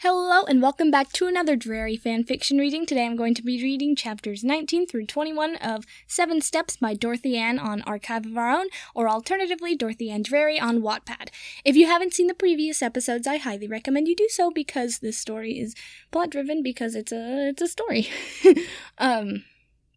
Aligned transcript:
Hello 0.00 0.44
and 0.44 0.60
welcome 0.60 0.90
back 0.90 1.10
to 1.12 1.26
another 1.26 1.56
Drarry 1.56 1.96
fanfiction 1.96 2.60
reading. 2.60 2.84
Today 2.84 3.06
I'm 3.06 3.16
going 3.16 3.32
to 3.32 3.42
be 3.42 3.62
reading 3.62 3.96
chapters 3.96 4.44
19 4.44 4.86
through 4.86 5.06
21 5.06 5.56
of 5.56 5.86
Seven 6.06 6.42
Steps 6.42 6.76
by 6.76 6.92
Dorothy 6.92 7.38
Ann 7.38 7.58
on 7.58 7.80
Archive 7.80 8.26
of 8.26 8.36
Our 8.36 8.50
Own, 8.50 8.66
or 8.94 9.08
alternatively 9.08 9.74
Dorothy 9.74 10.10
Ann 10.10 10.20
Dreary 10.20 10.60
on 10.60 10.82
Wattpad. 10.82 11.30
If 11.64 11.76
you 11.76 11.86
haven't 11.86 12.12
seen 12.12 12.26
the 12.26 12.34
previous 12.34 12.82
episodes, 12.82 13.26
I 13.26 13.38
highly 13.38 13.66
recommend 13.66 14.06
you 14.06 14.14
do 14.14 14.28
so 14.28 14.50
because 14.50 14.98
this 14.98 15.16
story 15.16 15.58
is 15.58 15.74
plot 16.10 16.28
driven 16.28 16.62
because 16.62 16.94
it's 16.94 17.10
a 17.10 17.48
it's 17.48 17.62
a 17.62 17.66
story. 17.66 18.10
um, 18.98 19.44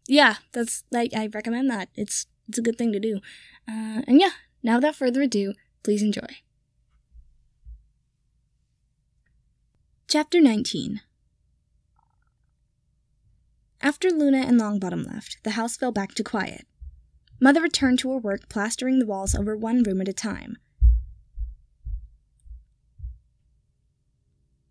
yeah, 0.08 0.36
that's 0.52 0.82
I, 0.94 1.10
I 1.14 1.26
recommend 1.26 1.68
that. 1.70 1.90
It's 1.94 2.26
it's 2.48 2.56
a 2.56 2.62
good 2.62 2.78
thing 2.78 2.92
to 2.92 3.00
do. 3.00 3.20
Uh, 3.68 4.00
and 4.08 4.18
yeah, 4.18 4.30
now 4.62 4.76
without 4.76 4.96
further 4.96 5.20
ado, 5.20 5.52
please 5.82 6.02
enjoy. 6.02 6.38
Chapter 10.12 10.40
19 10.40 11.02
After 13.80 14.10
Luna 14.10 14.38
and 14.38 14.60
Longbottom 14.60 15.06
left, 15.06 15.36
the 15.44 15.50
house 15.50 15.76
fell 15.76 15.92
back 15.92 16.16
to 16.16 16.24
quiet. 16.24 16.66
Mother 17.40 17.60
returned 17.60 18.00
to 18.00 18.10
her 18.10 18.18
work 18.18 18.48
plastering 18.48 18.98
the 18.98 19.06
walls 19.06 19.36
over 19.36 19.56
one 19.56 19.84
room 19.84 20.00
at 20.00 20.08
a 20.08 20.12
time. 20.12 20.56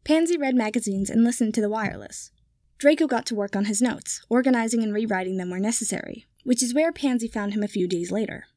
Pansy 0.04 0.38
read 0.38 0.56
magazines 0.56 1.10
and 1.10 1.24
listened 1.24 1.54
to 1.54 1.62
the 1.62 1.70
wireless. 1.70 2.32
Draco 2.78 3.08
got 3.08 3.26
to 3.28 3.36
work 3.36 3.56
on 3.56 3.64
his 3.64 3.82
notes, 3.82 4.22
organizing 4.28 4.84
and 4.84 4.94
rewriting 4.94 5.38
them 5.38 5.50
where 5.50 5.62
necessary, 5.62 6.26
which 6.44 6.62
is 6.62 6.74
where 6.74 6.92
Pansy 6.92 7.30
found 7.30 7.54
him 7.54 7.64
a 7.64 7.70
few 7.70 7.88
days 7.88 8.12
later. 8.12 8.48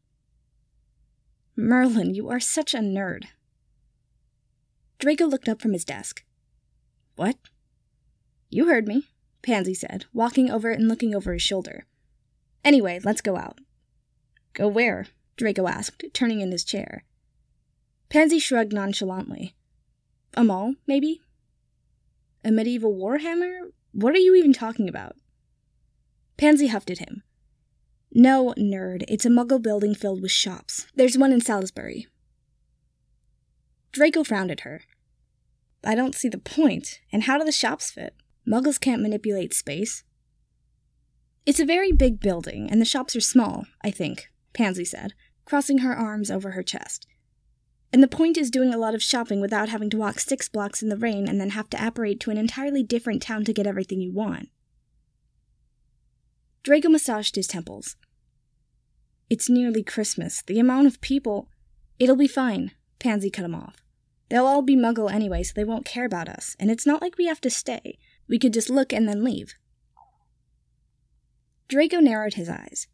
Merlin, 1.54 2.12
you 2.12 2.28
are 2.28 2.40
such 2.40 2.74
a 2.74 2.78
nerd. 2.78 3.26
Draco 4.98 5.26
looked 5.26 5.48
up 5.48 5.62
from 5.62 5.74
his 5.74 5.84
desk. 5.84 6.24
What? 7.16 7.36
You 8.50 8.66
heard 8.66 8.86
me, 8.86 9.08
Pansy 9.42 9.74
said, 9.74 10.06
walking 10.12 10.50
over 10.50 10.70
and 10.70 10.88
looking 10.88 11.14
over 11.14 11.32
his 11.32 11.42
shoulder. 11.42 11.86
Anyway, 12.64 13.00
let's 13.02 13.20
go 13.20 13.36
out. 13.36 13.58
Go 14.54 14.68
where? 14.68 15.06
Draco 15.36 15.66
asked, 15.66 16.04
turning 16.12 16.40
in 16.40 16.52
his 16.52 16.64
chair. 16.64 17.04
Pansy 18.08 18.38
shrugged 18.38 18.72
nonchalantly. 18.72 19.54
A 20.34 20.44
mall, 20.44 20.74
maybe? 20.86 21.20
A 22.44 22.50
medieval 22.50 22.94
warhammer? 22.94 23.70
What 23.92 24.14
are 24.14 24.18
you 24.18 24.34
even 24.34 24.52
talking 24.52 24.88
about? 24.88 25.16
Pansy 26.36 26.68
huffed 26.68 26.90
at 26.90 26.98
him. 26.98 27.22
No, 28.12 28.54
nerd, 28.58 29.04
it's 29.08 29.24
a 29.24 29.30
muggle 29.30 29.62
building 29.62 29.94
filled 29.94 30.20
with 30.20 30.30
shops. 30.30 30.86
There's 30.94 31.16
one 31.16 31.32
in 31.32 31.40
Salisbury. 31.40 32.06
Draco 33.92 34.24
frowned 34.24 34.50
at 34.50 34.60
her. 34.60 34.82
I 35.84 35.94
don't 35.94 36.14
see 36.14 36.28
the 36.28 36.38
point. 36.38 37.00
And 37.12 37.24
how 37.24 37.38
do 37.38 37.44
the 37.44 37.52
shops 37.52 37.90
fit? 37.90 38.14
Muggles 38.46 38.80
can't 38.80 39.02
manipulate 39.02 39.54
space. 39.54 40.04
It's 41.44 41.60
a 41.60 41.64
very 41.64 41.92
big 41.92 42.20
building, 42.20 42.70
and 42.70 42.80
the 42.80 42.86
shops 42.86 43.16
are 43.16 43.20
small, 43.20 43.64
I 43.82 43.90
think, 43.90 44.28
Pansy 44.52 44.84
said, 44.84 45.12
crossing 45.44 45.78
her 45.78 45.92
arms 45.92 46.30
over 46.30 46.52
her 46.52 46.62
chest. 46.62 47.06
And 47.92 48.02
the 48.02 48.08
point 48.08 48.38
is 48.38 48.50
doing 48.50 48.72
a 48.72 48.78
lot 48.78 48.94
of 48.94 49.02
shopping 49.02 49.40
without 49.40 49.68
having 49.68 49.90
to 49.90 49.98
walk 49.98 50.18
six 50.18 50.48
blocks 50.48 50.82
in 50.82 50.88
the 50.88 50.96
rain 50.96 51.28
and 51.28 51.40
then 51.40 51.50
have 51.50 51.68
to 51.70 51.86
apparate 51.86 52.20
to 52.20 52.30
an 52.30 52.38
entirely 52.38 52.82
different 52.82 53.20
town 53.20 53.44
to 53.44 53.52
get 53.52 53.66
everything 53.66 54.00
you 54.00 54.12
want. 54.12 54.48
Draco 56.62 56.88
massaged 56.88 57.34
his 57.34 57.48
temples. 57.48 57.96
It's 59.28 59.50
nearly 59.50 59.82
Christmas. 59.82 60.42
The 60.46 60.60
amount 60.60 60.86
of 60.86 61.00
people. 61.00 61.48
It'll 61.98 62.16
be 62.16 62.28
fine, 62.28 62.70
Pansy 62.98 63.30
cut 63.30 63.44
him 63.44 63.54
off. 63.54 63.82
They'll 64.32 64.46
all 64.46 64.62
be 64.62 64.76
muggle 64.76 65.12
anyway, 65.12 65.42
so 65.42 65.52
they 65.54 65.62
won't 65.62 65.84
care 65.84 66.06
about 66.06 66.26
us, 66.26 66.56
and 66.58 66.70
it's 66.70 66.86
not 66.86 67.02
like 67.02 67.18
we 67.18 67.26
have 67.26 67.42
to 67.42 67.50
stay. 67.50 67.98
We 68.26 68.38
could 68.38 68.54
just 68.54 68.70
look 68.70 68.90
and 68.90 69.06
then 69.06 69.22
leave. 69.22 69.52
Draco 71.68 72.00
narrowed 72.00 72.32
his 72.32 72.48
eyes. 72.48 72.86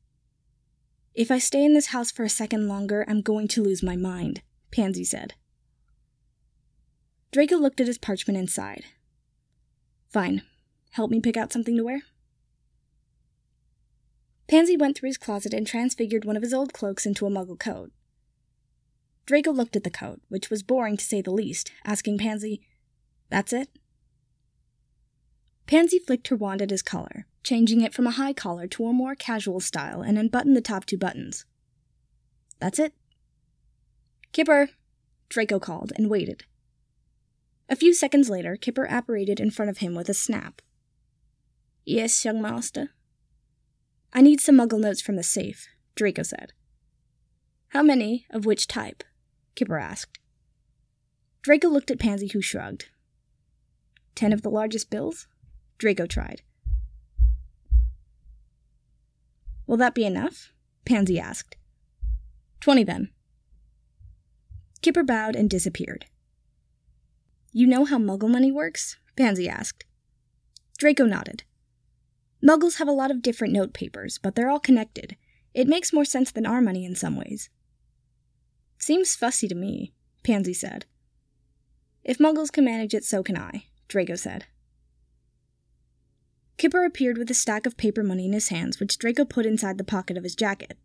If 1.15 1.31
I 1.31 1.39
stay 1.39 1.65
in 1.65 1.75
this 1.75 1.87
house 1.87 2.11
for 2.11 2.25
a 2.25 2.29
second 2.29 2.67
longer, 2.67 3.05
I'm 3.07 3.21
going 3.21 3.47
to 3.49 3.63
lose 3.63 3.85
my 3.85 3.95
mind, 3.95 4.43
Pansy 4.73 5.05
said. 5.05 5.35
Draco 7.31 7.55
looked 7.55 7.81
at 7.81 7.87
his 7.87 7.99
parchment 7.99 8.37
and 8.37 8.51
sighed. 8.51 8.83
Fine. 10.09 10.43
Help 10.91 11.13
me 11.13 11.21
pick 11.21 11.37
out 11.37 11.53
something 11.53 11.77
to 11.77 11.85
wear? 11.85 12.01
Pansy 14.49 14.77
went 14.77 14.99
through 14.99 15.11
his 15.11 15.19
closet 15.19 15.55
and 15.55 15.69
transfigured 15.69 16.25
one 16.25 16.37
of 16.37 16.43
his 16.43 16.53
old 16.53 16.73
cloaks 16.73 17.07
into 17.07 17.27
a 17.27 17.31
muggle 17.31 17.57
coat. 17.57 17.93
Draco 19.29 19.53
looked 19.53 19.77
at 19.77 19.85
the 19.85 19.91
coat, 19.91 20.23
which 20.31 20.49
was 20.49 20.63
boring 20.63 20.97
to 20.97 21.05
say 21.05 21.21
the 21.21 21.31
least, 21.31 21.71
asking 21.85 22.17
Pansy, 22.17 22.63
That's 23.29 23.53
it? 23.53 23.69
Pansy 25.67 25.99
flicked 25.99 26.29
her 26.29 26.37
wand 26.37 26.63
at 26.63 26.71
his 26.71 26.81
collar, 26.81 27.27
changing 27.43 27.83
it 27.83 27.93
from 27.93 28.07
a 28.07 28.13
high 28.13 28.33
collar 28.33 28.67
to 28.69 28.87
a 28.87 28.93
more 28.95 29.15
casual 29.15 29.61
style, 29.61 30.01
and 30.01 30.17
unbuttoned 30.17 30.57
the 30.57 30.63
top 30.63 30.87
two 30.87 30.97
buttons. 30.97 31.45
That's 32.59 32.79
it. 32.79 32.95
Kipper, 34.33 34.71
Draco 35.29 35.59
called 35.59 35.93
and 35.97 36.09
waited. 36.09 36.45
A 37.69 37.77
few 37.77 37.93
seconds 37.93 38.31
later, 38.31 38.57
Kipper 38.57 38.87
apparated 38.87 39.41
in 39.41 39.51
front 39.51 39.69
of 39.69 39.79
him 39.79 39.95
with 39.95 40.09
a 40.09 40.15
snap. 40.15 40.63
Yes, 41.85 42.25
young 42.25 42.41
master. 42.41 42.95
I 44.11 44.23
need 44.23 44.41
some 44.41 44.57
muggle 44.57 44.81
notes 44.81 45.03
from 45.03 45.17
the 45.17 45.23
safe, 45.23 45.69
Draco 45.97 46.23
said. 46.23 46.55
How 47.73 47.83
many, 47.83 48.25
of 48.31 48.47
which 48.47 48.67
type? 48.67 49.05
Kipper 49.59 49.77
asked. 49.77 50.21
Draco 51.43 51.67
looked 51.67 51.91
at 51.91 51.99
Pansy, 51.99 52.29
who 52.29 52.41
shrugged. 52.41 52.91
Ten 54.15 54.33
of 54.33 54.43
the 54.43 54.51
largest 54.51 54.89
bills? 54.89 55.27
Draco 55.79 56.07
tried. 56.07 56.43
Will 59.67 59.77
that 59.77 59.97
be 59.97 60.05
enough? 60.05 60.53
Pansy 60.85 61.19
asked. 61.19 61.57
Twenty 62.61 62.85
then. 62.85 63.11
Kipper 64.81 65.03
bowed 65.03 65.35
and 65.35 65.51
disappeared. 65.51 66.05
You 67.51 67.67
know 67.67 67.85
how 67.85 67.99
muggle 67.99 68.31
money 68.31 68.53
works? 68.53 68.97
Pansy 69.17 69.49
asked. 69.49 69.85
Draco 70.79 71.05
nodded. 71.05 71.43
Muggles 72.41 72.79
have 72.79 72.87
a 72.87 72.93
lot 72.93 73.11
of 73.11 73.23
different 73.23 73.53
note 73.53 73.73
papers, 73.73 74.21
but 74.23 74.37
they're 74.37 74.51
all 74.51 74.61
connected. 74.61 75.17
It 75.53 75.67
makes 75.67 75.93
more 75.93 76.05
sense 76.05 76.31
than 76.31 76.47
our 76.47 76.61
money 76.61 76.85
in 76.85 76.95
some 76.95 77.17
ways. 77.17 77.51
Seems 78.79 79.17
fussy 79.17 79.49
to 79.49 79.55
me, 79.55 79.93
Pansy 80.23 80.55
said. 80.55 80.87
If 82.05 82.19
muggles 82.19 82.53
can 82.53 82.65
manage 82.65 82.95
it, 82.95 83.05
so 83.05 83.23
can 83.23 83.37
I, 83.37 83.65
Draco 83.89 84.15
said. 84.15 84.47
Kipper 86.57 86.85
appeared 86.85 87.19
with 87.19 87.31
a 87.31 87.35
stack 87.35 87.67
of 87.67 87.77
paper 87.77 88.03
money 88.03 88.27
in 88.27 88.33
his 88.33 88.49
hands, 88.49 88.81
which 88.81 88.99
Draco 88.99 89.25
put 89.25 89.47
inside 89.47 89.79
the 89.79 89.85
pocket 89.85 90.17
of 90.17 90.25
his 90.25 90.35
jacket. 90.35 90.77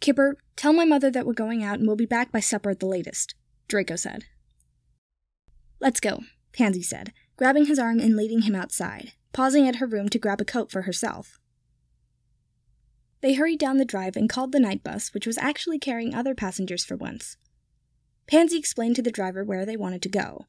Kipper, 0.00 0.36
tell 0.56 0.72
my 0.72 0.84
mother 0.84 1.10
that 1.10 1.26
we're 1.26 1.32
going 1.32 1.62
out 1.62 1.78
and 1.78 1.86
we'll 1.86 1.96
be 1.96 2.06
back 2.06 2.30
by 2.32 2.40
supper 2.40 2.70
at 2.70 2.80
the 2.80 2.86
latest, 2.86 3.34
Draco 3.68 3.96
said. 3.96 4.24
Let's 5.80 6.00
go, 6.00 6.20
Pansy 6.52 6.82
said, 6.82 7.12
grabbing 7.36 7.66
his 7.66 7.78
arm 7.78 8.00
and 8.00 8.16
leading 8.16 8.42
him 8.42 8.54
outside, 8.54 9.12
pausing 9.32 9.68
at 9.68 9.76
her 9.76 9.86
room 9.86 10.08
to 10.10 10.18
grab 10.18 10.40
a 10.40 10.44
coat 10.44 10.70
for 10.70 10.82
herself. 10.82 11.38
They 13.20 13.34
hurried 13.34 13.58
down 13.58 13.78
the 13.78 13.84
drive 13.84 14.16
and 14.16 14.28
called 14.28 14.52
the 14.52 14.60
night 14.60 14.84
bus, 14.84 15.14
which 15.14 15.26
was 15.26 15.38
actually 15.38 15.78
carrying 15.78 16.14
other 16.14 16.34
passengers 16.34 16.84
for 16.84 16.96
once. 16.96 17.36
Pansy 18.26 18.58
explained 18.58 18.96
to 18.96 19.02
the 19.02 19.10
driver 19.10 19.44
where 19.44 19.64
they 19.64 19.76
wanted 19.76 20.02
to 20.02 20.08
go. 20.08 20.46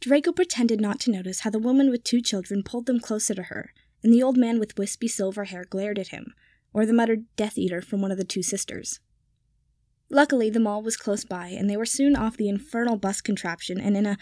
Draco 0.00 0.32
pretended 0.32 0.80
not 0.80 0.98
to 1.00 1.10
notice 1.10 1.40
how 1.40 1.50
the 1.50 1.58
woman 1.58 1.90
with 1.90 2.04
two 2.04 2.20
children 2.20 2.62
pulled 2.62 2.86
them 2.86 3.00
closer 3.00 3.34
to 3.34 3.44
her, 3.44 3.72
and 4.02 4.12
the 4.12 4.22
old 4.22 4.36
man 4.36 4.58
with 4.58 4.78
wispy 4.78 5.08
silver 5.08 5.44
hair 5.44 5.64
glared 5.64 5.98
at 5.98 6.08
him, 6.08 6.34
or 6.72 6.86
the 6.86 6.92
muttered 6.92 7.24
Death 7.36 7.58
Eater 7.58 7.82
from 7.82 8.00
one 8.00 8.10
of 8.10 8.18
the 8.18 8.24
two 8.24 8.42
sisters. 8.42 9.00
Luckily, 10.08 10.50
the 10.50 10.58
mall 10.58 10.82
was 10.82 10.96
close 10.96 11.24
by, 11.24 11.48
and 11.48 11.68
they 11.68 11.76
were 11.76 11.86
soon 11.86 12.16
off 12.16 12.36
the 12.36 12.48
infernal 12.48 12.96
bus 12.96 13.20
contraption 13.20 13.80
and 13.80 13.96
in 13.96 14.06
a. 14.06 14.18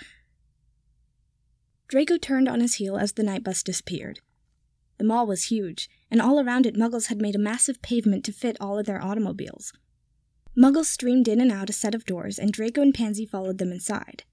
Draco 1.89 2.19
turned 2.19 2.49
on 2.49 2.61
his 2.61 2.75
heel 2.75 2.99
as 2.99 3.13
the 3.13 3.23
night 3.23 3.43
bus 3.43 3.63
disappeared. 3.63 4.21
The 4.99 5.05
mall 5.05 5.27
was 5.27 5.45
huge, 5.45 5.89
and 6.11 6.21
all 6.21 6.41
around 6.41 6.67
it 6.67 6.77
muggles 6.77 7.07
had 7.07 7.21
made 7.21 7.35
a 7.35 7.39
massive 7.39 7.83
pavement 7.83 8.25
to 8.25 8.33
fit 8.33 8.57
all 8.61 8.79
of 8.79 8.87
their 8.87 9.03
automobiles. 9.03 9.73
Muggles 10.57 10.87
streamed 10.87 11.29
in 11.29 11.41
and 11.41 11.53
out 11.53 11.71
a 11.71 11.73
set 11.73 11.95
of 11.95 12.05
doors, 12.05 12.39
and 12.39 12.53
Draco 12.53 12.83
and 12.83 12.95
Pansy 12.95 13.25
followed 13.25 13.59
them 13.59 13.71
inside. 13.71 14.25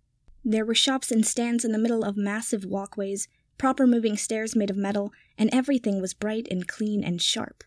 There 0.44 0.66
were 0.66 0.76
shops 0.76 1.12
and 1.12 1.26
stands 1.26 1.66
in 1.66 1.72
the 1.72 1.78
middle 1.78 2.04
of 2.04 2.18
massive 2.18 2.66
walkways, 2.66 3.28
proper 3.58 3.86
moving 3.86 4.18
stairs 4.18 4.56
made 4.56 4.70
of 4.70 4.78
metal, 4.78 5.12
and 5.38 5.50
everything 5.54 6.02
was 6.02 6.14
bright 6.14 6.48
and 6.50 6.68
clean 6.68 7.04
and 7.04 7.22
sharp. 7.22 7.64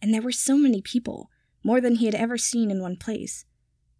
And 0.00 0.14
there 0.14 0.22
were 0.22 0.32
so 0.32 0.56
many 0.56 0.80
people, 0.80 1.30
more 1.62 1.80
than 1.80 1.96
he 1.96 2.06
had 2.06 2.14
ever 2.14 2.38
seen 2.38 2.70
in 2.70 2.80
one 2.80 2.96
place. 2.96 3.44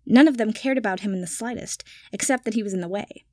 None 0.07 0.29
of 0.29 0.39
them 0.39 0.53
cared 0.53 0.79
about 0.79 1.01
him 1.01 1.13
in 1.13 1.21
the 1.21 1.27
slightest, 1.27 1.85
except 2.13 2.45
that 2.45 2.55
he 2.55 2.63
was 2.63 2.73
in 2.73 2.81
the 2.81 2.89
way. 2.89 3.27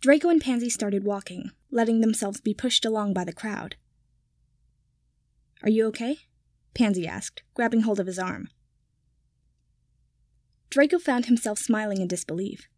Draco 0.00 0.28
and 0.28 0.40
Pansy 0.40 0.70
started 0.70 1.04
walking, 1.04 1.50
letting 1.70 2.00
themselves 2.00 2.40
be 2.40 2.54
pushed 2.54 2.84
along 2.84 3.14
by 3.14 3.24
the 3.24 3.32
crowd. 3.32 3.76
Are 5.62 5.70
you 5.70 5.86
okay? 5.86 6.18
Pansy 6.74 7.06
asked, 7.06 7.42
grabbing 7.54 7.82
hold 7.82 8.00
of 8.00 8.06
his 8.06 8.18
arm. 8.18 8.48
Draco 10.70 10.98
found 10.98 11.26
himself 11.26 11.58
smiling 11.58 12.00
in 12.00 12.08
disbelief. 12.08 12.68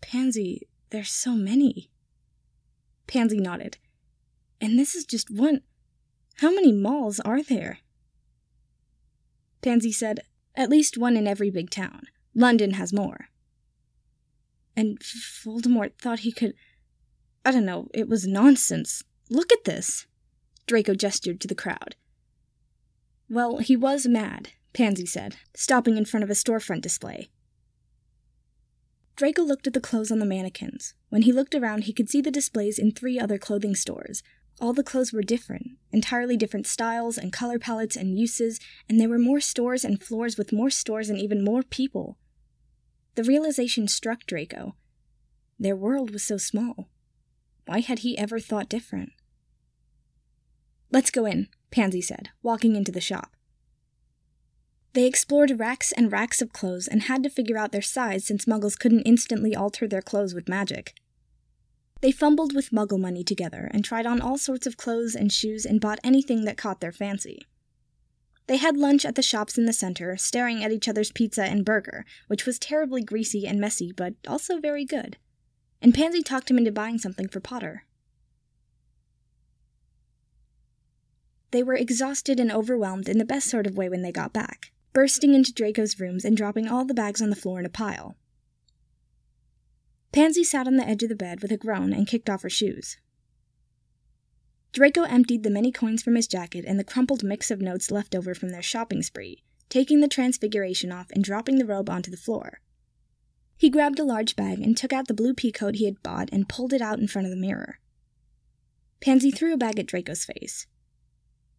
Pansy, 0.00 0.68
there's 0.90 1.10
so 1.10 1.32
many. 1.32 1.90
Pansy 3.06 3.38
nodded. 3.38 3.78
And 4.60 4.78
this 4.78 4.94
is 4.94 5.04
just 5.04 5.30
one. 5.30 5.62
How 6.36 6.50
many 6.50 6.72
malls 6.72 7.20
are 7.20 7.42
there? 7.42 7.78
Pansy 9.62 9.92
said, 9.92 10.20
At 10.54 10.68
least 10.68 10.98
one 10.98 11.16
in 11.16 11.26
every 11.26 11.50
big 11.50 11.70
town. 11.70 12.02
London 12.34 12.72
has 12.72 12.92
more. 12.92 13.28
And 14.76 14.98
Voldemort 15.00 15.96
thought 15.98 16.20
he 16.20 16.32
could. 16.32 16.54
I 17.44 17.50
don't 17.50 17.64
know, 17.64 17.88
it 17.94 18.08
was 18.08 18.26
nonsense. 18.26 19.02
Look 19.30 19.52
at 19.52 19.64
this. 19.64 20.06
Draco 20.72 20.94
gestured 20.94 21.38
to 21.42 21.46
the 21.46 21.54
crowd. 21.54 21.96
Well, 23.28 23.58
he 23.58 23.76
was 23.76 24.06
mad, 24.06 24.52
Pansy 24.72 25.04
said, 25.04 25.36
stopping 25.52 25.98
in 25.98 26.06
front 26.06 26.24
of 26.24 26.30
a 26.30 26.32
storefront 26.32 26.80
display. 26.80 27.28
Draco 29.14 29.42
looked 29.42 29.66
at 29.66 29.74
the 29.74 29.82
clothes 29.82 30.10
on 30.10 30.18
the 30.18 30.24
mannequins. 30.24 30.94
When 31.10 31.24
he 31.24 31.30
looked 31.30 31.54
around, 31.54 31.84
he 31.84 31.92
could 31.92 32.08
see 32.08 32.22
the 32.22 32.30
displays 32.30 32.78
in 32.78 32.90
three 32.90 33.20
other 33.20 33.36
clothing 33.36 33.74
stores. 33.74 34.22
All 34.62 34.72
the 34.72 34.82
clothes 34.82 35.12
were 35.12 35.20
different, 35.20 35.72
entirely 35.92 36.38
different 36.38 36.66
styles 36.66 37.18
and 37.18 37.34
color 37.34 37.58
palettes 37.58 37.94
and 37.94 38.18
uses, 38.18 38.58
and 38.88 38.98
there 38.98 39.10
were 39.10 39.18
more 39.18 39.40
stores 39.40 39.84
and 39.84 40.02
floors 40.02 40.38
with 40.38 40.54
more 40.54 40.70
stores 40.70 41.10
and 41.10 41.18
even 41.18 41.44
more 41.44 41.62
people. 41.62 42.16
The 43.14 43.24
realization 43.24 43.88
struck 43.88 44.24
Draco. 44.24 44.74
Their 45.58 45.76
world 45.76 46.12
was 46.12 46.22
so 46.24 46.38
small. 46.38 46.88
Why 47.66 47.80
had 47.80 47.98
he 47.98 48.16
ever 48.16 48.40
thought 48.40 48.70
different? 48.70 49.12
Let's 50.92 51.10
go 51.10 51.24
in, 51.24 51.48
Pansy 51.70 52.02
said, 52.02 52.28
walking 52.42 52.76
into 52.76 52.92
the 52.92 53.00
shop. 53.00 53.34
They 54.92 55.06
explored 55.06 55.58
racks 55.58 55.90
and 55.90 56.12
racks 56.12 56.42
of 56.42 56.52
clothes 56.52 56.86
and 56.86 57.04
had 57.04 57.22
to 57.22 57.30
figure 57.30 57.56
out 57.56 57.72
their 57.72 57.80
size 57.80 58.26
since 58.26 58.44
muggles 58.44 58.78
couldn't 58.78 59.02
instantly 59.02 59.56
alter 59.56 59.88
their 59.88 60.02
clothes 60.02 60.34
with 60.34 60.50
magic. 60.50 60.94
They 62.02 62.12
fumbled 62.12 62.54
with 62.54 62.72
muggle 62.72 63.00
money 63.00 63.24
together 63.24 63.70
and 63.72 63.82
tried 63.82 64.04
on 64.04 64.20
all 64.20 64.36
sorts 64.36 64.66
of 64.66 64.76
clothes 64.76 65.14
and 65.14 65.32
shoes 65.32 65.64
and 65.64 65.80
bought 65.80 65.98
anything 66.04 66.44
that 66.44 66.58
caught 66.58 66.80
their 66.80 66.92
fancy. 66.92 67.46
They 68.46 68.58
had 68.58 68.76
lunch 68.76 69.06
at 69.06 69.14
the 69.14 69.22
shops 69.22 69.56
in 69.56 69.64
the 69.64 69.72
center, 69.72 70.18
staring 70.18 70.62
at 70.62 70.72
each 70.72 70.88
other's 70.88 71.12
pizza 71.12 71.44
and 71.44 71.64
burger, 71.64 72.04
which 72.26 72.44
was 72.44 72.58
terribly 72.58 73.02
greasy 73.02 73.46
and 73.46 73.58
messy, 73.58 73.92
but 73.92 74.14
also 74.28 74.60
very 74.60 74.84
good. 74.84 75.16
And 75.80 75.94
Pansy 75.94 76.22
talked 76.22 76.50
him 76.50 76.58
into 76.58 76.70
buying 76.70 76.98
something 76.98 77.28
for 77.28 77.40
Potter. 77.40 77.84
They 81.52 81.62
were 81.62 81.74
exhausted 81.74 82.40
and 82.40 82.50
overwhelmed 82.50 83.08
in 83.08 83.18
the 83.18 83.24
best 83.24 83.48
sort 83.48 83.66
of 83.66 83.76
way 83.76 83.88
when 83.88 84.02
they 84.02 84.12
got 84.12 84.32
back 84.32 84.72
bursting 84.92 85.34
into 85.34 85.52
Draco's 85.52 85.98
rooms 85.98 86.24
and 86.24 86.36
dropping 86.36 86.68
all 86.68 86.84
the 86.84 86.94
bags 86.94 87.22
on 87.22 87.30
the 87.30 87.36
floor 87.36 87.58
in 87.58 87.66
a 87.66 87.70
pile. 87.70 88.16
Pansy 90.12 90.44
sat 90.44 90.66
on 90.66 90.76
the 90.76 90.86
edge 90.86 91.02
of 91.02 91.08
the 91.08 91.14
bed 91.14 91.40
with 91.40 91.50
a 91.50 91.56
groan 91.56 91.92
and 91.92 92.06
kicked 92.06 92.28
off 92.28 92.42
her 92.42 92.50
shoes. 92.50 92.98
Draco 94.72 95.02
emptied 95.04 95.42
the 95.42 95.50
many 95.50 95.72
coins 95.72 96.02
from 96.02 96.14
his 96.14 96.26
jacket 96.26 96.64
and 96.66 96.78
the 96.78 96.84
crumpled 96.84 97.22
mix 97.22 97.50
of 97.50 97.60
notes 97.60 97.90
left 97.90 98.14
over 98.14 98.34
from 98.34 98.50
their 98.50 98.62
shopping 98.62 99.02
spree, 99.02 99.42
taking 99.68 100.00
the 100.00 100.08
transfiguration 100.08 100.92
off 100.92 101.10
and 101.12 101.24
dropping 101.24 101.58
the 101.58 101.66
robe 101.66 101.88
onto 101.88 102.10
the 102.10 102.16
floor. 102.16 102.60
He 103.56 103.70
grabbed 103.70 103.98
a 103.98 104.04
large 104.04 104.34
bag 104.36 104.60
and 104.60 104.76
took 104.76 104.92
out 104.92 105.08
the 105.08 105.14
blue 105.14 105.34
pea 105.34 105.52
coat 105.52 105.76
he 105.76 105.84
had 105.84 106.02
bought 106.02 106.28
and 106.32 106.48
pulled 106.48 106.72
it 106.72 106.82
out 106.82 106.98
in 106.98 107.08
front 107.08 107.26
of 107.26 107.30
the 107.30 107.36
mirror. 107.36 107.78
Pansy 109.00 109.30
threw 109.30 109.54
a 109.54 109.58
bag 109.58 109.78
at 109.78 109.86
Draco's 109.86 110.24
face. 110.24 110.66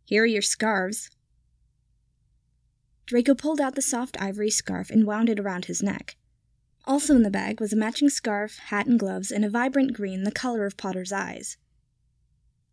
Here 0.06 0.24
are 0.24 0.28
your 0.28 0.42
scarves, 0.42 1.10
Draco 3.06 3.36
pulled 3.36 3.60
out 3.60 3.76
the 3.76 3.82
soft 3.82 4.20
ivory 4.22 4.50
scarf 4.50 4.90
and 4.90 5.06
wound 5.06 5.30
it 5.30 5.40
around 5.40 5.66
his 5.66 5.84
neck. 5.84 6.16
Also 6.86 7.16
in 7.16 7.24
the 7.24 7.30
bag 7.30 7.60
was 7.60 7.74
a 7.74 7.78
matching 7.78 8.10
scarf, 8.10 8.58
hat, 8.58 8.88
and 8.88 9.00
gloves, 9.00 9.32
in 9.32 9.44
a 9.44 9.50
vibrant 9.50 9.94
green 9.94 10.24
the 10.24 10.32
color 10.32 10.66
of 10.66 10.78
Potter's 10.78 11.12
eyes. 11.12 11.58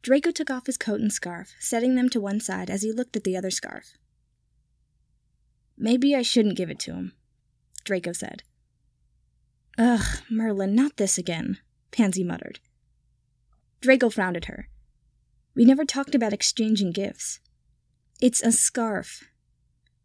Draco 0.03 0.31
took 0.31 0.51
off 0.51 0.67
his 0.67 0.77
coat 0.77 1.01
and 1.01 1.13
scarf, 1.13 1.55
setting 1.59 1.95
them 1.95 2.09
to 2.11 2.21
one 2.21 2.41
side 2.41 2.71
as 2.71 2.83
he 2.83 2.93
looked 2.93 3.17
at 3.17 3.25
the 3.25 3.37
other 3.37 3.51
scarf. 3.51 3.97
Maybe 5.77 6.15
I 6.15 6.23
shouldn't 6.23 6.57
give 6.57 6.71
it 6.71 6.79
to 6.81 6.93
him, 6.93 7.13
Draco 7.85 8.13
said. 8.13 8.43
Ugh, 9.79 10.23
Merlin, 10.31 10.75
not 10.75 10.97
this 10.97 11.19
again, 11.19 11.59
Pansy 11.91 12.25
muttered. 12.25 12.61
Draco 13.81 14.11
frowned 14.11 14.37
at 14.37 14.47
her. 14.47 14.69
We 15.55 15.65
never 15.65 15.85
talked 15.85 16.15
about 16.15 16.33
exchanging 16.33 16.93
gifts. 16.93 17.41
It's 18.21 18.43
a 18.43 18.53
scarf, 18.53 19.25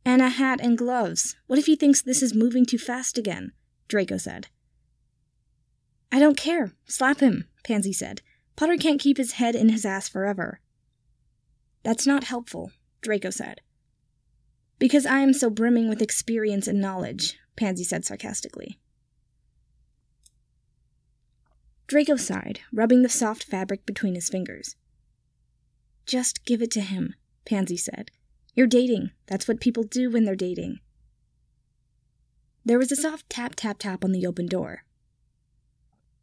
and 0.05 0.21
a 0.21 0.29
hat 0.29 0.59
and 0.61 0.77
gloves. 0.77 1.35
What 1.47 1.59
if 1.59 1.65
he 1.65 1.75
thinks 1.75 2.01
this 2.01 2.21
is 2.21 2.33
moving 2.33 2.65
too 2.65 2.77
fast 2.77 3.17
again? 3.17 3.51
Draco 3.87 4.17
said. 4.17 4.47
I 6.11 6.19
don't 6.19 6.37
care. 6.37 6.71
Slap 6.85 7.19
him, 7.19 7.47
Pansy 7.63 7.91
said. 7.91 8.21
Potter 8.55 8.77
can't 8.77 9.01
keep 9.01 9.17
his 9.17 9.33
head 9.33 9.55
in 9.55 9.69
his 9.69 9.85
ass 9.85 10.07
forever. 10.07 10.61
That's 11.83 12.07
not 12.07 12.23
helpful, 12.23 12.71
Draco 13.01 13.29
said. 13.29 13.61
Because 14.79 15.05
I 15.05 15.19
am 15.19 15.33
so 15.33 15.49
brimming 15.49 15.89
with 15.89 16.01
experience 16.01 16.67
and 16.67 16.79
knowledge, 16.79 17.37
Pansy 17.55 17.83
said 17.83 18.05
sarcastically. 18.05 18.79
Draco 21.87 22.15
sighed, 22.15 22.61
rubbing 22.73 23.01
the 23.01 23.09
soft 23.09 23.43
fabric 23.43 23.85
between 23.85 24.15
his 24.15 24.29
fingers. 24.29 24.75
Just 26.05 26.45
give 26.45 26.61
it 26.61 26.71
to 26.71 26.81
him, 26.81 27.15
Pansy 27.45 27.77
said, 27.77 28.11
you're 28.55 28.67
dating. 28.67 29.11
That's 29.27 29.47
what 29.47 29.59
people 29.59 29.83
do 29.83 30.09
when 30.09 30.23
they're 30.23 30.35
dating. 30.35 30.79
There 32.63 32.79
was 32.79 32.91
a 32.91 32.95
soft 32.95 33.29
tap, 33.29 33.53
tap, 33.55 33.77
tap 33.79 34.03
on 34.03 34.13
the 34.13 34.25
open 34.25 34.47
door. 34.47 34.85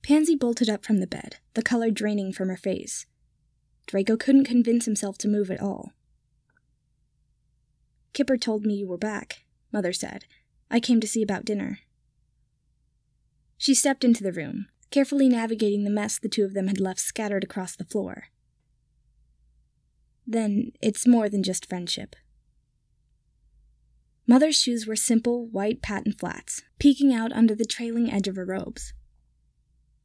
Pansy 0.02 0.34
bolted 0.34 0.69
up 0.69 0.84
from 0.84 0.99
the 0.99 1.06
bed, 1.06 1.37
the 1.55 1.62
color 1.62 1.90
draining 1.90 2.32
from 2.32 2.49
her 2.49 2.56
face. 2.56 3.06
Draco 3.87 4.17
couldn't 4.17 4.46
convince 4.46 4.87
himself 4.87 5.19
to 5.19 5.29
move 5.29 5.50
at 5.50 5.61
all. 5.61 5.93
Kipper 8.14 8.37
told 8.37 8.64
me 8.64 8.75
you 8.75 8.88
were 8.88 8.99
back, 8.99 9.44
Mother 9.70 9.93
said. 9.93 10.25
I 10.70 10.81
came 10.81 11.00
to 11.00 11.06
see 11.06 11.23
about 11.23 11.44
dinner. 11.44 11.81
She 13.58 13.75
stepped 13.75 14.05
into 14.05 14.25
the 14.25 14.32
room, 14.32 14.67
carefully 14.90 15.28
navigating 15.28 15.85
the 15.85 15.90
mess 15.90 16.19
the 16.19 16.28
two 16.28 16.44
of 16.44 16.55
them 16.55 16.67
had 16.67 16.81
left 16.81 17.00
scattered 17.00 17.44
across 17.44 17.76
the 17.76 17.85
floor. 17.85 18.25
Then 20.26 20.72
it's 20.80 21.06
more 21.06 21.28
than 21.28 21.42
just 21.42 21.69
friendship. 21.69 22.16
Mother's 24.26 24.60
shoes 24.60 24.86
were 24.86 24.96
simple, 24.96 25.46
white 25.46 25.82
patent 25.82 26.19
flats, 26.19 26.62
peeking 26.78 27.12
out 27.12 27.32
under 27.32 27.54
the 27.54 27.64
trailing 27.64 28.10
edge 28.10 28.28
of 28.28 28.36
her 28.36 28.44
robes. 28.44 28.92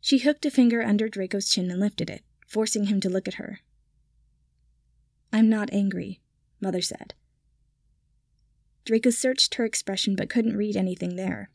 She 0.02 0.20
hooked 0.20 0.46
a 0.46 0.52
finger 0.52 0.82
under 0.82 1.08
Draco's 1.08 1.50
chin 1.50 1.70
and 1.70 1.80
lifted 1.80 2.10
it, 2.10 2.24
forcing 2.48 2.86
him 2.86 3.00
to 3.02 3.10
look 3.10 3.28
at 3.28 3.36
her. 3.36 3.60
I'm 5.32 5.50
not 5.50 5.72
angry, 5.72 6.22
Mother 6.60 6.82
said. 6.82 7.14
Draco 8.86 9.10
searched 9.10 9.56
her 9.56 9.66
expression 9.66 10.16
but 10.16 10.30
couldn't 10.30 10.58
read 10.58 10.78
anything 10.78 11.16
there. 11.16 11.50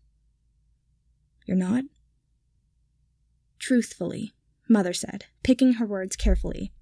You're 1.46 1.56
not? 1.56 1.84
Truthfully, 3.58 4.34
Mother 4.68 4.92
said, 4.92 5.26
picking 5.42 5.74
her 5.74 5.86
words 5.86 6.14
carefully. 6.14 6.72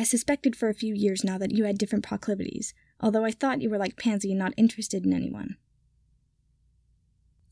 I 0.00 0.02
suspected 0.02 0.56
for 0.56 0.70
a 0.70 0.74
few 0.74 0.94
years 0.94 1.24
now 1.24 1.36
that 1.36 1.50
you 1.50 1.64
had 1.64 1.76
different 1.76 2.06
proclivities, 2.06 2.72
although 3.00 3.22
I 3.22 3.32
thought 3.32 3.60
you 3.60 3.68
were 3.68 3.76
like 3.76 3.98
Pansy 3.98 4.30
and 4.30 4.38
not 4.38 4.54
interested 4.56 5.04
in 5.04 5.12
anyone. 5.12 5.58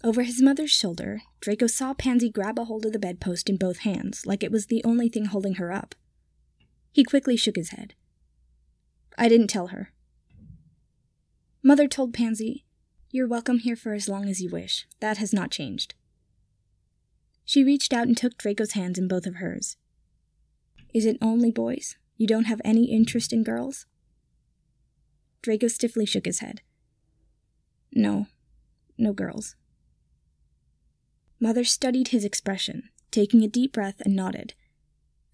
Over 0.02 0.22
his 0.22 0.40
mother's 0.40 0.70
shoulder, 0.70 1.20
Draco 1.42 1.66
saw 1.66 1.92
Pansy 1.92 2.30
grab 2.30 2.58
a 2.58 2.64
hold 2.64 2.86
of 2.86 2.94
the 2.94 2.98
bedpost 2.98 3.50
in 3.50 3.58
both 3.58 3.80
hands, 3.80 4.24
like 4.24 4.42
it 4.42 4.50
was 4.50 4.68
the 4.68 4.82
only 4.82 5.10
thing 5.10 5.26
holding 5.26 5.56
her 5.56 5.70
up. 5.70 5.94
He 6.90 7.04
quickly 7.04 7.36
shook 7.36 7.56
his 7.56 7.72
head. 7.72 7.92
I 9.18 9.28
didn't 9.28 9.48
tell 9.48 9.66
her. 9.66 9.92
Mother 11.62 11.86
told 11.86 12.14
Pansy, 12.14 12.64
You're 13.10 13.28
welcome 13.28 13.58
here 13.58 13.76
for 13.76 13.92
as 13.92 14.08
long 14.08 14.26
as 14.26 14.40
you 14.40 14.48
wish. 14.48 14.86
That 15.00 15.18
has 15.18 15.34
not 15.34 15.50
changed. 15.50 15.96
She 17.44 17.62
reached 17.62 17.92
out 17.92 18.06
and 18.06 18.16
took 18.16 18.38
Draco's 18.38 18.72
hands 18.72 18.98
in 18.98 19.06
both 19.06 19.26
of 19.26 19.34
hers. 19.34 19.76
Is 20.94 21.04
it 21.04 21.18
only 21.20 21.50
boys? 21.50 21.98
You 22.18 22.26
don't 22.26 22.44
have 22.44 22.60
any 22.64 22.86
interest 22.86 23.32
in 23.32 23.44
girls? 23.44 23.86
Draco 25.40 25.68
stiffly 25.68 26.04
shook 26.04 26.26
his 26.26 26.40
head. 26.40 26.60
No, 27.92 28.26
no 28.98 29.12
girls. 29.12 29.54
Mother 31.40 31.62
studied 31.62 32.08
his 32.08 32.24
expression, 32.24 32.90
taking 33.12 33.44
a 33.44 33.48
deep 33.48 33.72
breath 33.72 34.02
and 34.04 34.16
nodded. 34.16 34.54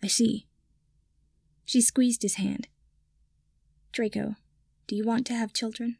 I 0.02 0.06
see. 0.08 0.46
She 1.64 1.80
squeezed 1.80 2.20
his 2.20 2.34
hand. 2.34 2.68
Draco, 3.90 4.36
do 4.86 4.94
you 4.94 5.04
want 5.04 5.26
to 5.28 5.34
have 5.34 5.54
children? 5.54 5.96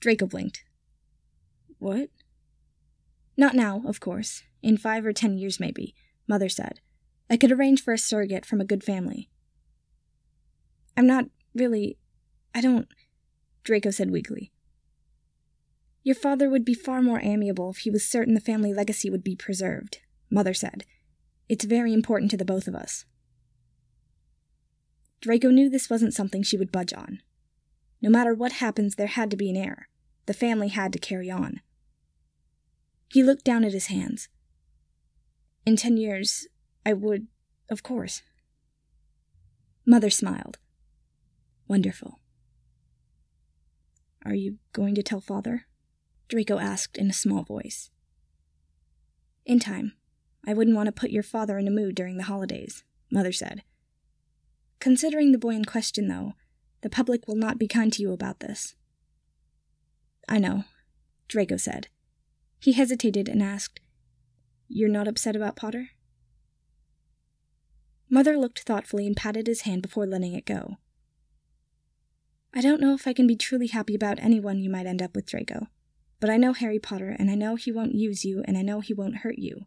Draco 0.00 0.26
blinked. 0.26 0.64
What? 1.78 2.10
Not 3.38 3.54
now, 3.54 3.82
of 3.86 4.00
course. 4.00 4.42
In 4.62 4.76
five 4.76 5.06
or 5.06 5.14
ten 5.14 5.38
years, 5.38 5.58
maybe, 5.58 5.94
Mother 6.28 6.50
said. 6.50 6.80
I 7.30 7.36
could 7.36 7.52
arrange 7.52 7.82
for 7.82 7.92
a 7.92 7.98
surrogate 7.98 8.46
from 8.46 8.60
a 8.60 8.64
good 8.64 8.82
family. 8.82 9.28
I'm 10.96 11.06
not 11.06 11.26
really 11.54 11.98
I 12.54 12.60
don't, 12.60 12.88
Draco 13.62 13.90
said 13.90 14.10
weakly. 14.10 14.50
Your 16.02 16.14
father 16.14 16.48
would 16.48 16.64
be 16.64 16.74
far 16.74 17.02
more 17.02 17.20
amiable 17.20 17.70
if 17.70 17.78
he 17.78 17.90
was 17.90 18.04
certain 18.04 18.34
the 18.34 18.40
family 18.40 18.72
legacy 18.72 19.10
would 19.10 19.22
be 19.22 19.36
preserved, 19.36 19.98
Mother 20.30 20.54
said. 20.54 20.84
It's 21.48 21.64
very 21.64 21.92
important 21.92 22.30
to 22.30 22.36
the 22.36 22.44
both 22.44 22.66
of 22.66 22.74
us. 22.74 23.04
Draco 25.20 25.50
knew 25.50 25.68
this 25.68 25.90
wasn't 25.90 26.14
something 26.14 26.42
she 26.42 26.56
would 26.56 26.72
budge 26.72 26.92
on. 26.92 27.20
No 28.00 28.10
matter 28.10 28.34
what 28.34 28.52
happens, 28.52 28.94
there 28.94 29.08
had 29.08 29.30
to 29.30 29.36
be 29.36 29.50
an 29.50 29.56
heir. 29.56 29.88
The 30.26 30.34
family 30.34 30.68
had 30.68 30.92
to 30.92 30.98
carry 30.98 31.30
on. 31.30 31.60
He 33.08 33.22
looked 33.22 33.44
down 33.44 33.64
at 33.64 33.72
his 33.72 33.86
hands. 33.86 34.28
In 35.66 35.76
ten 35.76 35.96
years, 35.96 36.46
I 36.84 36.92
would, 36.92 37.26
of 37.70 37.82
course. 37.82 38.22
Mother 39.86 40.10
smiled. 40.10 40.58
Wonderful. 41.66 42.20
Are 44.24 44.34
you 44.34 44.58
going 44.72 44.94
to 44.94 45.02
tell 45.02 45.20
father? 45.20 45.66
Draco 46.28 46.58
asked 46.58 46.98
in 46.98 47.08
a 47.08 47.14
small 47.14 47.42
voice. 47.42 47.90
In 49.46 49.58
time. 49.58 49.92
I 50.46 50.54
wouldn't 50.54 50.76
want 50.76 50.86
to 50.86 50.92
put 50.92 51.10
your 51.10 51.22
father 51.22 51.58
in 51.58 51.66
a 51.66 51.70
mood 51.70 51.94
during 51.94 52.16
the 52.16 52.24
holidays, 52.24 52.84
Mother 53.10 53.32
said. 53.32 53.62
Considering 54.80 55.32
the 55.32 55.38
boy 55.38 55.50
in 55.50 55.64
question, 55.64 56.08
though, 56.08 56.34
the 56.82 56.90
public 56.90 57.26
will 57.26 57.36
not 57.36 57.58
be 57.58 57.66
kind 57.66 57.92
to 57.92 58.02
you 58.02 58.12
about 58.12 58.40
this. 58.40 58.74
I 60.28 60.38
know, 60.38 60.64
Draco 61.26 61.56
said. 61.56 61.88
He 62.60 62.72
hesitated 62.72 63.28
and 63.28 63.42
asked, 63.42 63.80
You're 64.68 64.88
not 64.88 65.08
upset 65.08 65.36
about 65.36 65.56
Potter? 65.56 65.90
Mother 68.10 68.38
looked 68.38 68.60
thoughtfully 68.60 69.06
and 69.06 69.16
patted 69.16 69.46
his 69.46 69.62
hand 69.62 69.82
before 69.82 70.06
letting 70.06 70.34
it 70.34 70.46
go. 70.46 70.76
I 72.54 72.60
don't 72.60 72.80
know 72.80 72.94
if 72.94 73.06
I 73.06 73.12
can 73.12 73.26
be 73.26 73.36
truly 73.36 73.66
happy 73.66 73.94
about 73.94 74.18
anyone 74.20 74.58
you 74.58 74.70
might 74.70 74.86
end 74.86 75.02
up 75.02 75.14
with, 75.14 75.26
Draco. 75.26 75.66
But 76.20 76.30
I 76.30 76.36
know 76.36 76.54
Harry 76.54 76.78
Potter, 76.78 77.14
and 77.18 77.30
I 77.30 77.34
know 77.34 77.56
he 77.56 77.70
won't 77.70 77.94
use 77.94 78.24
you, 78.24 78.42
and 78.46 78.56
I 78.56 78.62
know 78.62 78.80
he 78.80 78.94
won't 78.94 79.18
hurt 79.18 79.38
you. 79.38 79.66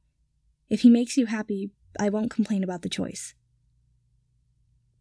If 0.69 0.81
he 0.81 0.89
makes 0.89 1.15
you 1.17 1.27
happy, 1.27 1.69
I 1.99 2.09
won't 2.09 2.31
complain 2.31 2.63
about 2.63 2.81
the 2.81 2.89
choice. 2.89 3.35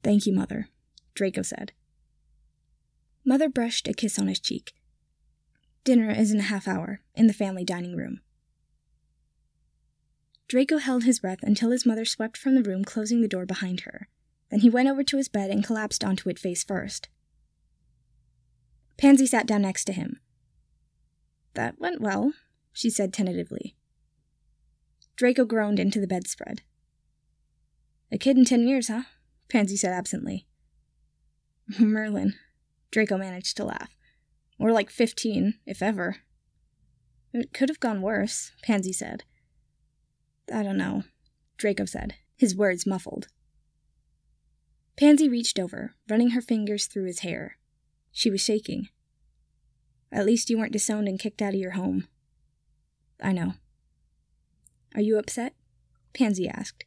Thank 0.03 0.27
you, 0.27 0.33
Mother, 0.33 0.69
Draco 1.15 1.43
said. 1.43 1.73
Mother 3.25 3.49
brushed 3.49 3.89
a 3.89 3.95
kiss 3.95 4.19
on 4.19 4.29
his 4.29 4.41
cheek. 4.41 4.73
Dinner 5.85 6.11
is 6.11 6.31
in 6.31 6.41
a 6.41 6.45
half 6.45 6.69
hour, 6.69 7.01
in 7.15 7.27
the 7.27 7.33
family 7.33 7.65
dining 7.65 7.97
room. 7.97 8.21
Draco 10.51 10.79
held 10.79 11.05
his 11.05 11.21
breath 11.21 11.45
until 11.45 11.71
his 11.71 11.87
mother 11.87 12.05
swept 12.05 12.37
from 12.37 12.57
the 12.57 12.63
room, 12.65 12.85
closing 12.85 13.23
the 13.23 13.29
door 13.29 13.47
behind 13.47 13.83
her. 13.83 14.09
Then 14.51 14.59
he 14.59 14.69
went 14.69 14.89
over 14.89 15.05
to 15.05 15.17
his 15.17 15.29
bed 15.29 15.49
and 15.49 15.63
collapsed 15.63 16.03
onto 16.03 16.29
it 16.29 16.41
face 16.41 16.65
first. 16.65 17.09
Pansy 18.97 19.27
sat 19.27 19.47
down 19.47 19.63
next 19.63 19.85
to 19.85 19.93
him. 19.93 20.19
That 21.55 21.79
went 21.79 22.01
well, 22.01 22.33
she 22.73 22.91
said 22.91 23.13
tentatively. 23.13 23.77
Draco 25.15 25.45
groaned 25.45 25.79
into 25.79 26.01
the 26.01 26.09
bedspread. 26.09 26.63
A 28.11 28.19
kid 28.19 28.37
in 28.37 28.45
ten 28.45 28.67
years, 28.67 28.89
huh? 28.89 29.03
Pansy 29.49 29.77
said 29.77 29.93
absently. 29.93 30.49
Merlin. 31.79 32.35
Draco 32.91 33.17
managed 33.17 33.57
to 33.59 33.65
laugh. 33.65 33.95
More 34.59 34.73
like 34.73 34.91
fifteen, 34.91 35.61
if 35.65 35.81
ever. 35.81 36.17
It 37.33 37.53
could 37.53 37.69
have 37.69 37.79
gone 37.79 38.03
worse, 38.03 38.51
Pansy 38.65 38.93
said. 38.93 39.23
I 40.53 40.63
don't 40.63 40.77
know, 40.77 41.05
Draco 41.57 41.85
said, 41.85 42.15
his 42.37 42.57
words 42.57 42.87
muffled. 42.87 43.29
Pansy 44.97 45.29
reached 45.29 45.59
over, 45.59 45.95
running 46.09 46.31
her 46.31 46.41
fingers 46.41 46.87
through 46.87 47.05
his 47.05 47.21
hair. 47.21 47.57
She 48.13 48.31
was 48.31 48.41
shaking. 48.41 48.89
At 50.13 50.27
least 50.27 50.51
you 50.51 50.59
weren't 50.59 50.73
disowned 50.73 51.09
and 51.09 51.19
kicked 51.19 51.41
out 51.41 51.55
of 51.55 51.61
your 51.61 51.73
home. 51.73 52.09
I 53.23 53.33
know. 53.33 53.55
Are 54.95 55.01
you 55.01 55.19
upset? 55.19 55.55
Pansy 56.13 56.49
asked. 56.49 56.85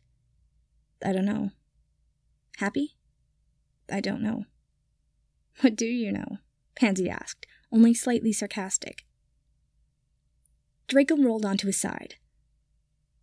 I 1.03 1.13
don't 1.13 1.25
know. 1.25 1.51
Happy? 2.57 2.95
I 3.91 4.01
don't 4.01 4.21
know. 4.21 4.45
What 5.61 5.75
do 5.75 5.85
you 5.85 6.11
know? 6.11 6.37
Pansy 6.75 7.09
asked, 7.09 7.45
only 7.71 7.93
slightly 7.93 8.33
sarcastic. 8.33 9.05
Draco 10.87 11.15
rolled 11.15 11.45
onto 11.45 11.67
his 11.67 11.79
side. 11.79 12.15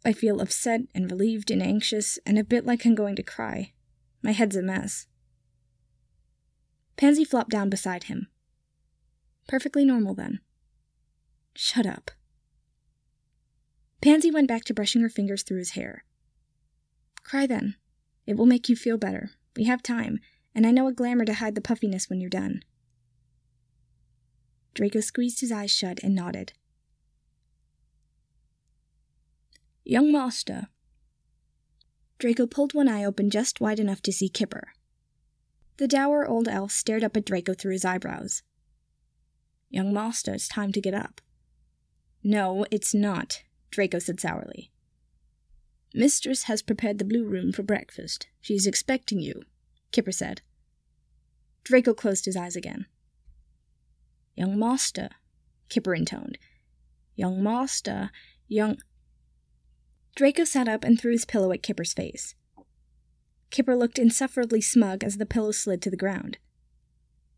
I 0.04 0.12
feel 0.12 0.40
upset 0.40 0.82
and 0.94 1.10
relieved 1.10 1.50
and 1.50 1.62
anxious 1.62 2.18
and 2.24 2.38
a 2.38 2.44
bit 2.44 2.64
like 2.64 2.86
I'm 2.86 2.94
going 2.94 3.16
to 3.16 3.22
cry. 3.22 3.72
My 4.22 4.32
head's 4.32 4.56
a 4.56 4.62
mess. 4.62 5.06
Pansy 6.96 7.24
flopped 7.24 7.50
down 7.50 7.70
beside 7.70 8.04
him. 8.04 8.28
Perfectly 9.46 9.84
normal 9.84 10.14
then. 10.14 10.40
Shut 11.54 11.86
up. 11.86 12.10
Pansy 14.00 14.30
went 14.30 14.48
back 14.48 14.64
to 14.64 14.74
brushing 14.74 15.02
her 15.02 15.08
fingers 15.08 15.42
through 15.42 15.58
his 15.58 15.70
hair. 15.70 16.04
Cry 17.22 17.46
then. 17.46 17.76
It 18.26 18.36
will 18.36 18.46
make 18.46 18.68
you 18.68 18.76
feel 18.76 18.96
better. 18.96 19.30
We 19.56 19.64
have 19.64 19.82
time, 19.82 20.20
and 20.54 20.66
I 20.66 20.70
know 20.70 20.86
a 20.86 20.92
glamour 20.92 21.24
to 21.24 21.34
hide 21.34 21.54
the 21.54 21.60
puffiness 21.60 22.08
when 22.08 22.20
you're 22.20 22.30
done. 22.30 22.62
Draco 24.74 25.00
squeezed 25.00 25.40
his 25.40 25.52
eyes 25.52 25.70
shut 25.70 26.00
and 26.02 26.14
nodded. 26.14 26.52
Young 29.90 30.12
master. 30.12 30.68
Draco 32.20 32.46
pulled 32.46 32.74
one 32.74 32.88
eye 32.88 33.04
open 33.04 33.28
just 33.28 33.60
wide 33.60 33.80
enough 33.80 34.00
to 34.02 34.12
see 34.12 34.28
Kipper. 34.28 34.68
The 35.78 35.88
dour 35.88 36.24
old 36.24 36.46
elf 36.46 36.70
stared 36.70 37.02
up 37.02 37.16
at 37.16 37.24
Draco 37.24 37.54
through 37.54 37.72
his 37.72 37.84
eyebrows. 37.84 38.44
Young 39.68 39.92
master, 39.92 40.32
it's 40.32 40.46
time 40.46 40.70
to 40.70 40.80
get 40.80 40.94
up. 40.94 41.20
No, 42.22 42.66
it's 42.70 42.94
not, 42.94 43.42
Draco 43.72 43.98
said 43.98 44.20
sourly. 44.20 44.70
Mistress 45.92 46.44
has 46.44 46.62
prepared 46.62 46.98
the 47.00 47.04
blue 47.04 47.24
room 47.24 47.50
for 47.50 47.64
breakfast. 47.64 48.28
She 48.40 48.54
is 48.54 48.68
expecting 48.68 49.18
you, 49.18 49.42
Kipper 49.90 50.12
said. 50.12 50.42
Draco 51.64 51.94
closed 51.94 52.26
his 52.26 52.36
eyes 52.36 52.54
again. 52.54 52.86
Young 54.36 54.56
master, 54.56 55.08
Kipper 55.68 55.96
intoned. 55.96 56.38
Young 57.16 57.42
master, 57.42 58.12
young. 58.46 58.78
Draco 60.20 60.44
sat 60.44 60.68
up 60.68 60.84
and 60.84 61.00
threw 61.00 61.12
his 61.12 61.24
pillow 61.24 61.50
at 61.50 61.62
Kipper's 61.62 61.94
face. 61.94 62.34
Kipper 63.50 63.74
looked 63.74 63.98
insufferably 63.98 64.60
smug 64.60 65.02
as 65.02 65.16
the 65.16 65.24
pillow 65.24 65.50
slid 65.50 65.80
to 65.80 65.88
the 65.88 65.96
ground. 65.96 66.36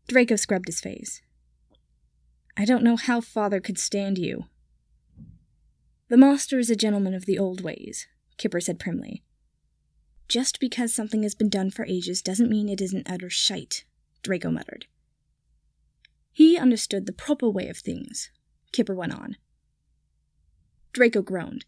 Draco 0.09 0.35
scrubbed 0.35 0.67
his 0.67 0.81
face. 0.81 1.21
I 2.57 2.65
don't 2.65 2.83
know 2.83 2.97
how 2.97 3.21
father 3.21 3.61
could 3.61 3.79
stand 3.79 4.17
you. 4.17 4.47
The 6.09 6.17
master 6.17 6.59
is 6.59 6.69
a 6.69 6.75
gentleman 6.75 7.13
of 7.13 7.25
the 7.25 7.39
old 7.39 7.61
ways, 7.61 8.05
Kipper 8.35 8.59
said 8.59 8.79
primly. 8.79 9.23
Just 10.27 10.59
because 10.59 10.93
something 10.93 11.23
has 11.23 11.35
been 11.35 11.47
done 11.47 11.71
for 11.71 11.85
ages 11.85 12.21
doesn't 12.21 12.49
mean 12.49 12.67
it 12.67 12.81
isn't 12.81 13.09
utter 13.09 13.29
shite, 13.29 13.85
Draco 14.23 14.51
muttered. 14.51 14.87
He 16.33 16.57
understood 16.57 17.05
the 17.05 17.13
proper 17.13 17.49
way 17.49 17.69
of 17.69 17.77
things, 17.77 18.29
Kipper 18.73 18.93
went 18.93 19.13
on. 19.13 19.37
Draco 20.91 21.21
groaned. 21.21 21.63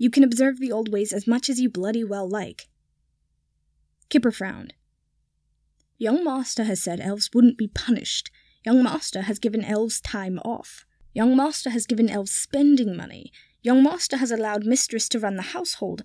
You 0.00 0.08
can 0.08 0.24
observe 0.24 0.58
the 0.58 0.72
old 0.72 0.90
ways 0.90 1.12
as 1.12 1.26
much 1.26 1.50
as 1.50 1.60
you 1.60 1.68
bloody 1.68 2.02
well 2.02 2.26
like. 2.26 2.68
Kipper 4.08 4.30
frowned. 4.30 4.72
Young 5.98 6.24
Master 6.24 6.64
has 6.64 6.82
said 6.82 7.00
elves 7.00 7.28
wouldn't 7.34 7.58
be 7.58 7.68
punished. 7.68 8.30
Young 8.64 8.82
Master 8.82 9.20
has 9.20 9.38
given 9.38 9.62
elves 9.62 10.00
time 10.00 10.38
off. 10.38 10.86
Young 11.12 11.36
Master 11.36 11.68
has 11.68 11.84
given 11.84 12.08
elves 12.08 12.32
spending 12.32 12.96
money. 12.96 13.30
Young 13.60 13.82
Master 13.82 14.16
has 14.16 14.30
allowed 14.30 14.64
Mistress 14.64 15.06
to 15.10 15.18
run 15.18 15.36
the 15.36 15.52
household. 15.52 16.02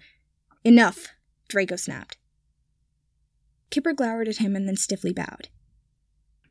Enough, 0.66 1.08
Draco 1.48 1.78
snapped. 1.78 2.18
Kipper 3.70 3.94
glowered 3.94 4.28
at 4.28 4.40
him 4.40 4.58
and 4.58 4.68
then 4.68 4.76
stiffly 4.76 5.14
bowed. 5.14 5.48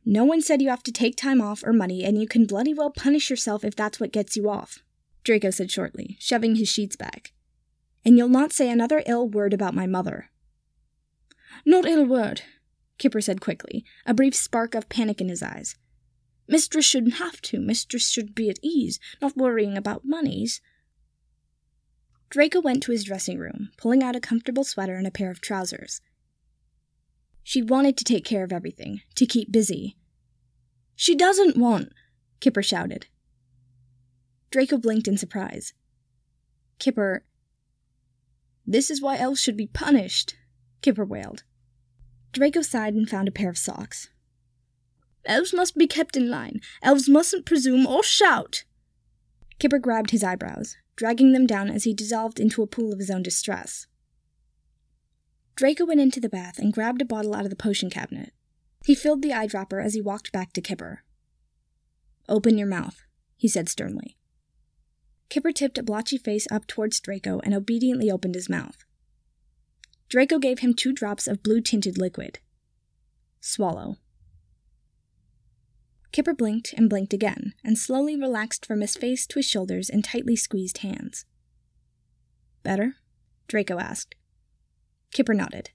No 0.03 0.25
one 0.25 0.41
said 0.41 0.63
you 0.63 0.69
have 0.69 0.81
to 0.81 0.91
take 0.91 1.15
time 1.15 1.41
off 1.41 1.63
or 1.63 1.73
money, 1.73 2.03
and 2.03 2.19
you 2.19 2.27
can 2.27 2.47
bloody 2.47 2.73
well 2.73 2.89
punish 2.89 3.29
yourself 3.29 3.63
if 3.63 3.75
that's 3.75 3.99
what 3.99 4.11
gets 4.11 4.35
you 4.35 4.49
off, 4.49 4.79
Draco 5.23 5.51
said 5.51 5.69
shortly, 5.69 6.17
shoving 6.19 6.55
his 6.55 6.69
sheets 6.69 6.95
back 6.95 7.33
and 8.05 8.17
you'll 8.17 8.29
not 8.29 8.53
say 8.53 8.69
another 8.69 9.03
ill 9.07 9.27
word 9.27 9.53
about 9.53 9.73
my 9.73 9.87
mother. 9.87 10.29
Not 11.65 11.87
ill 11.87 12.05
word, 12.05 12.43
Kipper 12.97 13.21
said 13.21 13.41
quickly, 13.41 13.83
a 14.05 14.13
brief 14.13 14.35
spark 14.35 14.75
of 14.75 14.87
panic 14.87 15.19
in 15.19 15.29
his 15.29 15.41
eyes. 15.41 15.75
Mistress 16.47 16.85
shouldn't 16.85 17.15
have 17.15 17.41
to. 17.41 17.59
Mistress 17.59 18.09
should 18.09 18.35
be 18.35 18.49
at 18.49 18.59
ease, 18.61 18.99
not 19.21 19.35
worrying 19.35 19.75
about 19.75 20.05
moneys. 20.05 20.61
Draco 22.29 22.61
went 22.61 22.83
to 22.83 22.91
his 22.91 23.03
dressing 23.03 23.39
room, 23.39 23.71
pulling 23.77 24.03
out 24.03 24.15
a 24.15 24.19
comfortable 24.19 24.63
sweater 24.63 24.95
and 24.95 25.07
a 25.07 25.11
pair 25.11 25.31
of 25.31 25.41
trousers. 25.41 26.01
She 27.43 27.61
wanted 27.61 27.97
to 27.97 28.03
take 28.03 28.25
care 28.25 28.43
of 28.43 28.51
everything, 28.51 29.01
to 29.15 29.25
keep 29.25 29.51
busy. 29.51 29.97
She 30.95 31.15
doesn't 31.15 31.57
want, 31.57 31.93
Kipper 32.39 32.63
shouted. 32.63 33.07
Draco 34.51 34.77
blinked 34.77 35.07
in 35.07 35.17
surprise. 35.17 35.73
Kipper, 36.79 37.23
this 38.67 38.89
is 38.89 39.01
why 39.01 39.17
elves 39.17 39.41
should 39.41 39.57
be 39.57 39.67
punished, 39.67 40.35
Kipper 40.81 41.05
wailed. 41.05 41.43
Draco 42.31 42.61
sighed 42.61 42.93
and 42.93 43.09
found 43.09 43.27
a 43.27 43.31
pair 43.31 43.49
of 43.49 43.57
socks. 43.57 44.09
Elves 45.25 45.53
must 45.53 45.77
be 45.77 45.87
kept 45.87 46.15
in 46.15 46.29
line. 46.29 46.61
Elves 46.81 47.09
mustn't 47.09 47.45
presume 47.45 47.87
or 47.87 48.03
shout. 48.03 48.63
Kipper 49.57 49.79
grabbed 49.79 50.11
his 50.11 50.23
eyebrows, 50.23 50.77
dragging 50.95 51.31
them 51.31 51.47
down 51.47 51.69
as 51.69 51.83
he 51.83 51.93
dissolved 51.93 52.39
into 52.39 52.61
a 52.61 52.67
pool 52.67 52.91
of 52.91 52.99
his 52.99 53.09
own 53.09 53.23
distress. 53.23 53.87
Draco 55.55 55.85
went 55.85 56.01
into 56.01 56.19
the 56.19 56.29
bath 56.29 56.59
and 56.59 56.73
grabbed 56.73 57.01
a 57.01 57.05
bottle 57.05 57.33
out 57.33 57.45
of 57.45 57.49
the 57.49 57.55
potion 57.55 57.89
cabinet. 57.89 58.33
He 58.83 58.93
filled 58.93 59.21
the 59.21 59.31
eyedropper 59.31 59.83
as 59.83 59.93
he 59.93 60.01
walked 60.01 60.31
back 60.31 60.53
to 60.53 60.61
Kipper. 60.61 61.03
Open 62.27 62.57
your 62.57 62.67
mouth, 62.67 63.03
he 63.37 63.47
said 63.47 63.69
sternly. 63.69 64.17
Kipper 65.29 65.51
tipped 65.51 65.77
a 65.77 65.83
blotchy 65.83 66.17
face 66.17 66.47
up 66.51 66.67
towards 66.67 66.99
Draco 66.99 67.39
and 67.43 67.53
obediently 67.53 68.09
opened 68.09 68.35
his 68.35 68.49
mouth. 68.49 68.85
Draco 70.07 70.39
gave 70.39 70.59
him 70.59 70.73
two 70.73 70.93
drops 70.93 71.27
of 71.27 71.43
blue 71.43 71.61
tinted 71.61 71.97
liquid. 71.97 72.39
Swallow. 73.41 73.97
Kipper 76.11 76.33
blinked 76.33 76.73
and 76.77 76.89
blinked 76.89 77.13
again, 77.13 77.53
and 77.63 77.77
slowly 77.77 78.15
relaxed 78.15 78.65
from 78.65 78.79
his 78.79 78.95
face 78.95 79.27
to 79.27 79.39
his 79.39 79.45
shoulders 79.45 79.89
in 79.89 80.01
tightly 80.01 80.35
squeezed 80.35 80.77
hands. 80.77 81.25
Better? 82.63 82.95
Draco 83.47 83.79
asked. 83.79 84.15
Kipper 85.11 85.33
nodded. 85.33 85.71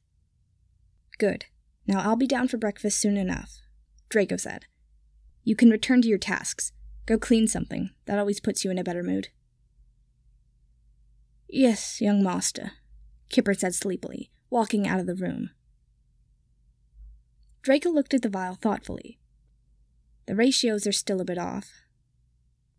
Good. 1.19 1.45
Now 1.87 2.01
I'll 2.01 2.17
be 2.17 2.27
down 2.27 2.49
for 2.49 2.57
breakfast 2.57 2.99
soon 2.99 3.17
enough, 3.17 3.61
Draco 4.09 4.37
said. 4.37 4.65
You 5.45 5.55
can 5.55 5.71
return 5.71 6.01
to 6.03 6.09
your 6.09 6.19
tasks. 6.19 6.73
Go 7.05 7.19
clean 7.19 7.47
something. 7.47 7.91
That 8.07 8.19
always 8.19 8.41
puts 8.41 8.65
you 8.65 8.71
in 8.71 8.79
a 8.79 8.85
better 8.85 9.03
mood. 9.03 9.29
Yes, 11.53 12.01
young 12.01 12.23
master, 12.23 12.73
Kipper 13.29 13.55
said 13.55 13.75
sleepily, 13.75 14.31
walking 14.51 14.87
out 14.87 15.01
of 15.01 15.07
the 15.07 15.17
room. 15.17 15.51
Draco 17.63 17.91
looked 17.91 18.15
at 18.15 18.23
the 18.23 18.29
vial 18.29 18.55
thoughtfully. 18.55 19.19
The 20.27 20.37
ratios 20.37 20.87
are 20.87 20.93
still 20.93 21.21
a 21.21 21.25
bit 21.25 21.39
off. 21.39 21.83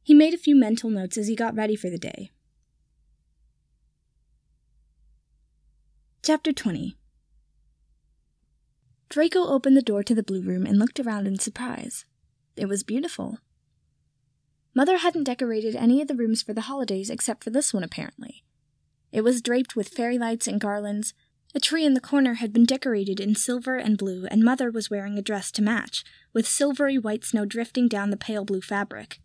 He 0.03 0.13
made 0.13 0.33
a 0.33 0.37
few 0.37 0.55
mental 0.55 0.89
notes 0.89 1.17
as 1.17 1.27
he 1.27 1.35
got 1.35 1.53
ready 1.53 1.75
for 1.75 1.89
the 1.89 1.97
day. 1.97 2.31
Chapter 6.23 6.53
20 6.53 6.95
Draco 9.09 9.47
opened 9.47 9.75
the 9.75 9.81
door 9.81 10.01
to 10.01 10.15
the 10.15 10.23
blue 10.23 10.41
room 10.41 10.65
and 10.65 10.79
looked 10.79 10.99
around 10.99 11.27
in 11.27 11.37
surprise. 11.37 12.05
It 12.55 12.69
was 12.69 12.83
beautiful. 12.83 13.39
Mother 14.73 14.97
hadn't 14.97 15.25
decorated 15.25 15.75
any 15.75 16.01
of 16.01 16.07
the 16.07 16.15
rooms 16.15 16.41
for 16.41 16.53
the 16.53 16.61
holidays 16.61 17.09
except 17.09 17.43
for 17.43 17.49
this 17.49 17.73
one, 17.73 17.83
apparently. 17.83 18.45
It 19.11 19.21
was 19.21 19.41
draped 19.41 19.75
with 19.75 19.89
fairy 19.89 20.17
lights 20.17 20.47
and 20.47 20.59
garlands. 20.59 21.13
A 21.53 21.59
tree 21.59 21.85
in 21.85 21.93
the 21.93 21.99
corner 21.99 22.35
had 22.35 22.53
been 22.53 22.65
decorated 22.65 23.19
in 23.19 23.35
silver 23.35 23.75
and 23.75 23.97
blue, 23.97 24.25
and 24.31 24.43
Mother 24.43 24.71
was 24.71 24.89
wearing 24.89 25.17
a 25.17 25.21
dress 25.21 25.51
to 25.51 25.61
match, 25.61 26.03
with 26.33 26.47
silvery 26.47 26.97
white 26.97 27.25
snow 27.25 27.45
drifting 27.45 27.87
down 27.87 28.09
the 28.09 28.17
pale 28.17 28.45
blue 28.45 28.61
fabric. 28.61 29.19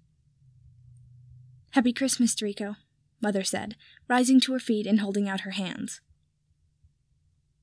Happy 1.71 1.93
Christmas, 1.93 2.35
Draco, 2.35 2.77
Mother 3.21 3.45
said, 3.45 3.77
rising 4.09 4.41
to 4.41 4.53
her 4.55 4.59
feet 4.59 4.87
and 4.87 5.01
holding 5.01 5.29
out 5.29 5.43
her 5.43 5.53
hands. 5.53 6.01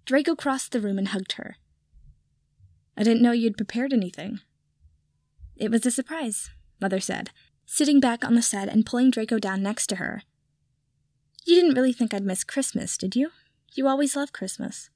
Draco 0.06 0.36
crossed 0.36 0.72
the 0.72 0.82
room 0.82 0.98
and 0.98 1.10
hugged 1.10 1.34
her. 1.34 1.58
I 2.96 3.04
didn't 3.04 3.22
know 3.22 3.32
you'd 3.32 3.58
prepared 3.58 3.92
anything. 3.92 4.40
It 5.56 5.72
was 5.72 5.86
a 5.86 5.92
surprise, 5.92 6.52
Mother 6.80 7.00
said, 7.00 7.32
sitting 7.66 8.00
back 8.00 8.24
on 8.24 8.36
the 8.36 8.42
set 8.42 8.70
and 8.70 8.86
pulling 8.86 9.12
Draco 9.12 9.40
down 9.40 9.64
next 9.64 9.88
to 9.88 9.96
her. 9.98 10.24
You 11.46 11.56
didn't 11.56 11.76
really 11.76 11.94
think 11.94 12.14
I'd 12.14 12.24
miss 12.24 12.44
Christmas, 12.44 12.98
did 12.98 13.16
you? 13.16 13.32
You 13.74 13.88
always 13.88 14.16
love 14.16 14.34
Christmas. 14.34 14.90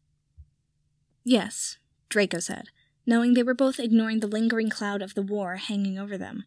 Yes, 1.24 1.78
Draco 2.10 2.40
said, 2.40 2.70
knowing 3.06 3.34
they 3.34 3.44
were 3.44 3.54
both 3.54 3.80
ignoring 3.80 4.22
the 4.22 4.28
lingering 4.28 4.70
cloud 4.70 5.02
of 5.02 5.14
the 5.14 5.22
war 5.22 5.58
hanging 5.58 6.00
over 6.00 6.18
them. 6.18 6.46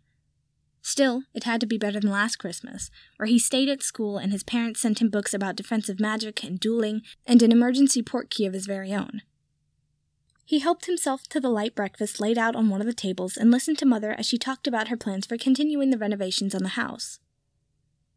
Still, 0.82 1.24
it 1.34 1.44
had 1.44 1.60
to 1.60 1.66
be 1.66 1.76
better 1.76 2.00
than 2.00 2.10
last 2.10 2.36
Christmas, 2.36 2.90
where 3.16 3.26
he 3.26 3.38
stayed 3.38 3.68
at 3.68 3.82
school 3.82 4.16
and 4.16 4.32
his 4.32 4.42
parents 4.42 4.80
sent 4.80 5.00
him 5.00 5.10
books 5.10 5.34
about 5.34 5.56
defensive 5.56 6.00
magic 6.00 6.42
and 6.42 6.58
dueling 6.58 7.02
and 7.26 7.42
an 7.42 7.52
emergency 7.52 8.02
port 8.02 8.30
key 8.30 8.46
of 8.46 8.54
his 8.54 8.66
very 8.66 8.94
own. 8.94 9.20
He 10.46 10.60
helped 10.60 10.86
himself 10.86 11.28
to 11.28 11.40
the 11.40 11.50
light 11.50 11.74
breakfast 11.74 12.18
laid 12.18 12.38
out 12.38 12.56
on 12.56 12.70
one 12.70 12.80
of 12.80 12.86
the 12.86 12.94
tables 12.94 13.36
and 13.36 13.50
listened 13.50 13.78
to 13.78 13.86
Mother 13.86 14.12
as 14.12 14.26
she 14.26 14.38
talked 14.38 14.66
about 14.66 14.88
her 14.88 14.96
plans 14.96 15.26
for 15.26 15.36
continuing 15.36 15.90
the 15.90 15.98
renovations 15.98 16.54
on 16.54 16.62
the 16.62 16.70
house. 16.70 17.20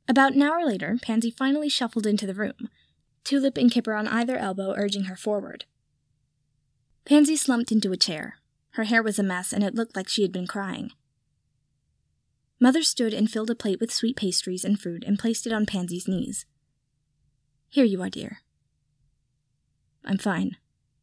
About 0.07 0.33
an 0.33 0.41
hour 0.41 0.65
later, 0.65 0.97
Pansy 1.01 1.31
finally 1.31 1.69
shuffled 1.69 2.05
into 2.05 2.25
the 2.25 2.33
room, 2.33 2.69
Tulip 3.23 3.57
and 3.57 3.71
Kipper 3.71 3.93
on 3.93 4.07
either 4.07 4.37
elbow 4.37 4.73
urging 4.75 5.05
her 5.05 5.15
forward. 5.15 5.65
Pansy 7.05 7.35
slumped 7.35 7.71
into 7.71 7.91
a 7.91 7.97
chair. 7.97 8.37
Her 8.71 8.83
hair 8.83 9.03
was 9.03 9.19
a 9.19 9.23
mess 9.23 9.53
and 9.53 9.63
it 9.63 9.75
looked 9.75 9.95
like 9.95 10.09
she 10.09 10.21
had 10.21 10.31
been 10.31 10.47
crying. 10.47 10.91
Mother 12.59 12.81
stood 12.81 13.13
and 13.13 13.29
filled 13.29 13.49
a 13.49 13.55
plate 13.55 13.79
with 13.79 13.93
sweet 13.93 14.15
pastries 14.15 14.63
and 14.63 14.79
fruit 14.79 15.03
and 15.05 15.19
placed 15.19 15.45
it 15.45 15.53
on 15.53 15.65
Pansy's 15.65 16.07
knees. 16.07 16.45
Here 17.69 17.85
you 17.85 18.01
are, 18.01 18.09
dear. 18.09 18.39
I'm 20.05 20.17
fine, 20.17 20.57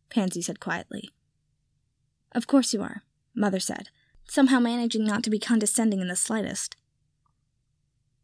Pansy 0.09 0.43
said 0.43 0.61
quietly. 0.61 1.11
Of 2.33 2.47
course 2.47 2.73
you 2.73 2.83
are, 2.83 3.03
Mother 3.35 3.61
said, 3.61 3.89
somehow 4.29 4.59
managing 4.59 5.05
not 5.05 5.23
to 5.25 5.31
be 5.31 5.39
condescending 5.39 6.01
in 6.01 6.09
the 6.09 6.17
slightest. 6.17 6.77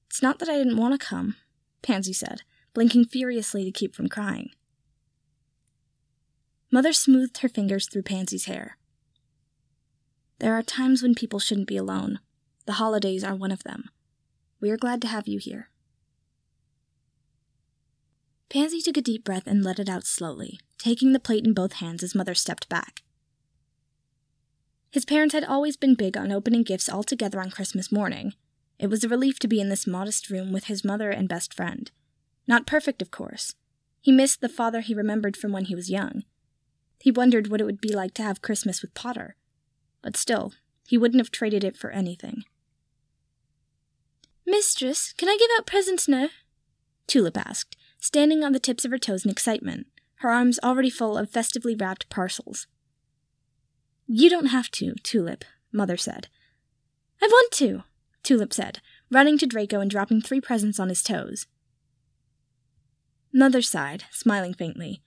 It's 0.09 0.23
not 0.23 0.39
that 0.39 0.49
I 0.49 0.57
didn't 0.57 0.77
want 0.77 0.99
to 0.99 1.07
come, 1.07 1.37
Pansy 1.83 2.13
said, 2.13 2.43
blinking 2.75 3.07
furiously 3.07 3.65
to 3.65 3.71
keep 3.71 3.95
from 3.95 4.09
crying. 4.09 4.51
Mother 6.71 6.93
smoothed 6.93 7.39
her 7.39 7.49
fingers 7.49 7.89
through 7.89 8.03
Pansy's 8.03 8.47
hair. 8.47 8.77
There 10.39 10.55
are 10.55 10.63
times 10.63 11.03
when 11.03 11.15
people 11.15 11.39
shouldn't 11.39 11.69
be 11.69 11.77
alone. 11.77 12.19
The 12.67 12.75
holidays 12.75 13.25
are 13.25 13.35
one 13.35 13.53
of 13.53 13.63
them. 13.63 13.91
We 14.61 14.71
are 14.71 14.77
glad 14.77 15.01
to 15.03 15.09
have 15.09 15.29
you 15.29 15.39
here. 15.39 15.71
Pansy 18.49 18.81
took 18.81 18.97
a 18.97 19.03
deep 19.03 19.25
breath 19.25 19.47
and 19.47 19.65
let 19.65 19.79
it 19.79 19.89
out 19.89 20.07
slowly, 20.07 20.61
taking 20.79 21.13
the 21.13 21.21
plate 21.21 21.45
in 21.45 21.53
both 21.53 21.75
hands 21.75 22.03
as 22.03 22.15
Mother 22.15 22.35
stepped 22.35 22.69
back. 22.69 23.03
His 24.91 25.05
parents 25.05 25.35
had 25.35 25.45
always 25.45 25.77
been 25.77 25.95
big 25.95 26.17
on 26.17 26.33
opening 26.33 26.63
gifts 26.63 26.89
all 26.89 27.03
together 27.03 27.41
on 27.41 27.51
Christmas 27.51 27.93
morning, 27.93 28.35
it 28.79 28.89
was 28.89 29.05
a 29.05 29.09
relief 29.09 29.39
to 29.41 29.49
be 29.49 29.61
in 29.61 29.69
this 29.69 29.87
modest 29.87 30.31
room 30.31 30.53
with 30.53 30.65
his 30.65 30.85
mother 30.85 31.11
and 31.11 31.29
best 31.29 31.55
friend. 31.55 31.91
Not 32.47 32.67
perfect, 32.67 33.03
of 33.03 33.11
course. 33.11 33.55
He 34.01 34.13
missed 34.13 34.41
the 34.41 34.49
father 34.49 34.81
he 34.81 34.95
remembered 34.95 35.37
from 35.37 35.53
when 35.53 35.65
he 35.65 35.75
was 35.75 35.91
young. 35.91 36.25
He 37.01 37.11
wondered 37.11 37.49
what 37.49 37.61
it 37.61 37.65
would 37.65 37.81
be 37.81 37.93
like 37.93 38.15
to 38.15 38.23
have 38.23 38.43
Christmas 38.43 38.83
with 38.83 38.95
Potter. 38.95 39.37
But 40.03 40.17
still, 40.17 40.53
he 40.87 40.99
wouldn't 40.99 41.21
have 41.21 41.31
traded 41.31 41.65
it 41.65 41.77
for 41.77 41.91
anything. 41.91 42.45
Mistress, 44.47 45.13
can 45.17 45.29
I 45.29 45.37
give 45.39 45.51
out 45.59 45.67
presents 45.67 46.07
now? 46.07 46.29
Tulip 47.07 47.37
asked, 47.37 47.77
standing 47.99 48.45
on 48.45 48.53
the 48.53 48.61
tips 48.61 48.85
of 48.85 48.91
her 48.93 48.99
toes 48.99 49.25
in 49.25 49.31
excitement, 49.31 49.87
her 50.17 50.31
arms 50.31 50.61
already 50.63 50.91
full 50.91 51.19
of 51.19 51.31
festively 51.31 51.75
wrapped 51.75 52.09
parcels. 52.09 52.67
You 54.07 54.31
don't 54.31 54.47
have 54.47 54.71
to, 54.73 54.95
Tulip, 55.03 55.45
Mother 55.73 55.97
said. 55.97 56.29
I 57.21 57.27
want 57.27 57.53
to, 57.55 57.83
Tulip 58.27 58.53
said, 58.53 58.81
running 59.09 59.39
to 59.39 59.47
Draco 59.47 59.79
and 59.79 59.89
dropping 59.89 60.21
three 60.21 60.41
presents 60.41 60.81
on 60.81 60.89
his 60.89 61.01
toes. 61.01 61.47
Mother 63.33 63.63
sighed, 63.63 64.03
smiling 64.11 64.53
faintly. 64.53 65.01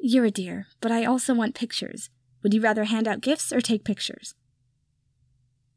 You're 0.00 0.24
a 0.24 0.30
dear, 0.30 0.66
but 0.80 0.90
I 0.90 1.04
also 1.04 1.34
want 1.34 1.54
pictures. 1.54 2.08
Would 2.42 2.54
you 2.54 2.62
rather 2.62 2.84
hand 2.84 3.06
out 3.06 3.20
gifts 3.20 3.52
or 3.52 3.60
take 3.60 3.84
pictures? 3.84 4.34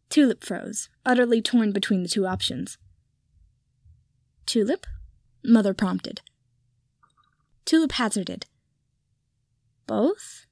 Tulip 0.09 0.45
froze, 0.45 0.87
utterly 1.05 1.41
torn 1.41 1.73
between 1.73 2.03
the 2.03 2.09
two 2.09 2.25
options. 2.25 2.77
Tulip? 4.45 4.87
Mother 5.43 5.73
prompted. 5.73 6.21
Tulip 7.65 7.91
hazarded. 7.91 8.45
Both? 9.87 10.45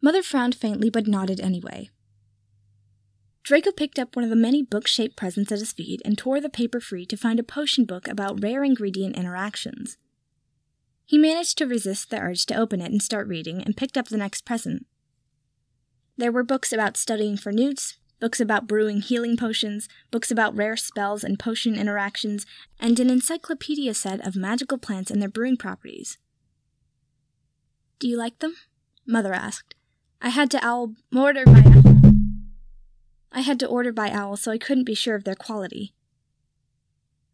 Mother 0.00 0.24
frowned 0.24 0.56
faintly 0.56 0.90
but 0.90 1.06
nodded 1.06 1.38
anyway. 1.38 1.90
Draco 3.42 3.72
picked 3.72 3.98
up 3.98 4.14
one 4.14 4.22
of 4.22 4.30
the 4.30 4.36
many 4.36 4.62
book 4.62 4.86
shaped 4.86 5.16
presents 5.16 5.50
at 5.50 5.58
his 5.58 5.72
feet 5.72 6.00
and 6.04 6.16
tore 6.16 6.40
the 6.40 6.48
paper 6.48 6.80
free 6.80 7.04
to 7.06 7.16
find 7.16 7.40
a 7.40 7.44
potion 7.44 7.84
book 7.84 8.06
about 8.06 8.42
rare 8.42 8.62
ingredient 8.62 9.16
interactions. 9.16 9.98
He 11.04 11.18
managed 11.18 11.58
to 11.58 11.66
resist 11.66 12.10
the 12.10 12.20
urge 12.20 12.46
to 12.46 12.56
open 12.56 12.80
it 12.80 12.92
and 12.92 13.02
start 13.02 13.26
reading 13.26 13.62
and 13.62 13.76
picked 13.76 13.98
up 13.98 14.08
the 14.08 14.16
next 14.16 14.44
present. 14.44 14.86
There 16.16 16.30
were 16.30 16.44
books 16.44 16.72
about 16.72 16.96
studying 16.96 17.36
for 17.36 17.52
NEWTs, 17.52 17.96
books 18.20 18.40
about 18.40 18.68
brewing 18.68 19.00
healing 19.00 19.36
potions, 19.36 19.88
books 20.12 20.30
about 20.30 20.56
rare 20.56 20.76
spells 20.76 21.24
and 21.24 21.38
potion 21.38 21.74
interactions, 21.74 22.46
and 22.78 23.00
an 23.00 23.10
encyclopedia 23.10 23.94
set 23.94 24.24
of 24.24 24.36
magical 24.36 24.78
plants 24.78 25.10
and 25.10 25.20
their 25.20 25.28
brewing 25.28 25.56
properties. 25.56 26.18
Do 27.98 28.06
you 28.06 28.16
like 28.16 28.38
them? 28.38 28.54
Mother 29.04 29.34
asked. 29.34 29.74
I 30.20 30.28
had 30.28 30.50
to 30.52 30.64
owl 30.64 30.94
mortar 31.10 31.44
my 31.46 31.62
I 33.32 33.40
had 33.40 33.58
to 33.60 33.66
order 33.66 33.92
by 33.92 34.10
Owl, 34.10 34.36
so 34.36 34.52
I 34.52 34.58
couldn't 34.58 34.84
be 34.84 34.94
sure 34.94 35.14
of 35.14 35.24
their 35.24 35.34
quality. 35.34 35.94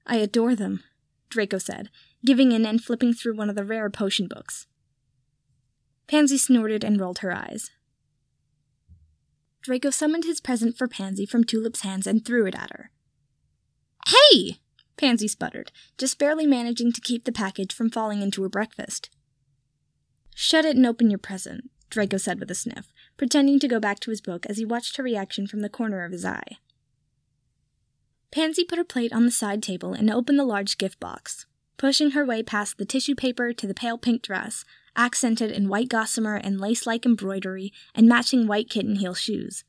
I 0.06 0.16
adore 0.16 0.54
them, 0.54 0.84
Draco 1.28 1.58
said, 1.58 1.90
giving 2.24 2.52
in 2.52 2.64
and 2.64 2.82
flipping 2.82 3.12
through 3.12 3.37
one 3.37 3.50
of 3.50 3.56
the 3.56 3.64
rare 3.64 3.90
potion 3.90 4.28
books. 4.28 4.66
Pansy 6.06 6.38
snorted 6.38 6.84
and 6.84 7.00
rolled 7.00 7.18
her 7.18 7.32
eyes. 7.32 7.70
Draco 9.61 9.90
summoned 9.90 10.24
his 10.24 10.40
present 10.40 10.78
for 10.78 10.88
Pansy 10.88 11.26
from 11.26 11.44
Tulip's 11.44 11.82
hands 11.82 12.06
and 12.06 12.24
threw 12.24 12.46
it 12.46 12.54
at 12.54 12.70
her. 12.70 12.90
Hey! 14.06 14.58
Pansy 14.96 15.28
sputtered, 15.28 15.70
just 15.98 16.18
barely 16.18 16.46
managing 16.46 16.92
to 16.92 17.00
keep 17.00 17.24
the 17.24 17.32
package 17.32 17.74
from 17.74 17.90
falling 17.90 18.22
into 18.22 18.42
her 18.42 18.48
breakfast. 18.48 19.11
Shut 20.34 20.64
it 20.64 20.76
and 20.76 20.87
open 20.87 21.11
your 21.11 21.18
present, 21.18 21.70
Draco 21.90 22.16
said 22.16 22.40
with 22.40 22.50
a 22.50 22.54
sniff, 22.54 22.92
pretending 23.18 23.59
to 23.59 23.68
go 23.68 23.78
back 23.78 24.00
to 24.00 24.11
his 24.11 24.22
book 24.22 24.46
as 24.46 24.57
he 24.57 24.64
watched 24.64 24.96
her 24.96 25.02
reaction 25.02 25.46
from 25.46 25.61
the 25.61 25.68
corner 25.68 26.04
of 26.04 26.12
his 26.12 26.24
eye. 26.24 26.57
Pansy 28.31 28.64
put 28.64 28.78
her 28.78 28.85
plate 28.85 29.12
on 29.12 29.24
the 29.24 29.31
side 29.31 29.62
table 29.62 29.92
and 29.92 30.11
opened 30.11 30.38
the 30.38 30.44
large 30.44 30.78
gift 30.78 31.00
box, 31.00 31.44
pushing 31.76 32.12
her 32.12 32.24
way 32.24 32.42
past 32.42 32.78
the 32.78 32.85
tissue 32.87 33.14
paper 33.14 33.52
to 33.52 33.66
the 33.66 33.74
pale 33.74 33.98
pink 33.98 34.22
dress, 34.22 34.64
accented 34.96 35.50
in 35.50 35.68
white 35.68 35.88
gossamer 35.88 36.37
and 36.37 36.61
lace 36.61 36.87
like 36.87 37.04
embroidery 37.04 37.72
and 37.94 38.09
matching 38.09 38.46
white 38.46 38.70
kitten 38.70 38.96
heel 38.96 39.14
shoes. 39.14 39.64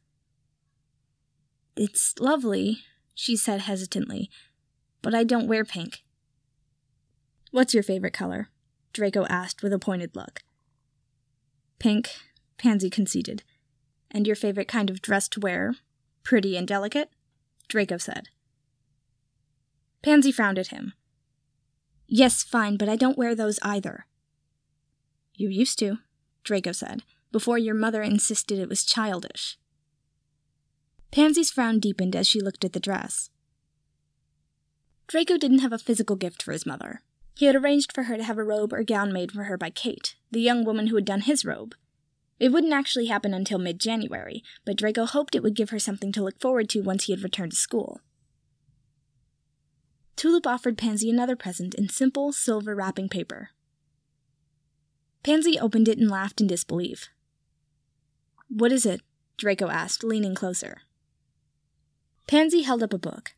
It's 1.75 2.13
lovely, 2.19 2.79
she 3.15 3.35
said 3.35 3.61
hesitantly, 3.61 4.29
but 5.01 5.15
I 5.15 5.23
don't 5.23 5.47
wear 5.47 5.65
pink. 5.65 6.03
What's 7.51 7.73
your 7.73 7.83
favorite 7.83 8.13
color? 8.13 8.49
Draco 8.93 9.25
asked 9.27 9.63
with 9.63 9.73
a 9.73 9.79
pointed 9.79 10.15
look. 10.15 10.41
Pink, 11.79 12.09
Pansy 12.59 12.91
conceded. 12.91 13.41
And 14.11 14.27
your 14.27 14.35
favorite 14.35 14.67
kind 14.67 14.91
of 14.91 15.01
dress 15.01 15.27
to 15.29 15.39
wear? 15.39 15.75
Pretty 16.23 16.55
and 16.55 16.67
delicate? 16.67 17.09
Draco 17.67 17.97
said. 17.97 18.29
Pansy 20.03 20.31
frowned 20.31 20.59
at 20.59 20.67
him. 20.67 20.93
Yes, 22.07 22.43
fine, 22.43 22.77
but 22.77 22.89
I 22.89 22.95
don't 22.95 23.17
wear 23.17 23.33
those 23.33 23.59
either. 23.63 24.05
You 25.33 25.49
used 25.49 25.79
to, 25.79 25.99
Draco 26.43 26.71
said, 26.71 27.03
before 27.31 27.57
your 27.57 27.75
mother 27.75 28.01
insisted 28.01 28.59
it 28.59 28.69
was 28.69 28.83
childish. 28.83 29.57
Pansy's 31.11 31.51
frown 31.51 31.79
deepened 31.79 32.15
as 32.15 32.27
she 32.27 32.41
looked 32.41 32.65
at 32.65 32.73
the 32.73 32.79
dress. 32.79 33.29
Draco 35.07 35.37
didn't 35.37 35.59
have 35.59 35.73
a 35.73 35.79
physical 35.79 36.15
gift 36.15 36.43
for 36.43 36.51
his 36.51 36.65
mother. 36.65 37.01
He 37.35 37.45
had 37.45 37.55
arranged 37.55 37.93
for 37.93 38.03
her 38.03 38.17
to 38.17 38.23
have 38.23 38.37
a 38.37 38.43
robe 38.43 38.73
or 38.73 38.83
gown 38.83 39.13
made 39.13 39.31
for 39.31 39.45
her 39.45 39.57
by 39.57 39.69
Kate, 39.69 40.15
the 40.29 40.41
young 40.41 40.65
woman 40.65 40.87
who 40.87 40.95
had 40.95 41.05
done 41.05 41.21
his 41.21 41.45
robe. 41.45 41.73
It 42.39 42.51
wouldn't 42.53 42.73
actually 42.73 43.07
happen 43.07 43.33
until 43.33 43.59
mid 43.59 43.79
January, 43.79 44.43
but 44.65 44.77
Draco 44.77 45.05
hoped 45.05 45.35
it 45.35 45.43
would 45.43 45.55
give 45.55 45.71
her 45.71 45.79
something 45.79 46.11
to 46.13 46.23
look 46.23 46.39
forward 46.39 46.69
to 46.69 46.81
once 46.81 47.05
he 47.05 47.13
had 47.13 47.21
returned 47.21 47.51
to 47.51 47.57
school. 47.57 48.01
Tulip 50.15 50.47
offered 50.47 50.77
Pansy 50.77 51.09
another 51.09 51.35
present 51.35 51.73
in 51.75 51.89
simple 51.89 52.31
silver 52.31 52.75
wrapping 52.75 53.09
paper. 53.09 53.49
Pansy 55.23 55.59
opened 55.59 55.87
it 55.87 55.97
and 55.97 56.09
laughed 56.09 56.39
in 56.39 56.47
disbelief. 56.47 57.09
What 58.47 58.71
is 58.71 58.85
it? 58.85 59.01
Draco 59.37 59.69
asked, 59.69 60.03
leaning 60.03 60.35
closer. 60.35 60.81
Pansy 62.27 62.63
held 62.63 62.83
up 62.83 62.93
a 62.93 62.97
book. 62.97 63.33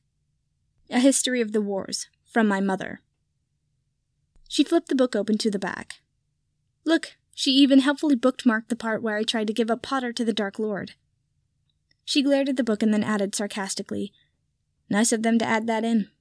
A 0.90 1.00
History 1.00 1.42
of 1.42 1.52
the 1.52 1.62
Wars, 1.62 2.08
from 2.26 2.48
my 2.48 2.60
mother. 2.60 3.02
She 4.48 4.64
flipped 4.64 4.90
the 4.90 4.96
book 4.96 5.16
open 5.16 5.38
to 5.40 5.52
the 5.52 5.60
back. 5.60 6.02
Look, 6.84 7.16
she 7.41 7.49
even 7.54 7.80
helpfully 7.80 8.15
bookmarked 8.15 8.67
the 8.67 8.75
part 8.75 9.01
where 9.01 9.17
I 9.17 9.23
tried 9.23 9.47
to 9.47 9.54
give 9.54 9.71
up 9.71 9.82
Potter 9.82 10.13
to 10.13 10.23
the 10.23 10.32
Dark 10.32 10.60
Lord. 10.60 10.91
She 12.06 12.21
glared 12.21 12.49
at 12.49 12.56
the 12.56 12.63
book 12.63 12.84
and 12.84 12.93
then 12.93 13.04
added 13.04 13.34
sarcastically, 13.34 14.13
Nice 14.91 15.12
of 15.12 15.23
them 15.23 15.39
to 15.39 15.45
add 15.45 15.65
that 15.65 15.84
in. 15.84 16.12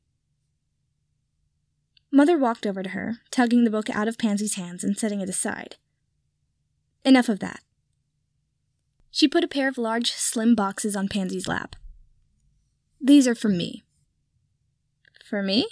Mother 2.11 2.39
walked 2.39 2.67
over 2.67 2.83
to 2.83 2.89
her, 2.89 3.19
tugging 3.31 3.65
the 3.65 3.71
book 3.71 3.91
out 3.91 4.09
of 4.09 4.17
Pansy's 4.17 4.55
hands 4.55 4.83
and 4.83 4.97
setting 4.97 5.21
it 5.21 5.29
aside. 5.29 5.77
Enough 7.05 7.29
of 7.29 7.41
that. 7.41 7.61
She 9.11 9.29
put 9.29 9.45
a 9.45 9.49
pair 9.49 9.69
of 9.69 9.77
large, 9.77 10.13
slim 10.13 10.55
boxes 10.55 10.97
on 10.97 11.07
Pansy's 11.07 11.47
lap. 11.47 11.77
These 12.99 13.29
are 13.29 13.35
for 13.35 13.51
me. 13.51 13.85
For 15.23 15.43
me? 15.43 15.69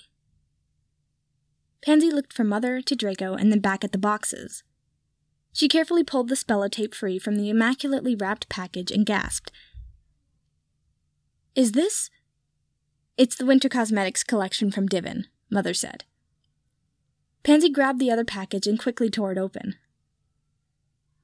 Pansy 1.81 2.11
looked 2.11 2.35
from 2.35 2.49
Mother 2.49 2.83
to 2.83 2.95
Draco 2.95 3.33
and 3.33 3.51
then 3.51 3.61
back 3.61 3.83
at 3.83 3.93
the 3.93 3.97
boxes. 3.99 4.63
She 5.53 5.69
carefully 5.69 6.05
pulled 6.05 6.29
the 6.29 6.35
spellotape 6.35 6.95
free 6.95 7.19
from 7.19 7.37
the 7.37 7.51
immaculately 7.51 8.15
wrapped 8.15 8.49
package 8.49 8.91
and 8.91 9.05
gasped. 9.05 9.51
Is 11.55 11.73
this? 11.73 12.11
It's 13.17 13.35
the 13.35 13.47
Winter 13.47 13.69
Cosmetics 13.69 14.23
collection 14.23 14.71
from 14.71 14.87
Divan, 14.87 15.27
Mother 15.51 15.75
said. 15.75 16.05
Pansy 17.43 17.71
grabbed 17.71 17.99
the 17.99 18.11
other 18.11 18.25
package 18.25 18.67
and 18.67 18.79
quickly 18.79 19.11
tore 19.11 19.33
it 19.33 19.39
open. 19.39 19.75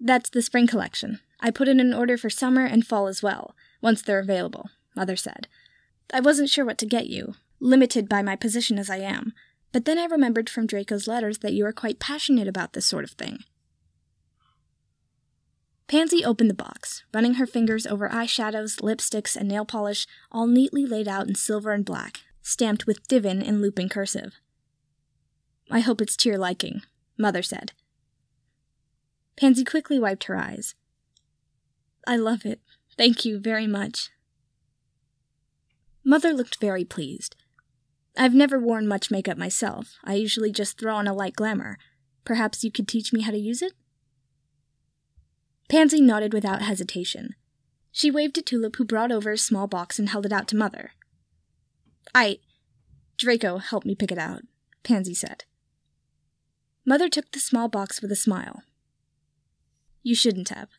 That's 0.01 0.29
the 0.29 0.43
spring 0.43 0.67
collection. 0.67 1.21
I 1.41 1.51
put 1.51 1.69
in 1.69 1.79
an 1.79 1.95
order 1.95 2.17
for 2.17 2.31
summer 2.31 2.65
and 2.65 2.87
fall 2.87 3.07
as 3.07 3.23
well, 3.23 3.55
once 3.81 4.03
they're 4.03 4.19
available, 4.19 4.71
Mother 4.97 5.17
said. 5.17 5.47
I 6.13 6.21
wasn't 6.21 6.51
sure 6.51 6.65
what 6.65 6.79
to 6.79 6.87
get 6.87 7.07
you, 7.07 7.35
limited 7.61 8.09
by 8.09 8.23
my 8.23 8.37
position 8.37 8.79
as 8.79 8.91
I 8.91 8.97
am, 8.99 9.33
but 9.73 9.85
then 9.85 9.99
I 9.99 10.05
remembered 10.07 10.51
from 10.51 10.67
Draco's 10.67 11.07
letters 11.07 11.39
that 11.39 11.53
you 11.53 11.65
are 11.67 11.73
quite 11.73 11.99
passionate 12.01 12.49
about 12.49 12.73
this 12.73 12.87
sort 12.87 13.05
of 13.05 13.13
thing. 13.13 13.45
Pansy 15.95 16.25
opened 16.25 16.51
the 16.51 16.55
box, 16.55 17.05
running 17.15 17.35
her 17.35 17.47
fingers 17.47 17.87
over 17.87 18.09
eyeshadows, 18.09 18.81
lipsticks, 18.81 19.37
and 19.37 19.49
nail 19.49 19.65
polish, 19.65 20.09
all 20.33 20.49
neatly 20.49 20.85
laid 20.85 21.07
out 21.07 21.29
in 21.29 21.37
silver 21.37 21.71
and 21.71 21.85
black, 21.85 22.23
stamped 22.43 22.85
with 22.85 23.07
Divan 23.07 23.41
in 23.41 23.63
looping 23.63 23.89
cursive. 23.89 24.35
I 25.71 25.79
hope 25.79 26.01
it's 26.01 26.17
to 26.17 26.29
your 26.29 26.37
liking, 26.37 26.83
Mother 27.17 27.45
said. 27.45 27.75
Pansy 29.37 29.63
quickly 29.63 30.01
wiped 30.01 30.25
her 30.25 30.37
eyes. 30.37 30.75
I 32.09 32.17
love 32.17 32.45
it. 32.45 32.61
Thank 32.99 33.25
you 33.25 33.39
very 33.39 33.69
much. 33.69 34.11
Mother 36.03 36.33
looked 36.33 36.57
very 36.57 36.85
pleased. 36.85 37.37
I've 38.17 38.35
never 38.35 38.59
worn 38.59 38.89
much 38.89 39.13
makeup 39.13 39.39
myself. 39.39 39.95
I 40.03 40.15
usually 40.15 40.51
just 40.51 40.77
throw 40.77 40.97
on 40.97 41.07
a 41.07 41.15
light 41.15 41.37
glamour. 41.37 41.79
Perhaps 42.25 42.65
you 42.65 42.73
could 42.73 42.89
teach 42.89 43.13
me 43.13 43.21
how 43.21 43.31
to 43.31 43.39
use 43.39 43.63
it? 43.63 43.75
Pansy 45.69 46.01
nodded 46.01 46.33
without 46.33 46.63
hesitation. 46.63 47.35
She 47.91 48.11
waved 48.11 48.35
to 48.35 48.43
Tulip, 48.43 48.77
who 48.77 48.85
brought 48.85 49.13
over 49.13 49.31
a 49.31 49.39
small 49.39 49.67
box 49.67 49.99
and 49.99 50.09
held 50.09 50.27
it 50.27 50.33
out 50.33 50.49
to 50.49 50.57
Mother. 50.57 50.93
I. 52.15 52.39
Draco 53.17 53.59
helped 53.59 53.87
me 53.87 53.95
pick 53.95 54.11
it 54.11 54.19
out, 54.19 54.43
Pansy 54.83 55.15
said. 55.15 55.45
Mother 56.85 57.09
took 57.09 57.31
the 57.31 57.41
small 57.41 57.69
box 57.69 58.03
with 58.03 58.13
a 58.13 58.17
smile. 58.17 58.63
You 60.03 60.15
shouldn't 60.15 60.51
have. 60.51 60.71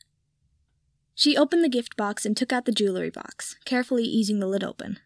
She 1.15 1.38
opened 1.38 1.63
the 1.63 1.69
gift 1.69 1.95
box 1.95 2.26
and 2.26 2.36
took 2.36 2.52
out 2.52 2.65
the 2.65 2.71
jewelry 2.71 3.10
box, 3.10 3.56
carefully 3.65 4.04
easing 4.04 4.39
the 4.39 4.48
lid 4.48 4.63
open. 4.63 5.00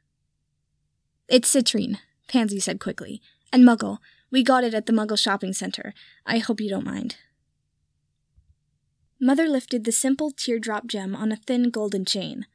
It's 1.27 1.53
citrine, 1.53 1.99
Pansy 2.27 2.59
said 2.59 2.79
quickly. 2.79 3.21
And 3.53 3.63
Muggle. 3.63 3.99
We 4.31 4.43
got 4.43 4.63
it 4.63 4.73
at 4.73 4.87
the 4.87 4.93
Muggle 4.93 5.17
shopping 5.17 5.53
center. 5.53 5.93
I 6.25 6.39
hope 6.39 6.59
you 6.59 6.69
don't 6.69 6.85
mind. 6.85 7.15
Mother 9.19 9.47
lifted 9.47 9.83
the 9.83 9.91
simple 9.91 10.31
teardrop 10.31 10.87
gem 10.87 11.15
on 11.15 11.31
a 11.31 11.35
thin 11.35 11.69
golden 11.69 12.05
chain. 12.05 12.45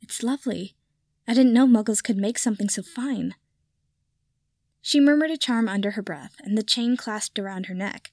It's 0.00 0.22
lovely. 0.22 0.74
I 1.26 1.34
didn't 1.34 1.52
know 1.52 1.66
Muggles 1.66 2.02
could 2.02 2.16
make 2.16 2.38
something 2.38 2.68
so 2.68 2.82
fine. 2.82 3.34
She 4.80 5.00
murmured 5.00 5.30
a 5.30 5.36
charm 5.36 5.68
under 5.68 5.92
her 5.92 6.02
breath, 6.02 6.36
and 6.42 6.56
the 6.58 6.62
chain 6.62 6.96
clasped 6.96 7.38
around 7.38 7.66
her 7.66 7.74
neck. 7.74 8.12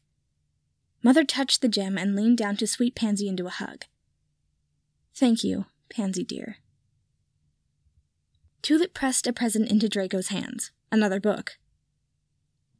Mother 1.03 1.23
touched 1.23 1.61
the 1.61 1.67
gem 1.67 1.97
and 1.97 2.15
leaned 2.15 2.37
down 2.37 2.57
to 2.57 2.67
sweep 2.67 2.95
Pansy 2.95 3.27
into 3.27 3.47
a 3.47 3.51
hug. 3.51 3.85
Thank 5.15 5.43
you, 5.43 5.65
Pansy 5.89 6.23
dear. 6.23 6.57
Tulip 8.61 8.93
pressed 8.93 9.25
a 9.25 9.33
present 9.33 9.69
into 9.69 9.89
Draco's 9.89 10.27
hands 10.27 10.71
another 10.91 11.19
book. 11.19 11.57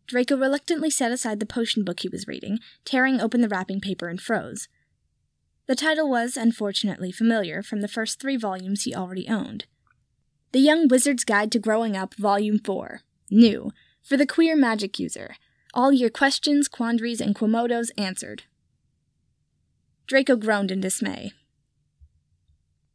Draco 0.10 0.36
reluctantly 0.36 0.90
set 0.90 1.12
aside 1.12 1.40
the 1.40 1.46
potion 1.46 1.84
book 1.84 2.00
he 2.00 2.10
was 2.10 2.28
reading, 2.28 2.58
tearing 2.84 3.22
open 3.22 3.42
the 3.42 3.48
wrapping 3.48 3.80
paper 3.80 4.08
and 4.08 4.20
froze. 4.20 4.68
The 5.68 5.76
title 5.76 6.10
was, 6.10 6.36
unfortunately, 6.36 7.12
familiar 7.12 7.62
from 7.62 7.82
the 7.82 7.88
first 7.88 8.20
three 8.20 8.36
volumes 8.36 8.84
he 8.84 8.96
already 8.96 9.30
owned 9.30 9.66
The 10.52 10.62
Young 10.62 10.88
Wizard's 10.88 11.24
Guide 11.24 11.52
to 11.52 11.60
Growing 11.60 11.96
Up, 11.96 12.16
Volume 12.16 12.58
4. 12.58 13.02
New. 13.30 13.72
For 14.02 14.18
the 14.18 14.26
queer 14.26 14.56
magic 14.56 14.98
user. 14.98 15.36
All 15.76 15.92
your 15.92 16.10
questions, 16.10 16.68
quandaries, 16.68 17.22
and 17.22 17.36
quomodos 17.36 17.92
answered. 17.96 18.44
Draco 20.08 20.36
groaned 20.36 20.72
in 20.72 20.82
dismay. 20.82 21.34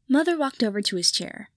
Mother 0.08 0.36
walked 0.36 0.64
over 0.64 0.82
to 0.82 0.96
his 0.96 1.12
chair. 1.12 1.48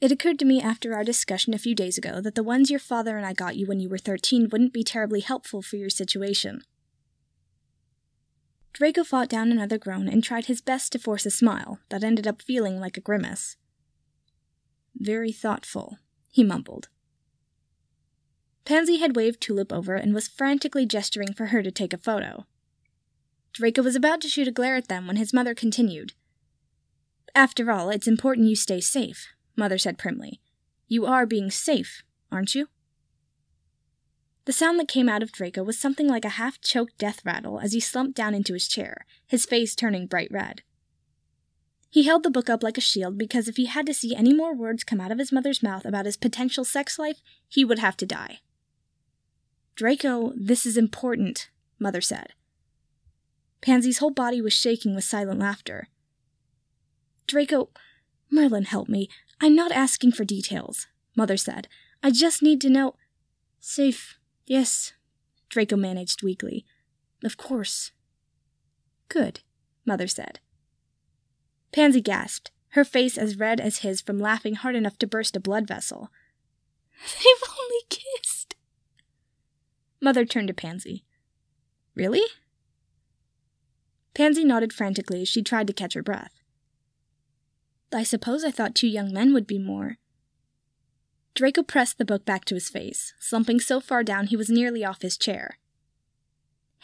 It 0.00 0.12
occurred 0.12 0.38
to 0.40 0.44
me 0.44 0.60
after 0.60 0.94
our 0.94 1.04
discussion 1.04 1.54
a 1.54 1.58
few 1.58 1.74
days 1.74 1.96
ago 1.96 2.20
that 2.20 2.34
the 2.34 2.42
ones 2.42 2.70
your 2.70 2.80
father 2.80 3.16
and 3.16 3.24
I 3.24 3.32
got 3.32 3.56
you 3.56 3.66
when 3.66 3.80
you 3.80 3.88
were 3.88 3.98
13 3.98 4.48
wouldn't 4.50 4.74
be 4.74 4.84
terribly 4.84 5.20
helpful 5.20 5.62
for 5.62 5.76
your 5.76 5.88
situation. 5.88 6.62
Draco 8.74 9.04
fought 9.04 9.30
down 9.30 9.50
another 9.50 9.78
groan 9.78 10.06
and 10.06 10.22
tried 10.22 10.46
his 10.46 10.60
best 10.60 10.92
to 10.92 10.98
force 10.98 11.24
a 11.24 11.30
smile 11.30 11.78
that 11.88 12.04
ended 12.04 12.26
up 12.26 12.42
feeling 12.42 12.78
like 12.78 12.98
a 12.98 13.00
grimace. 13.00 13.56
Very 14.94 15.32
thoughtful, 15.32 15.96
he 16.30 16.44
mumbled. 16.44 16.90
Pansy 18.66 18.98
had 18.98 19.16
waved 19.16 19.40
Tulip 19.40 19.72
over 19.72 19.94
and 19.94 20.12
was 20.12 20.28
frantically 20.28 20.84
gesturing 20.84 21.32
for 21.32 21.46
her 21.46 21.62
to 21.62 21.70
take 21.70 21.94
a 21.94 21.98
photo. 21.98 22.44
Draco 23.54 23.82
was 23.82 23.96
about 23.96 24.20
to 24.20 24.28
shoot 24.28 24.48
a 24.48 24.52
glare 24.52 24.76
at 24.76 24.88
them 24.88 25.06
when 25.06 25.16
his 25.16 25.32
mother 25.32 25.54
continued. 25.54 26.12
After 27.34 27.70
all, 27.70 27.88
it's 27.88 28.06
important 28.06 28.48
you 28.48 28.56
stay 28.56 28.80
safe, 28.80 29.28
Mother 29.56 29.78
said 29.78 29.98
primly. 29.98 30.40
You 30.88 31.06
are 31.06 31.26
being 31.26 31.50
safe, 31.50 32.02
aren't 32.30 32.54
you? 32.54 32.68
The 34.44 34.52
sound 34.52 34.78
that 34.78 34.86
came 34.86 35.08
out 35.08 35.22
of 35.22 35.32
Draco 35.32 35.64
was 35.64 35.76
something 35.76 36.06
like 36.06 36.24
a 36.24 36.30
half 36.30 36.60
choked 36.60 36.98
death 36.98 37.20
rattle 37.24 37.58
as 37.58 37.72
he 37.72 37.80
slumped 37.80 38.16
down 38.16 38.32
into 38.32 38.52
his 38.52 38.68
chair, 38.68 39.04
his 39.26 39.44
face 39.44 39.74
turning 39.74 40.06
bright 40.06 40.30
red. 40.30 40.62
He 41.90 42.04
held 42.04 42.22
the 42.22 42.30
book 42.30 42.48
up 42.48 42.62
like 42.62 42.78
a 42.78 42.82
shield 42.82 43.18
because 43.18 43.48
if 43.48 43.56
he 43.56 43.66
had 43.66 43.86
to 43.86 43.94
see 43.94 44.14
any 44.14 44.32
more 44.32 44.54
words 44.54 44.84
come 44.84 45.00
out 45.00 45.10
of 45.10 45.18
his 45.18 45.32
mother's 45.32 45.62
mouth 45.62 45.84
about 45.84 46.06
his 46.06 46.16
potential 46.16 46.64
sex 46.64 46.98
life, 46.98 47.20
he 47.48 47.64
would 47.64 47.78
have 47.80 47.96
to 47.96 48.06
die. 48.06 48.40
Draco, 49.74 50.32
this 50.36 50.64
is 50.64 50.76
important, 50.76 51.50
Mother 51.78 52.00
said. 52.00 52.34
Pansy's 53.60 53.98
whole 53.98 54.10
body 54.10 54.40
was 54.40 54.52
shaking 54.52 54.94
with 54.94 55.04
silent 55.04 55.40
laughter. 55.40 55.88
Draco, 57.26 57.70
Merlin, 58.30 58.64
help 58.64 58.88
me. 58.88 59.08
I'm 59.40 59.54
not 59.54 59.72
asking 59.72 60.12
for 60.12 60.24
details, 60.24 60.86
Mother 61.14 61.36
said. 61.36 61.68
I 62.02 62.10
just 62.10 62.42
need 62.42 62.60
to 62.62 62.70
know. 62.70 62.94
Safe, 63.60 64.18
yes, 64.46 64.92
Draco 65.48 65.76
managed 65.76 66.22
weakly. 66.22 66.64
Of 67.24 67.36
course. 67.36 67.92
Good, 69.08 69.40
Mother 69.84 70.06
said. 70.06 70.40
Pansy 71.72 72.00
gasped, 72.00 72.50
her 72.70 72.84
face 72.84 73.18
as 73.18 73.38
red 73.38 73.60
as 73.60 73.78
his 73.78 74.00
from 74.00 74.18
laughing 74.18 74.54
hard 74.54 74.76
enough 74.76 74.98
to 74.98 75.06
burst 75.06 75.36
a 75.36 75.40
blood 75.40 75.66
vessel. 75.66 76.10
They've 77.02 77.50
only 77.50 77.82
kissed. 77.88 78.56
Mother 80.00 80.24
turned 80.24 80.48
to 80.48 80.54
Pansy. 80.54 81.04
Really? 81.94 82.22
Pansy 84.14 84.44
nodded 84.44 84.72
frantically 84.72 85.22
as 85.22 85.28
she 85.28 85.42
tried 85.42 85.66
to 85.66 85.72
catch 85.72 85.94
her 85.94 86.02
breath. 86.02 86.32
I 87.92 88.02
suppose 88.02 88.44
I 88.44 88.50
thought 88.50 88.74
two 88.74 88.88
young 88.88 89.12
men 89.12 89.32
would 89.32 89.46
be 89.46 89.58
more. 89.58 89.98
Draco 91.34 91.62
pressed 91.62 91.98
the 91.98 92.04
book 92.04 92.24
back 92.24 92.44
to 92.46 92.54
his 92.54 92.68
face, 92.68 93.12
slumping 93.20 93.60
so 93.60 93.80
far 93.80 94.02
down 94.02 94.26
he 94.26 94.36
was 94.36 94.48
nearly 94.48 94.84
off 94.84 95.02
his 95.02 95.16
chair. 95.18 95.58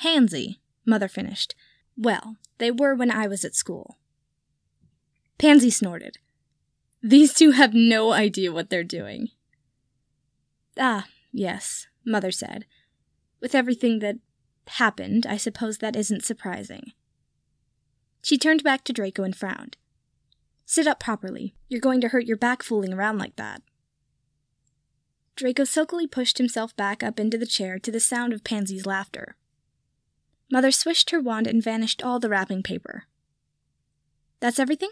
Hansy, 0.03 0.61
Mother 0.85 1.09
finished. 1.09 1.55
Well, 1.97 2.37
they 2.59 2.71
were 2.71 2.95
when 2.95 3.11
I 3.11 3.27
was 3.27 3.45
at 3.45 3.55
school. 3.55 3.97
Pansy 5.39 5.71
snorted. 5.71 6.19
These 7.03 7.35
two 7.35 7.53
have 7.53 7.75
no 7.75 8.13
idea 8.13 8.53
what 8.53 8.71
they're 8.71 8.85
doing. 8.85 9.29
Ah, 10.79 11.07
yes, 11.33 11.89
Mother 12.05 12.31
said. 12.31 12.67
With 13.41 13.55
everything 13.55 13.99
that 14.01 14.17
happened, 14.67 15.27
I 15.27 15.37
suppose 15.37 15.79
that 15.79 15.97
isn't 15.97 16.25
surprising. 16.25 16.93
She 18.23 18.39
turned 18.39 18.63
back 18.63 18.85
to 18.85 18.93
Draco 18.93 19.25
and 19.25 19.35
frowned. 19.35 19.77
Sit 20.73 20.87
up 20.87 21.01
properly. 21.01 21.55
You're 21.69 21.83
going 21.83 22.01
to 22.01 22.09
hurt 22.09 22.25
your 22.25 22.39
back 22.39 22.63
fooling 22.63 22.95
around 22.95 23.19
like 23.19 23.37
that. 23.37 23.61
Draco 25.37 25.65
silkily 25.65 26.11
pushed 26.11 26.39
himself 26.39 26.75
back 26.77 27.03
up 27.03 27.21
into 27.21 27.37
the 27.37 27.45
chair 27.45 27.79
to 27.79 27.91
the 27.91 28.01
sound 28.01 28.33
of 28.33 28.43
Pansy's 28.43 28.87
laughter. 28.87 29.37
Mother 30.51 30.71
swished 30.71 31.11
her 31.11 31.21
wand 31.21 31.47
and 31.47 31.63
vanished 31.63 32.03
all 32.03 32.19
the 32.19 32.31
wrapping 32.31 32.63
paper. 32.63 33.05
That's 34.41 34.59
everything? 34.59 34.89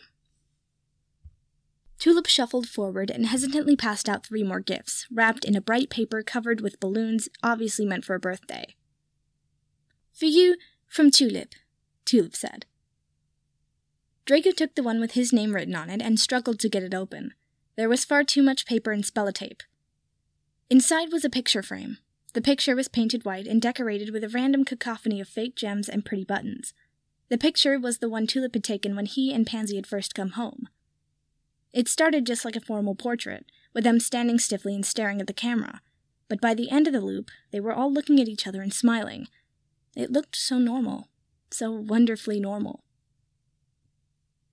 Tulip 1.99 2.27
shuffled 2.27 2.69
forward 2.69 3.11
and 3.11 3.25
hesitantly 3.25 3.75
passed 3.75 4.07
out 4.07 4.27
three 4.27 4.43
more 4.43 4.61
gifts, 4.61 5.07
wrapped 5.11 5.47
in 5.47 5.57
a 5.57 5.63
bright 5.63 5.89
paper 5.89 6.23
covered 6.23 6.61
with 6.61 6.79
balloons, 6.79 7.31
obviously 7.43 7.87
meant 7.87 8.05
for 8.05 8.15
a 8.15 8.21
birthday. 8.21 8.75
For 10.13 10.27
you, 10.27 10.57
from 10.87 11.11
Tulip, 11.11 11.55
Tulip 12.05 12.37
said. 12.37 12.67
Draco 14.25 14.53
took 14.53 14.75
the 14.75 14.83
one 14.83 15.01
with 15.01 15.13
his 15.13 15.33
name 15.33 15.55
written 15.55 15.75
on 15.75 15.91
it 15.91 16.03
and 16.03 16.21
struggled 16.21 16.61
to 16.61 16.69
get 16.69 16.83
it 16.83 16.95
open. 16.95 17.35
There 17.77 17.89
was 17.89 18.05
far 18.05 18.25
too 18.25 18.43
much 18.43 18.67
paper 18.67 18.93
and 18.93 19.05
spellotape. 19.05 19.63
Inside 20.69 21.13
was 21.13 21.25
a 21.25 21.31
picture 21.31 21.63
frame. 21.63 21.99
The 22.33 22.41
picture 22.41 22.77
was 22.77 22.87
painted 22.87 23.25
white 23.25 23.47
and 23.49 23.61
decorated 23.61 24.11
with 24.11 24.23
a 24.23 24.29
random 24.29 24.65
cacophony 24.65 25.21
of 25.21 25.29
fake 25.29 25.57
gems 25.57 25.89
and 25.89 26.05
pretty 26.05 26.25
buttons. 26.25 26.73
The 27.29 27.39
picture 27.39 27.79
was 27.79 27.99
the 27.99 28.09
one 28.09 28.27
Tulip 28.27 28.55
had 28.55 28.65
taken 28.65 28.95
when 28.95 29.07
he 29.07 29.33
and 29.33 29.47
Pansy 29.47 29.77
had 29.77 29.87
first 29.87 30.15
come 30.15 30.31
home. 30.31 30.69
It 31.73 31.89
started 31.89 32.27
just 32.27 32.45
like 32.45 32.57
a 32.57 32.61
formal 32.61 32.95
portrait, 32.95 33.47
with 33.73 33.85
them 33.85 34.01
standing 34.01 34.39
stiffly 34.39 34.75
and 34.75 34.85
staring 34.85 35.21
at 35.21 35.27
the 35.27 35.33
camera, 35.33 35.81
but 36.29 36.41
by 36.41 36.55
the 36.55 36.71
end 36.71 36.87
of 36.87 36.93
the 36.93 37.01
loop, 37.01 37.31
they 37.51 37.61
were 37.61 37.73
all 37.73 37.93
looking 37.93 38.21
at 38.21 38.29
each 38.29 38.47
other 38.47 38.63
and 38.63 38.73
smiling. 38.75 39.29
It 39.97 40.13
looked 40.13 40.37
so 40.37 40.59
normal, 40.59 41.09
so 41.51 41.73
wonderfully 41.73 42.41
normal. 42.41 42.85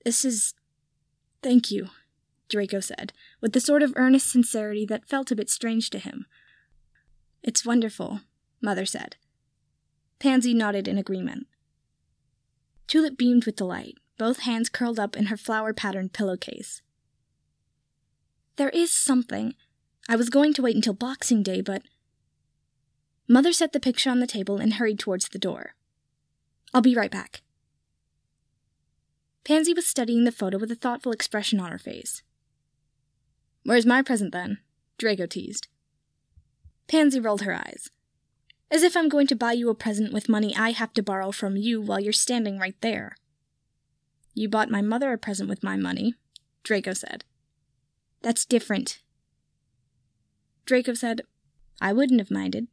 This 0.08 0.24
is. 0.24 0.54
Thank 1.44 1.70
you, 1.70 1.90
Draco 2.48 2.80
said, 2.80 3.12
with 3.42 3.52
the 3.52 3.60
sort 3.60 3.84
of 3.84 3.92
earnest 3.98 4.32
sincerity 4.32 4.86
that 4.86 5.10
felt 5.10 5.32
a 5.32 5.36
bit 5.36 5.50
strange 5.50 5.90
to 5.90 6.00
him. 6.00 6.28
It's 7.44 7.66
wonderful, 7.66 8.22
Mother 8.62 8.86
said. 8.86 9.18
Pansy 10.18 10.54
nodded 10.54 10.88
in 10.88 10.98
agreement. 10.98 11.48
Tulip 12.88 13.18
beamed 13.18 13.46
with 13.46 13.58
delight, 13.58 13.96
both 14.18 14.40
hands 14.40 14.70
curled 14.70 14.98
up 14.98 15.18
in 15.18 15.26
her 15.26 15.36
flower 15.36 15.74
patterned 15.74 16.14
pillowcase. 16.14 16.82
There 18.56 18.70
is 18.70 18.94
something. 18.94 19.56
I 20.08 20.16
was 20.16 20.30
going 20.30 20.54
to 20.54 20.62
wait 20.62 20.78
until 20.78 20.94
Boxing 20.94 21.44
Day, 21.44 21.60
but. 21.60 21.82
Mother 23.28 23.52
set 23.52 23.74
the 23.74 23.82
picture 23.82 24.10
on 24.10 24.22
the 24.22 24.26
table 24.26 24.58
and 24.58 24.76
hurried 24.76 25.00
towards 25.00 25.28
the 25.28 25.38
door. 25.38 25.76
I'll 26.74 26.80
be 26.80 26.96
right 26.96 27.12
back. 27.12 27.42
Pansy 29.48 29.74
was 29.74 29.88
studying 29.88 30.26
the 30.26 30.32
photo 30.34 30.58
with 30.58 30.70
a 30.74 30.76
thoughtful 30.76 31.14
expression 31.14 31.58
on 31.62 31.72
her 31.72 31.78
face. 31.78 32.22
Where's 33.64 33.86
my 33.86 34.02
present 34.02 34.34
then? 34.34 34.58
Draco 34.98 35.26
teased. 35.26 35.70
Pansy 36.90 37.22
rolled 37.22 37.44
her 37.44 37.56
eyes. 37.56 37.90
As 38.70 38.84
if 38.84 38.98
I'm 38.98 39.08
going 39.08 39.26
to 39.28 39.38
buy 39.38 39.54
you 39.54 39.70
a 39.70 39.74
present 39.74 40.12
with 40.12 40.28
money 40.28 40.54
I 40.54 40.72
have 40.72 40.92
to 40.96 41.02
borrow 41.02 41.32
from 41.32 41.56
you 41.56 41.80
while 41.80 42.02
you're 42.02 42.12
standing 42.12 42.60
right 42.60 42.76
there. 42.82 43.16
You 44.34 44.50
bought 44.50 44.70
my 44.70 44.82
mother 44.82 45.14
a 45.14 45.18
present 45.18 45.48
with 45.48 45.64
my 45.64 45.78
money, 45.78 46.16
Draco 46.64 46.92
said. 46.92 47.24
That's 48.22 48.46
different. 48.46 49.00
Draco 50.66 50.94
said, 50.94 51.22
I 51.80 51.94
wouldn't 51.94 52.20
have 52.20 52.32
minded. 52.32 52.68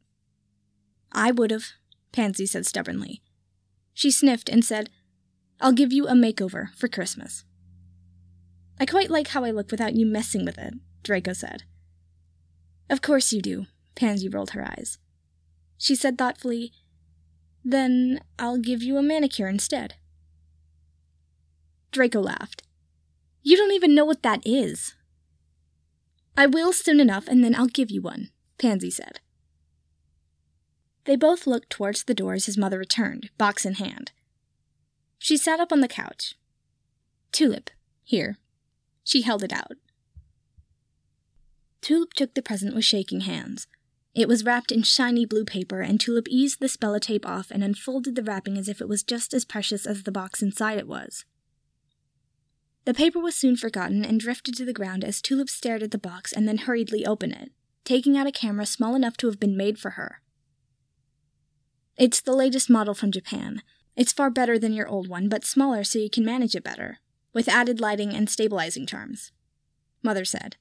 I 1.13 1.31
would 1.31 1.51
have, 1.51 1.67
Pansy 2.11 2.45
said 2.45 2.65
stubbornly. 2.65 3.21
She 3.93 4.11
sniffed 4.11 4.49
and 4.49 4.65
said, 4.65 4.89
I'll 5.59 5.73
give 5.73 5.93
you 5.93 6.07
a 6.07 6.13
makeover 6.13 6.73
for 6.75 6.87
Christmas. 6.87 7.45
I 8.79 8.85
quite 8.85 9.09
like 9.09 9.29
how 9.29 9.43
I 9.45 9.51
look 9.51 9.71
without 9.71 9.95
you 9.95 10.05
messing 10.05 10.43
with 10.45 10.57
it, 10.57 10.73
Draco 11.03 11.33
said. 11.33 11.63
Of 12.89 13.01
course 13.01 13.31
you 13.31 13.41
do, 13.41 13.65
Pansy 13.95 14.27
rolled 14.27 14.51
her 14.51 14.63
eyes. 14.63 14.99
She 15.77 15.95
said 15.95 16.17
thoughtfully, 16.17 16.71
Then 17.63 18.19
I'll 18.37 18.57
give 18.57 18.83
you 18.83 18.97
a 18.97 19.03
manicure 19.03 19.47
instead. 19.47 19.95
Draco 21.91 22.19
laughed. 22.19 22.63
You 23.41 23.55
don't 23.55 23.71
even 23.71 23.95
know 23.95 24.05
what 24.05 24.23
that 24.23 24.41
is. 24.45 24.95
I 26.37 26.45
will 26.45 26.73
soon 26.73 26.99
enough, 26.99 27.27
and 27.27 27.43
then 27.43 27.55
I'll 27.55 27.67
give 27.67 27.89
you 27.89 28.01
one, 28.01 28.29
Pansy 28.57 28.89
said. 28.89 29.19
They 31.05 31.15
both 31.15 31.47
looked 31.47 31.69
towards 31.69 32.03
the 32.03 32.13
door 32.13 32.33
as 32.33 32.47
his 32.47 32.57
mother 32.57 32.79
returned, 32.79 33.29
box 33.37 33.65
in 33.65 33.75
hand. 33.75 34.11
She 35.25 35.37
sat 35.37 35.59
up 35.59 35.71
on 35.71 35.79
the 35.79 35.87
couch. 35.87 36.35
Tulip, 37.31 37.71
here. 38.03 38.37
She 39.03 39.23
held 39.23 39.41
it 39.41 39.51
out. 39.51 39.71
Tulip 41.81 42.13
took 42.13 42.35
the 42.35 42.43
present 42.43 42.75
with 42.75 42.85
shaking 42.85 43.21
hands. 43.21 43.65
It 44.13 44.27
was 44.27 44.45
wrapped 44.45 44.71
in 44.71 44.83
shiny 44.83 45.25
blue 45.25 45.43
paper, 45.43 45.81
and 45.81 45.99
Tulip 45.99 46.27
eased 46.29 46.59
the 46.59 46.67
spellotape 46.67 47.25
off 47.25 47.49
and 47.49 47.63
unfolded 47.63 48.13
the 48.13 48.21
wrapping 48.21 48.55
as 48.55 48.69
if 48.69 48.79
it 48.79 48.87
was 48.87 49.01
just 49.01 49.33
as 49.33 49.45
precious 49.45 49.87
as 49.87 50.03
the 50.03 50.11
box 50.11 50.43
inside 50.43 50.77
it 50.77 50.87
was. 50.87 51.25
The 52.83 52.93
paper 52.93 53.19
was 53.19 53.33
soon 53.33 53.55
forgotten 53.55 54.05
and 54.05 54.19
drifted 54.19 54.53
to 54.57 54.63
the 54.63 54.73
ground 54.73 55.03
as 55.03 55.23
Tulip 55.23 55.49
stared 55.49 55.81
at 55.81 55.89
the 55.89 55.97
box 55.97 56.33
and 56.33 56.47
then 56.47 56.59
hurriedly 56.59 57.03
opened 57.03 57.33
it, 57.33 57.51
taking 57.83 58.15
out 58.15 58.27
a 58.27 58.31
camera 58.31 58.67
small 58.67 58.93
enough 58.93 59.17
to 59.17 59.25
have 59.25 59.39
been 59.39 59.57
made 59.57 59.79
for 59.79 59.91
her. 59.97 60.21
It's 61.97 62.21
the 62.21 62.35
latest 62.35 62.69
model 62.69 62.93
from 62.93 63.11
Japan, 63.11 63.63
it's 63.95 64.13
far 64.13 64.29
better 64.29 64.59
than 64.59 64.73
your 64.73 64.87
old 64.87 65.07
one, 65.07 65.29
but 65.29 65.45
smaller 65.45 65.83
so 65.83 65.99
you 65.99 66.09
can 66.09 66.25
manage 66.25 66.55
it 66.55 66.63
better, 66.63 66.99
with 67.33 67.47
added 67.47 67.79
lighting 67.79 68.13
and 68.13 68.29
stabilizing 68.29 68.85
charms. 68.85 69.31
Mother 70.03 70.25
said. 70.25 70.57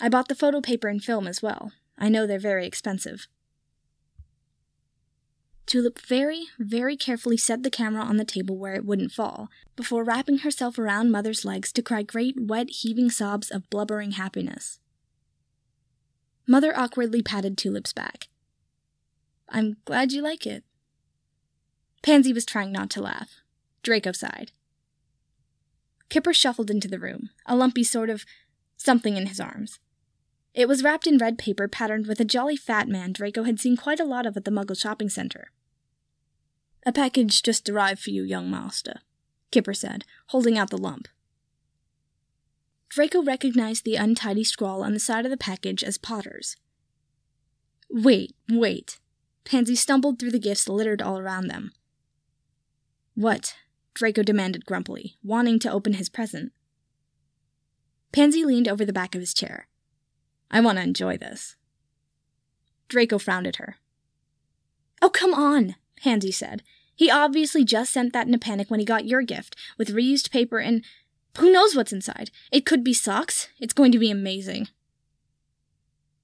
I 0.00 0.08
bought 0.08 0.28
the 0.28 0.34
photo 0.34 0.60
paper 0.60 0.88
and 0.88 1.02
film 1.02 1.28
as 1.28 1.42
well. 1.42 1.72
I 1.96 2.08
know 2.08 2.26
they're 2.26 2.38
very 2.38 2.66
expensive. 2.66 3.28
Tulip 5.66 5.98
very, 5.98 6.46
very 6.58 6.96
carefully 6.96 7.36
set 7.36 7.62
the 7.62 7.70
camera 7.70 8.02
on 8.02 8.16
the 8.16 8.24
table 8.24 8.56
where 8.56 8.74
it 8.74 8.84
wouldn't 8.84 9.12
fall, 9.12 9.48
before 9.76 10.04
wrapping 10.04 10.38
herself 10.38 10.78
around 10.78 11.10
Mother's 11.10 11.44
legs 11.44 11.72
to 11.72 11.82
cry 11.82 12.02
great, 12.02 12.36
wet, 12.38 12.68
heaving 12.70 13.10
sobs 13.10 13.50
of 13.50 13.68
blubbering 13.70 14.12
happiness. 14.12 14.78
Mother 16.46 16.76
awkwardly 16.76 17.22
patted 17.22 17.56
Tulip's 17.56 17.92
back. 17.92 18.28
I'm 19.48 19.76
glad 19.84 20.12
you 20.12 20.20
like 20.20 20.46
it. 20.46 20.64
Pansy 22.04 22.34
was 22.34 22.44
trying 22.44 22.70
not 22.70 22.90
to 22.90 23.00
laugh. 23.00 23.40
Draco 23.82 24.12
sighed. 24.12 24.52
Kipper 26.10 26.34
shuffled 26.34 26.70
into 26.70 26.86
the 26.86 26.98
room, 26.98 27.30
a 27.46 27.56
lumpy 27.56 27.82
sort 27.82 28.10
of 28.10 28.26
something 28.76 29.16
in 29.16 29.24
his 29.24 29.40
arms. 29.40 29.78
It 30.52 30.68
was 30.68 30.84
wrapped 30.84 31.06
in 31.06 31.16
red 31.16 31.38
paper 31.38 31.66
patterned 31.66 32.06
with 32.06 32.20
a 32.20 32.24
jolly 32.26 32.56
fat 32.56 32.88
man 32.88 33.14
Draco 33.14 33.44
had 33.44 33.58
seen 33.58 33.74
quite 33.74 34.00
a 34.00 34.04
lot 34.04 34.26
of 34.26 34.36
at 34.36 34.44
the 34.44 34.50
Muggle 34.50 34.78
shopping 34.78 35.08
center. 35.08 35.50
A 36.84 36.92
package 36.92 37.42
just 37.42 37.70
arrived 37.70 38.02
for 38.02 38.10
you, 38.10 38.22
young 38.22 38.50
master, 38.50 39.00
Kipper 39.50 39.72
said, 39.72 40.04
holding 40.26 40.58
out 40.58 40.68
the 40.68 40.76
lump. 40.76 41.08
Draco 42.90 43.22
recognized 43.22 43.86
the 43.86 43.96
untidy 43.96 44.44
scrawl 44.44 44.84
on 44.84 44.92
the 44.92 45.00
side 45.00 45.24
of 45.24 45.30
the 45.30 45.38
package 45.38 45.82
as 45.82 45.96
Potter's. 45.96 46.58
Wait, 47.88 48.36
wait. 48.50 49.00
Pansy 49.44 49.74
stumbled 49.74 50.18
through 50.18 50.32
the 50.32 50.38
gifts 50.38 50.68
littered 50.68 51.00
all 51.00 51.18
around 51.18 51.48
them. 51.48 51.72
What? 53.14 53.54
Draco 53.94 54.22
demanded 54.22 54.66
grumpily, 54.66 55.16
wanting 55.22 55.58
to 55.60 55.70
open 55.70 55.94
his 55.94 56.08
present. 56.08 56.52
Pansy 58.12 58.44
leaned 58.44 58.68
over 58.68 58.84
the 58.84 58.92
back 58.92 59.14
of 59.14 59.20
his 59.20 59.34
chair. 59.34 59.68
I 60.50 60.60
want 60.60 60.78
to 60.78 60.84
enjoy 60.84 61.16
this. 61.16 61.56
Draco 62.88 63.18
frowned 63.18 63.46
at 63.46 63.56
her. 63.56 63.76
Oh, 65.00 65.10
come 65.10 65.34
on, 65.34 65.76
Pansy 65.96 66.30
said. 66.30 66.62
He 66.96 67.10
obviously 67.10 67.64
just 67.64 67.92
sent 67.92 68.12
that 68.12 68.26
in 68.26 68.34
a 68.34 68.38
panic 68.38 68.70
when 68.70 68.80
he 68.80 68.86
got 68.86 69.06
your 69.06 69.22
gift, 69.22 69.56
with 69.76 69.94
reused 69.94 70.30
paper 70.30 70.58
and 70.58 70.84
who 71.38 71.50
knows 71.50 71.74
what's 71.74 71.92
inside? 71.92 72.30
It 72.52 72.64
could 72.64 72.84
be 72.84 72.92
socks. 72.92 73.48
It's 73.58 73.74
going 73.74 73.90
to 73.92 73.98
be 73.98 74.10
amazing. 74.10 74.68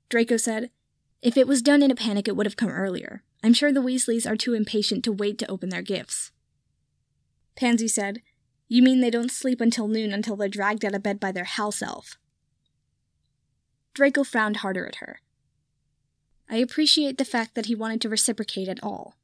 Draco 0.09 0.37
said, 0.37 0.70
If 1.22 1.37
it 1.37 1.48
was 1.48 1.62
done 1.62 1.83
in 1.83 1.90
a 1.90 1.96
panic, 1.96 2.29
it 2.29 2.37
would 2.37 2.46
have 2.46 2.57
come 2.57 2.70
earlier. 2.70 3.24
I'm 3.42 3.55
sure 3.55 3.72
the 3.72 3.83
Weasleys 3.83 4.31
are 4.31 4.37
too 4.37 4.55
impatient 4.55 5.03
to 5.05 5.12
wait 5.12 5.38
to 5.38 5.50
open 5.50 5.70
their 5.70 5.83
gifts. 5.83 6.31
Pansy 7.61 7.88
said, 7.88 8.23
You 8.68 8.83
mean 8.83 9.01
they 9.01 9.11
don't 9.11 9.31
sleep 9.31 9.61
until 9.61 9.87
noon 9.87 10.14
until 10.14 10.35
they're 10.35 10.49
dragged 10.49 10.83
out 10.83 10.94
of 10.94 11.03
bed 11.03 11.20
by 11.20 11.31
their 11.31 11.44
house 11.44 11.83
elf? 11.83 12.16
Draco 13.92 14.25
frowned 14.25 14.59
harder 14.59 14.87
at 14.87 14.96
her. 14.96 15.20
I 16.49 16.57
appreciate 16.57 17.18
the 17.18 17.25
fact 17.27 17.55
that 17.55 17.66
he 17.66 17.75
wanted 17.75 18.01
to 18.01 18.09
reciprocate 18.09 18.66
at 18.66 18.83
all. 18.83 19.14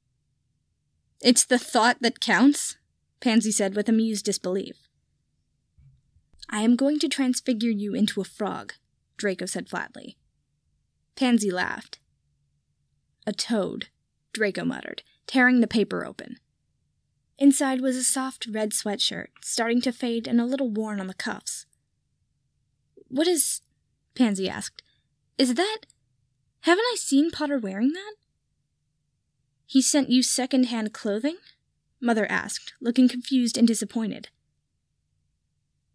It's 1.23 1.47
the 1.47 1.59
thought 1.59 2.03
that 2.03 2.21
counts, 2.21 2.77
Pansy 3.21 3.51
said 3.51 3.75
with 3.75 3.89
amused 3.89 4.27
disbelief. 4.27 4.77
I 6.51 6.61
am 6.61 6.77
going 6.77 6.99
to 6.99 7.09
transfigure 7.09 7.71
you 7.71 7.95
into 7.95 8.21
a 8.21 8.25
frog, 8.25 8.75
Draco 9.17 9.47
said 9.47 9.71
flatly. 9.71 10.19
Pansy 11.17 11.51
laughed. 11.51 12.01
A 13.27 13.33
toad, 13.33 13.89
Draco 14.35 14.63
muttered, 14.67 15.03
tearing 15.27 15.63
the 15.63 15.67
paper 15.67 16.05
open. 16.05 16.37
Inside 17.39 17.81
was 17.83 17.97
a 17.97 18.05
soft 18.05 18.47
red 18.47 18.71
sweatshirt, 18.71 19.29
starting 19.43 19.81
to 19.83 19.93
fade 19.93 20.27
and 20.27 20.41
a 20.41 20.47
little 20.47 20.71
worn 20.71 21.01
on 21.01 21.07
the 21.07 21.15
cuffs. 21.15 21.67
What 23.09 23.27
is. 23.27 23.61
Pansy 24.15 24.49
asked. 24.49 24.83
Is 25.37 25.55
that. 25.55 25.81
Haven't 26.61 26.87
I 26.93 26.97
seen 26.97 27.31
Potter 27.31 27.59
wearing 27.59 27.93
that? 27.93 28.15
He 29.67 29.83
sent 29.83 30.09
you 30.09 30.23
second 30.23 30.65
hand 30.65 30.95
clothing? 30.95 31.37
Mother 32.01 32.27
asked, 32.31 32.75
looking 32.81 33.09
confused 33.09 33.59
and 33.59 33.69
disappointed. 33.69 34.29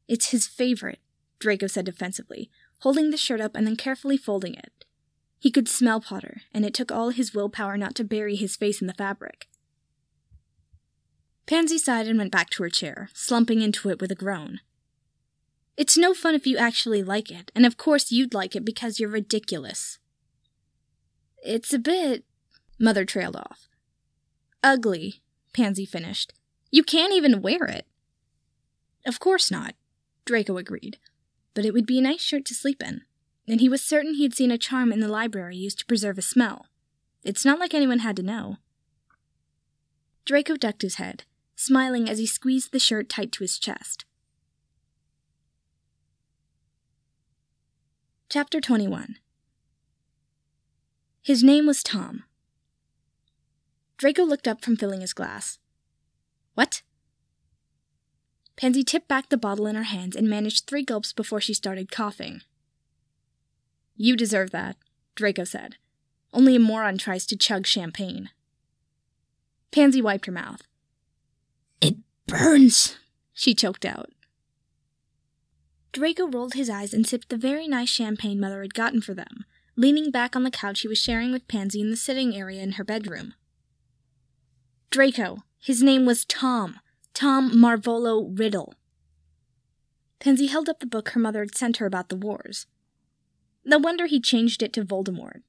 It's 0.08 0.30
his 0.30 0.48
favorite, 0.48 1.00
Draco 1.40 1.68
said 1.68 1.86
defensively, 1.86 2.52
holding 2.80 3.10
the 3.10 3.18
shirt 3.18 3.42
up 3.42 3.56
and 3.56 3.66
then 3.66 3.76
carefully 3.76 4.18
folding 4.18 4.54
it. 4.54 4.86
He 5.40 5.50
could 5.50 5.68
smell 5.68 6.02
Potter, 6.02 6.42
and 6.54 6.66
it 6.66 6.74
took 6.74 6.92
all 6.92 7.10
his 7.10 7.34
willpower 7.34 7.78
not 7.78 7.96
to 7.96 8.04
bury 8.04 8.36
his 8.36 8.56
face 8.56 8.82
in 8.82 8.88
the 8.88 8.94
fabric. 8.94 9.48
Pansy 11.52 11.78
sighed 11.78 12.08
and 12.08 12.18
went 12.18 12.32
back 12.32 12.50
to 12.52 12.64
her 12.64 12.70
chair, 12.70 13.10
slumping 13.14 13.60
into 13.62 13.90
it 13.90 14.00
with 14.00 14.10
a 14.10 14.16
groan. 14.16 14.62
It's 15.76 15.98
no 15.98 16.14
fun 16.14 16.34
if 16.34 16.48
you 16.48 16.56
actually 16.56 17.04
like 17.04 17.30
it, 17.30 17.52
and 17.54 17.66
of 17.66 17.76
course 17.76 18.10
you'd 18.10 18.34
like 18.34 18.56
it 18.56 18.64
because 18.64 19.02
you're 19.02 19.10
ridiculous. 19.10 20.00
It's 21.44 21.74
a 21.74 21.78
bit. 21.78 22.24
Mother 22.80 23.04
trailed 23.04 23.36
off. 23.36 23.68
Ugly, 24.64 25.24
Pansy 25.52 25.86
finished. 25.86 26.34
You 26.72 26.86
can't 26.86 27.12
even 27.12 27.42
wear 27.42 27.66
it. 27.66 27.86
Of 29.06 29.20
course 29.20 29.52
not, 29.52 29.76
Draco 30.24 30.56
agreed. 30.56 31.00
But 31.54 31.66
it 31.66 31.74
would 31.74 31.86
be 31.86 32.00
a 32.00 32.02
nice 32.02 32.22
shirt 32.22 32.46
to 32.46 32.54
sleep 32.54 32.82
in, 32.82 33.02
and 33.46 33.60
he 33.60 33.68
was 33.68 33.82
certain 33.82 34.14
he 34.14 34.24
had 34.24 34.34
seen 34.34 34.52
a 34.52 34.58
charm 34.58 34.94
in 34.94 35.02
the 35.02 35.10
library 35.10 35.58
used 35.58 35.80
to 35.80 35.86
preserve 35.86 36.18
a 36.18 36.22
smell. 36.22 36.68
It's 37.26 37.44
not 37.44 37.60
like 37.60 37.74
anyone 37.74 38.00
had 38.00 38.16
to 38.16 38.24
know. 38.24 38.56
Draco 40.24 40.56
ducked 40.56 40.84
his 40.84 40.96
head, 40.96 41.26
smiling 41.62 42.10
as 42.10 42.18
he 42.18 42.26
squeezed 42.26 42.72
the 42.72 42.80
shirt 42.80 43.08
tight 43.08 43.32
to 43.32 43.44
his 43.44 43.60
chest. 43.60 44.04
Chapter 48.30 48.60
21 48.60 49.18
His 51.22 51.44
name 51.44 51.68
was 51.68 51.84
Tom. 51.84 52.24
Draco 53.98 54.24
looked 54.24 54.48
up 54.48 54.64
from 54.66 54.76
filling 54.76 55.02
his 55.02 55.14
glass. 55.14 55.60
What? 56.56 56.82
Pansy 58.56 58.84
tipped 58.84 59.08
back 59.08 59.30
the 59.30 59.38
bottle 59.38 59.68
in 59.68 59.76
her 59.76 59.84
hands 59.84 60.16
and 60.16 60.28
managed 60.28 60.66
three 60.66 60.84
gulps 60.84 61.14
before 61.14 61.40
she 61.40 61.54
started 61.54 61.92
coughing. 61.92 62.42
You 63.96 64.16
deserve 64.16 64.50
that, 64.50 64.78
Draco 65.14 65.44
said. 65.44 65.76
Only 66.34 66.56
a 66.56 66.60
moron 66.60 66.98
tries 66.98 67.28
to 67.28 67.38
chug 67.38 67.68
champagne. 67.68 68.32
Pansy 69.72 70.02
wiped 70.02 70.26
her 70.26 70.32
mouth. 70.32 70.64
Burns, 72.32 72.96
she 73.34 73.54
choked 73.54 73.84
out. 73.84 74.10
Draco 75.92 76.30
rolled 76.30 76.54
his 76.54 76.70
eyes 76.70 76.94
and 76.94 77.06
sipped 77.06 77.28
the 77.28 77.36
very 77.36 77.68
nice 77.68 77.90
champagne 77.90 78.40
Mother 78.40 78.62
had 78.62 78.74
gotten 78.74 79.02
for 79.02 79.14
them, 79.14 79.44
leaning 79.76 80.12
back 80.12 80.34
on 80.34 80.46
the 80.46 80.50
couch 80.50 80.80
he 80.80 80.88
was 80.88 80.98
sharing 80.98 81.34
with 81.34 81.50
Pansy 81.50 81.82
in 81.82 81.90
the 81.90 81.98
sitting 81.98 82.34
area 82.34 82.64
in 82.64 82.74
her 82.74 82.86
bedroom. 82.86 83.34
Draco, 84.92 85.40
his 85.60 85.84
name 85.84 86.06
was 86.06 86.24
Tom, 86.24 86.80
Tom 87.14 87.52
Marvolo 87.52 88.40
Riddle. 88.40 88.76
Pansy 90.22 90.48
held 90.48 90.70
up 90.70 90.80
the 90.80 90.86
book 90.86 91.10
her 91.10 91.20
mother 91.20 91.42
had 91.42 91.58
sent 91.58 91.78
her 91.78 91.86
about 91.86 92.08
the 92.08 92.16
wars. 92.16 92.66
No 93.66 93.78
wonder 93.78 94.06
he 94.06 94.22
changed 94.22 94.64
it 94.64 94.72
to 94.72 94.86
Voldemort. 94.86 95.42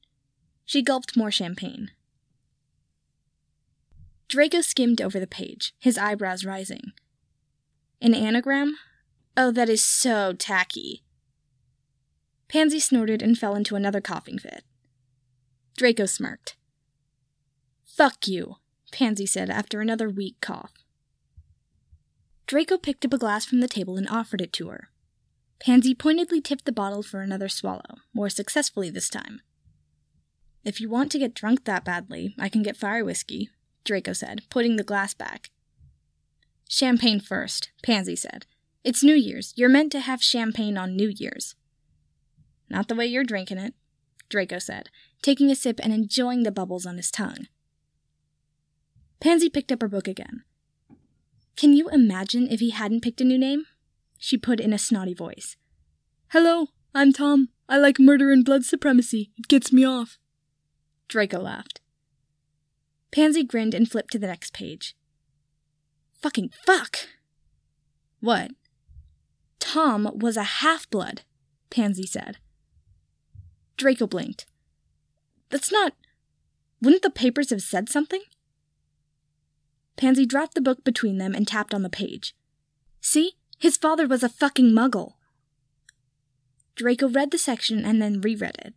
She 0.65 0.83
gulped 0.83 1.17
more 1.17 1.31
champagne. 1.31 1.93
Draco 4.33 4.63
skimmed 4.63 5.03
over 5.03 5.21
the 5.21 5.27
page, 5.27 5.75
his 5.79 5.99
eyebrows 5.99 6.43
rising. 6.43 6.93
An 8.01 8.15
anagram? 8.15 8.79
Oh, 9.37 9.51
that 9.51 9.69
is 9.69 9.85
so 9.85 10.33
tacky. 10.33 11.03
Pansy 12.49 12.81
snorted 12.81 13.21
and 13.21 13.37
fell 13.37 13.55
into 13.55 13.77
another 13.77 14.01
coughing 14.01 14.39
fit. 14.39 14.65
Draco 15.77 16.07
smirked. 16.07 16.57
Fuck 17.85 18.27
you, 18.27 18.57
Pansy 18.91 19.27
said 19.27 19.51
after 19.51 19.83
another 19.83 20.09
weak 20.09 20.37
cough. 20.41 20.73
Draco 22.47 22.79
picked 22.79 23.05
up 23.05 23.13
a 23.13 23.19
glass 23.19 23.45
from 23.45 23.61
the 23.61 23.69
table 23.69 23.99
and 23.99 24.09
offered 24.09 24.41
it 24.41 24.55
to 24.55 24.71
her. 24.71 24.89
Pansy 25.61 25.95
pointedly 25.95 26.41
tipped 26.41 26.65
the 26.65 26.73
bottle 26.73 27.03
for 27.03 27.21
another 27.21 27.51
swallow, 27.51 27.99
more 28.15 28.31
successfully 28.31 28.89
this 28.89 29.11
time. 29.11 29.43
If 30.65 30.81
you 30.81 30.89
want 30.89 31.13
to 31.13 31.19
get 31.19 31.35
drunk 31.35 31.67
that 31.67 31.85
badly, 31.85 32.35
I 32.39 32.49
can 32.49 32.63
get 32.63 32.79
fire 32.79 33.05
whiskey, 33.05 33.51
Draco 33.85 34.13
said, 34.13 34.43
putting 34.51 34.77
the 34.77 34.85
glass 34.85 35.15
back. 35.15 35.51
Champagne 36.69 37.21
first, 37.21 37.71
Pansy 37.83 38.17
said. 38.17 38.47
It's 38.85 39.03
New 39.03 39.15
Year's. 39.15 39.53
You're 39.57 39.69
meant 39.69 39.93
to 39.93 40.01
have 40.01 40.23
champagne 40.23 40.77
on 40.77 40.97
New 40.97 41.09
Year's. 41.09 41.55
Not 42.69 42.89
the 42.89 42.95
way 42.95 43.07
you're 43.07 43.25
drinking 43.25 43.59
it, 43.59 43.75
Draco 44.29 44.59
said, 44.59 44.89
taking 45.21 45.51
a 45.51 45.55
sip 45.55 45.79
and 45.83 45.93
enjoying 45.93 46.43
the 46.43 46.51
bubbles 46.51 46.87
on 46.87 46.97
his 46.97 47.11
tongue. 47.11 47.47
Pansy 49.21 49.51
picked 49.51 49.71
up 49.71 49.83
her 49.83 49.89
book 49.89 50.09
again. 50.09 50.45
Can 51.55 51.75
you 51.75 51.89
imagine 51.91 52.49
if 52.49 52.61
he 52.61 52.71
hadn't 52.71 53.03
picked 53.03 53.21
a 53.21 53.25
new 53.25 53.39
name? 53.39 53.67
She 54.19 54.39
put 54.39 54.59
in 54.59 54.73
a 54.73 54.79
snotty 54.79 55.15
voice. 55.15 55.57
Hello, 56.29 56.69
I'm 56.95 57.13
Tom. 57.13 57.51
I 57.69 57.77
like 57.77 58.01
murder 58.01 58.33
and 58.33 58.45
blood 58.45 58.65
supremacy. 58.65 59.31
It 59.37 59.49
gets 59.49 59.73
me 59.73 59.85
off. 59.85 60.19
Draco 61.09 61.39
laughed. 61.39 61.82
Pansy 63.13 63.45
grinned 63.45 63.75
and 63.75 63.89
flipped 63.89 64.11
to 64.13 64.19
the 64.19 64.27
next 64.27 64.53
page. 64.53 64.97
Fucking 66.21 66.51
fuck! 66.65 67.09
What? 68.21 68.53
Tom 69.61 70.11
was 70.15 70.37
a 70.37 70.43
half 70.43 70.89
blood, 70.91 71.23
Pansy 71.71 72.07
said. 72.07 72.39
Draco 73.77 74.07
blinked. 74.07 74.47
That's 75.51 75.71
not. 75.71 75.93
Wouldn't 76.81 77.03
the 77.03 77.11
papers 77.11 77.51
have 77.51 77.63
said 77.63 77.89
something? 77.89 78.23
Pansy 79.97 80.25
dropped 80.25 80.55
the 80.55 80.61
book 80.61 80.83
between 80.83 81.19
them 81.19 81.35
and 81.35 81.47
tapped 81.47 81.75
on 81.75 81.83
the 81.83 81.91
page. 81.91 82.35
See? 83.01 83.35
His 83.59 83.77
father 83.77 84.09
was 84.09 84.25
a 84.25 84.29
fucking 84.29 84.73
muggle. 84.73 85.13
Draco 86.75 87.09
read 87.09 87.31
the 87.31 87.39
section 87.39 87.85
and 87.85 88.03
then 88.03 88.21
reread 88.21 88.57
it. 88.65 88.75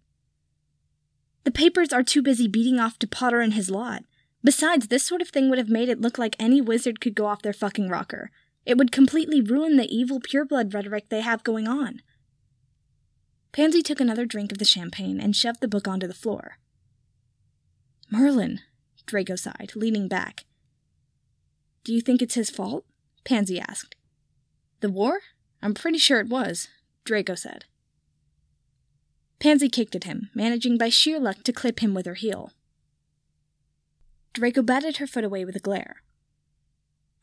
The 1.43 1.51
papers 1.51 1.91
are 1.91 2.03
too 2.03 2.21
busy 2.21 2.47
beating 2.47 2.79
off 2.79 2.99
to 2.99 3.07
Potter 3.07 3.39
and 3.39 3.53
his 3.53 3.71
lot. 3.71 4.03
Besides, 4.45 4.87
this 4.87 5.03
sort 5.03 5.23
of 5.23 5.29
thing 5.29 5.49
would 5.49 5.57
have 5.57 5.69
made 5.69 5.89
it 5.89 5.99
look 5.99 6.19
like 6.19 6.35
any 6.37 6.61
wizard 6.61 7.01
could 7.01 7.15
go 7.15 7.25
off 7.25 7.41
their 7.41 7.51
fucking 7.51 7.89
rocker. 7.89 8.29
It 8.63 8.77
would 8.77 8.91
completely 8.91 9.41
ruin 9.41 9.75
the 9.75 9.93
evil 9.93 10.19
pureblood 10.19 10.71
rhetoric 10.71 11.09
they 11.09 11.21
have 11.21 11.43
going 11.43 11.67
on. 11.67 12.03
Pansy 13.51 13.81
took 13.81 13.99
another 13.99 14.25
drink 14.25 14.51
of 14.51 14.59
the 14.59 14.65
champagne 14.65 15.19
and 15.19 15.35
shoved 15.35 15.61
the 15.61 15.67
book 15.67 15.87
onto 15.87 16.05
the 16.05 16.13
floor. 16.13 16.59
Merlin, 18.11 18.61
Draco 19.07 19.35
sighed, 19.35 19.71
leaning 19.75 20.07
back. 20.07 20.45
Do 21.83 21.91
you 21.91 21.99
think 22.01 22.21
it's 22.21 22.35
his 22.35 22.51
fault? 22.51 22.85
Pansy 23.23 23.59
asked. 23.59 23.95
The 24.81 24.91
war? 24.91 25.21
I'm 25.63 25.73
pretty 25.73 25.97
sure 25.97 26.19
it 26.19 26.29
was, 26.29 26.67
Draco 27.03 27.33
said. 27.33 27.65
Pansy 29.39 29.69
kicked 29.69 29.95
at 29.95 30.03
him, 30.03 30.29
managing 30.35 30.77
by 30.77 30.89
sheer 30.89 31.19
luck 31.19 31.41
to 31.43 31.53
clip 31.53 31.79
him 31.79 31.95
with 31.95 32.05
her 32.05 32.13
heel. 32.13 32.51
Draco 34.35 34.61
batted 34.61 34.97
her 34.97 35.07
foot 35.07 35.23
away 35.23 35.45
with 35.45 35.55
a 35.55 35.61
glare. 35.61 36.01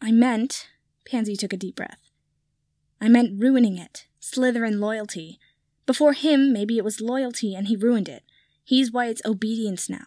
I 0.01 0.11
meant, 0.11 0.71
Pansy 1.05 1.37
took 1.37 1.53
a 1.53 1.59
deep 1.59 1.77
breath. 1.77 2.01
I 3.03 3.09
meant 3.09 3.39
ruining 3.39 3.77
it, 3.77 4.07
Slytherin 4.19 4.81
loyalty. 4.81 5.39
Before 5.85 6.15
him, 6.15 6.55
maybe 6.55 6.79
it 6.79 6.85
was 6.85 7.03
loyalty 7.03 7.55
and 7.55 7.69
he 7.69 7.77
ruined 7.77 8.09
it. 8.09 8.23
He's 8.65 8.91
why 8.91 9.07
it's 9.09 9.21
obedience 9.27 9.91
now. 9.91 10.07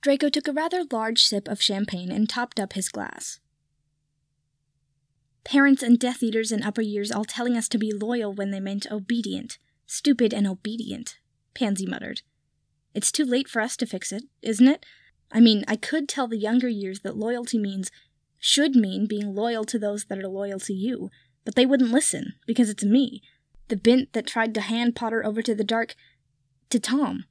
Draco 0.00 0.30
took 0.30 0.48
a 0.48 0.52
rather 0.52 0.84
large 0.90 1.22
sip 1.22 1.48
of 1.48 1.60
champagne 1.60 2.10
and 2.10 2.26
topped 2.26 2.58
up 2.58 2.72
his 2.72 2.88
glass. 2.88 3.40
Parents 5.44 5.82
and 5.82 5.98
Death 5.98 6.22
Eaters 6.22 6.50
in 6.50 6.62
upper 6.62 6.80
years 6.80 7.12
all 7.12 7.26
telling 7.26 7.58
us 7.58 7.68
to 7.68 7.78
be 7.78 7.92
loyal 7.92 8.32
when 8.32 8.52
they 8.52 8.60
meant 8.60 8.90
obedient. 8.90 9.58
Stupid 9.86 10.32
and 10.32 10.46
obedient, 10.46 11.18
Pansy 11.52 11.84
muttered. 11.84 12.22
It's 12.94 13.12
too 13.12 13.24
late 13.24 13.48
for 13.48 13.60
us 13.60 13.76
to 13.78 13.86
fix 13.86 14.12
it, 14.12 14.24
isn't 14.40 14.68
it? 14.68 14.86
I 15.32 15.40
mean, 15.40 15.64
I 15.66 15.76
could 15.76 16.08
tell 16.08 16.28
the 16.28 16.38
younger 16.38 16.68
years 16.68 17.00
that 17.00 17.16
loyalty 17.16 17.58
means, 17.58 17.90
should 18.38 18.76
mean 18.76 19.06
being 19.06 19.34
loyal 19.34 19.64
to 19.64 19.78
those 19.78 20.04
that 20.04 20.18
are 20.18 20.28
loyal 20.28 20.60
to 20.60 20.72
you, 20.72 21.10
but 21.44 21.54
they 21.56 21.66
wouldn't 21.66 21.90
listen, 21.90 22.34
because 22.46 22.70
it's 22.70 22.84
me, 22.84 23.20
the 23.68 23.76
bint 23.76 24.12
that 24.12 24.26
tried 24.26 24.54
to 24.54 24.60
hand 24.60 24.94
Potter 24.94 25.24
over 25.24 25.42
to 25.42 25.54
the 25.54 25.64
dark. 25.64 25.94
to 26.70 26.78
Tom. 26.78 27.24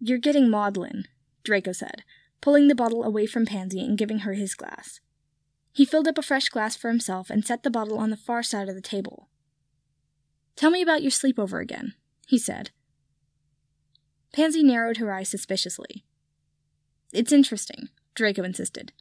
You're 0.00 0.18
getting 0.18 0.50
maudlin, 0.50 1.04
Draco 1.44 1.72
said, 1.72 2.02
pulling 2.40 2.68
the 2.68 2.74
bottle 2.74 3.04
away 3.04 3.26
from 3.26 3.46
Pansy 3.46 3.80
and 3.80 3.96
giving 3.96 4.20
her 4.20 4.34
his 4.34 4.54
glass. 4.54 5.00
He 5.72 5.84
filled 5.84 6.06
up 6.06 6.18
a 6.18 6.22
fresh 6.22 6.48
glass 6.48 6.76
for 6.76 6.88
himself 6.88 7.30
and 7.30 7.44
set 7.44 7.62
the 7.62 7.70
bottle 7.70 7.98
on 7.98 8.10
the 8.10 8.16
far 8.16 8.42
side 8.42 8.68
of 8.68 8.74
the 8.74 8.80
table. 8.80 9.28
Tell 10.56 10.70
me 10.70 10.82
about 10.82 11.02
your 11.02 11.10
sleepover 11.10 11.60
again, 11.60 11.94
he 12.26 12.38
said. 12.38 12.70
Pansy 14.34 14.64
narrowed 14.64 14.96
her 14.96 15.12
eyes 15.12 15.28
suspiciously. 15.28 16.04
It's 17.12 17.30
interesting, 17.30 17.88
Draco 18.16 18.42
insisted. 18.42 18.92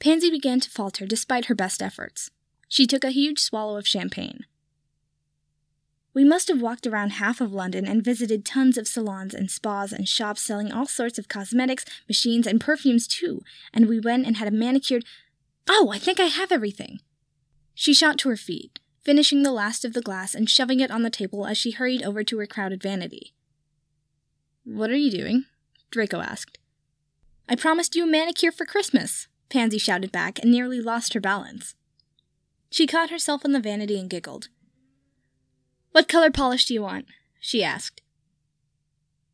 Pansy 0.00 0.28
began 0.28 0.58
to 0.58 0.68
falter 0.68 1.06
despite 1.06 1.44
her 1.44 1.54
best 1.54 1.80
efforts. 1.80 2.32
She 2.66 2.84
took 2.84 3.04
a 3.04 3.12
huge 3.12 3.38
swallow 3.38 3.76
of 3.76 3.86
champagne. 3.86 4.44
We 6.12 6.24
must 6.24 6.48
have 6.48 6.60
walked 6.60 6.84
around 6.84 7.10
half 7.10 7.40
of 7.40 7.52
London 7.52 7.86
and 7.86 8.04
visited 8.04 8.44
tons 8.44 8.76
of 8.76 8.88
salons 8.88 9.34
and 9.34 9.48
spas 9.52 9.92
and 9.92 10.08
shops 10.08 10.42
selling 10.42 10.72
all 10.72 10.86
sorts 10.86 11.16
of 11.16 11.28
cosmetics, 11.28 11.84
machines, 12.08 12.44
and 12.44 12.60
perfumes 12.60 13.06
too, 13.06 13.44
and 13.72 13.86
we 13.88 14.00
went 14.00 14.26
and 14.26 14.38
had 14.38 14.48
a 14.48 14.50
manicured. 14.50 15.04
Oh, 15.68 15.92
I 15.94 15.98
think 15.98 16.18
I 16.18 16.24
have 16.24 16.50
everything! 16.50 16.98
She 17.72 17.94
shot 17.94 18.18
to 18.18 18.30
her 18.30 18.36
feet, 18.36 18.80
finishing 19.08 19.42
the 19.42 19.50
last 19.50 19.86
of 19.86 19.94
the 19.94 20.02
glass 20.02 20.34
and 20.34 20.50
shoving 20.50 20.80
it 20.80 20.90
on 20.90 21.00
the 21.00 21.08
table 21.08 21.46
as 21.46 21.56
she 21.56 21.70
hurried 21.70 22.02
over 22.02 22.22
to 22.22 22.38
her 22.38 22.44
crowded 22.44 22.82
vanity. 22.82 23.32
What 24.64 24.90
are 24.90 24.96
you 24.98 25.10
doing? 25.10 25.46
Draco 25.90 26.20
asked. 26.20 26.58
I 27.48 27.56
promised 27.56 27.96
you 27.96 28.04
a 28.04 28.06
manicure 28.06 28.52
for 28.52 28.66
Christmas, 28.66 29.26
Pansy 29.48 29.78
shouted 29.78 30.12
back 30.12 30.38
and 30.38 30.50
nearly 30.50 30.78
lost 30.78 31.14
her 31.14 31.22
balance. 31.22 31.74
She 32.68 32.86
caught 32.86 33.08
herself 33.08 33.46
on 33.46 33.52
the 33.52 33.60
vanity 33.60 33.98
and 33.98 34.10
giggled. 34.10 34.48
What 35.92 36.06
color 36.06 36.30
polish 36.30 36.66
do 36.66 36.74
you 36.74 36.82
want? 36.82 37.06
she 37.40 37.64
asked. 37.64 38.02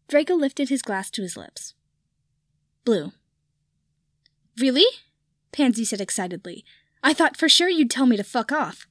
Draco 0.06 0.36
lifted 0.36 0.68
his 0.68 0.82
glass 0.82 1.10
to 1.10 1.22
his 1.22 1.36
lips. 1.36 1.74
Blue. 2.84 3.10
Really? 4.56 4.86
Pansy 5.50 5.84
said 5.84 6.00
excitedly. 6.00 6.64
I 7.02 7.12
thought 7.12 7.36
for 7.36 7.48
sure 7.48 7.68
you'd 7.68 7.90
tell 7.90 8.06
me 8.06 8.16
to 8.16 8.22
fuck 8.22 8.52
off. 8.52 8.86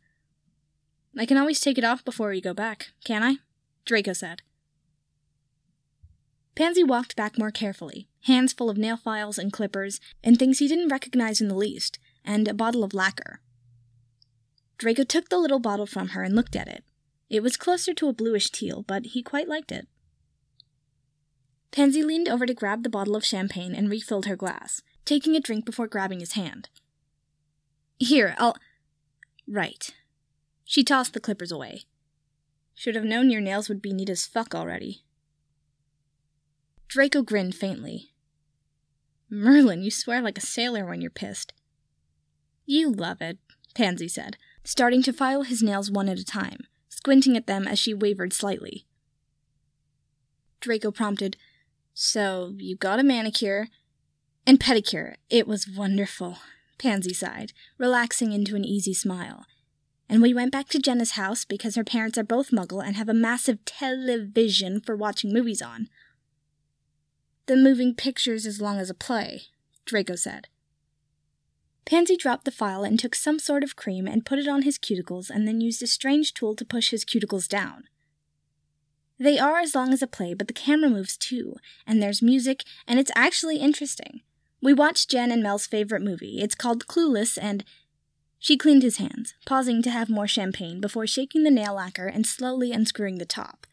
I 1.18 1.26
can 1.26 1.38
always 1.38 1.59
take 1.59 1.78
it 1.78 1.84
off 1.84 2.03
before 2.03 2.30
we 2.30 2.41
go 2.41 2.53
back, 2.53 2.89
can 3.03 3.24
I? 3.24 3.38
Draco 3.86 4.14
said. 4.14 4.41
Pansy 6.55 6.84
walked 6.84 7.16
back 7.16 7.38
more 7.38 7.51
carefully, 7.51 8.07
hands 8.22 8.53
full 8.53 8.70
of 8.70 8.78
nail 8.78 8.97
files 8.97 9.38
and 9.38 9.51
clippers, 9.51 9.99
and 10.24 10.38
things 10.38 10.59
he 10.59 10.68
didn't 10.68 10.89
recognize 10.89 11.41
in 11.41 11.47
the 11.47 11.55
least, 11.55 11.99
and 12.24 12.47
a 12.47 12.53
bottle 12.53 12.84
of 12.84 12.93
lacquer. 12.93 13.41
Draco 14.78 15.03
took 15.03 15.30
the 15.30 15.38
little 15.38 15.59
bottle 15.59 15.88
from 15.88 16.09
her 16.09 16.24
and 16.24 16.36
looked 16.36 16.55
at 16.55 16.68
it. 16.68 16.84
It 17.30 17.41
was 17.41 17.57
closer 17.57 17.93
to 17.93 18.07
a 18.07 18.14
bluish 18.14 18.51
teal, 18.51 18.84
but 18.88 19.07
he 19.07 19.24
quite 19.24 19.47
liked 19.47 19.72
it. 19.72 19.88
Pansy 21.72 22.03
leaned 22.03 22.30
over 22.30 22.45
to 22.45 22.53
grab 22.53 22.84
the 22.84 22.89
bottle 22.89 23.16
of 23.16 23.26
champagne 23.26 23.74
and 23.74 23.89
refilled 23.89 24.28
her 24.28 24.36
glass, 24.36 24.84
taking 25.05 25.36
a 25.36 25.39
drink 25.39 25.66
before 25.66 25.88
grabbing 25.88 26.20
his 26.20 26.34
hand. 26.34 26.70
Here, 27.97 28.36
I'll. 28.38 28.55
Right. 29.47 29.91
She 30.66 30.84
tossed 30.84 31.14
the 31.14 31.20
clippers 31.20 31.51
away. 31.51 31.84
Should 32.74 32.95
have 32.95 33.03
known 33.03 33.30
your 33.30 33.41
nails 33.41 33.70
would 33.70 33.82
be 33.82 33.93
neat 33.93 34.09
as 34.09 34.26
fuck 34.26 34.55
already. 34.55 35.03
Draco 36.88 37.22
grinned 37.22 37.55
faintly. 37.55 38.11
Merlin, 39.30 39.82
you 39.82 39.91
swear 39.91 40.22
like 40.22 40.38
a 40.38 40.41
sailor 40.41 40.86
when 40.86 41.01
you're 41.01 41.09
pissed. 41.09 41.53
You 42.66 42.91
love 42.91 43.22
it, 43.22 43.39
Pansy 43.74 44.07
said, 44.07 44.38
starting 44.64 45.01
to 45.03 45.14
file 45.14 45.43
his 45.43 45.64
nails 45.64 45.89
one 45.89 46.07
at 46.07 46.20
a 46.20 46.26
time, 46.26 46.59
squinting 46.89 47.36
at 47.36 47.47
them 47.47 47.68
as 47.68 47.80
she 47.80 47.93
wavered 47.93 48.32
slightly. 48.32 48.86
Draco 50.61 50.91
prompted, 50.91 51.36
So, 51.93 52.53
you 52.57 52.76
got 52.76 52.99
a 52.99 53.03
manicure 53.03 53.68
and 54.45 54.59
pedicure. 54.59 55.16
It 55.30 55.47
was 55.47 55.68
wonderful, 55.68 56.38
Pansy 56.78 57.14
sighed, 57.14 57.53
relaxing 57.78 58.32
into 58.32 58.55
an 58.55 58.64
easy 58.64 58.93
smile. 58.93 59.45
And 60.14 60.22
we 60.22 60.32
went 60.32 60.51
back 60.51 60.70
to 60.70 60.78
Jenna's 60.78 61.14
house 61.14 61.43
because 61.43 61.74
her 61.74 61.84
parents 61.84 62.20
are 62.20 62.24
both 62.24 62.51
muggle 62.51 62.86
and 62.86 62.95
have 62.95 63.09
a 63.09 63.16
massive 63.16 63.66
television 63.66 64.80
for 64.80 64.95
watching 64.95 65.34
movies 65.34 65.59
on. 65.59 65.89
The 67.47 67.55
moving 67.55 67.95
pictures 67.95 68.45
as 68.45 68.61
long 68.61 68.78
as 68.78 68.91
a 68.91 68.93
play, 68.93 69.45
Draco 69.86 70.14
said. 70.14 70.49
Pansy 71.86 72.16
dropped 72.16 72.45
the 72.45 72.51
file 72.51 72.84
and 72.84 72.99
took 72.99 73.16
some 73.16 73.39
sort 73.39 73.64
of 73.64 73.76
cream 73.76 74.05
and 74.05 74.24
put 74.24 74.38
it 74.38 74.47
on 74.47 74.61
his 74.61 74.78
cuticles 74.78 75.32
and 75.32 75.47
then 75.47 75.61
used 75.61 75.82
a 75.82 75.88
strange 75.88 76.36
tool 76.36 76.55
to 76.57 76.64
push 76.64 76.91
his 76.91 77.03
cuticles 77.03 77.47
down. 77.47 77.86
They 79.18 79.39
are 79.39 79.57
as 79.57 79.74
long 79.74 79.93
as 79.93 80.03
a 80.03 80.07
play, 80.07 80.36
but 80.36 80.47
the 80.47 80.53
camera 80.53 80.91
moves 80.91 81.18
too, 81.18 81.55
and 81.88 82.03
there's 82.03 82.22
music, 82.22 82.61
and 82.88 82.99
it's 82.99 83.11
actually 83.16 83.57
interesting. 83.57 84.22
We 84.61 84.74
watched 84.76 85.09
Jen 85.09 85.32
and 85.32 85.41
Mel's 85.41 85.66
favorite 85.66 86.03
movie. 86.03 86.39
It's 86.39 86.53
called 86.53 86.86
Clueless, 86.86 87.36
and. 87.41 87.64
She 88.44 88.58
cleaned 88.58 88.84
his 88.84 88.98
hands, 88.98 89.36
pausing 89.46 89.82
to 89.84 89.89
have 89.89 90.10
more 90.10 90.28
champagne 90.28 90.82
before 90.82 91.08
shaking 91.08 91.44
the 91.44 91.50
nail 91.50 91.76
lacquer 91.76 92.08
and 92.08 92.28
slowly 92.28 92.74
unscrewing 92.74 93.18
the 93.18 93.26
top. 93.26 93.66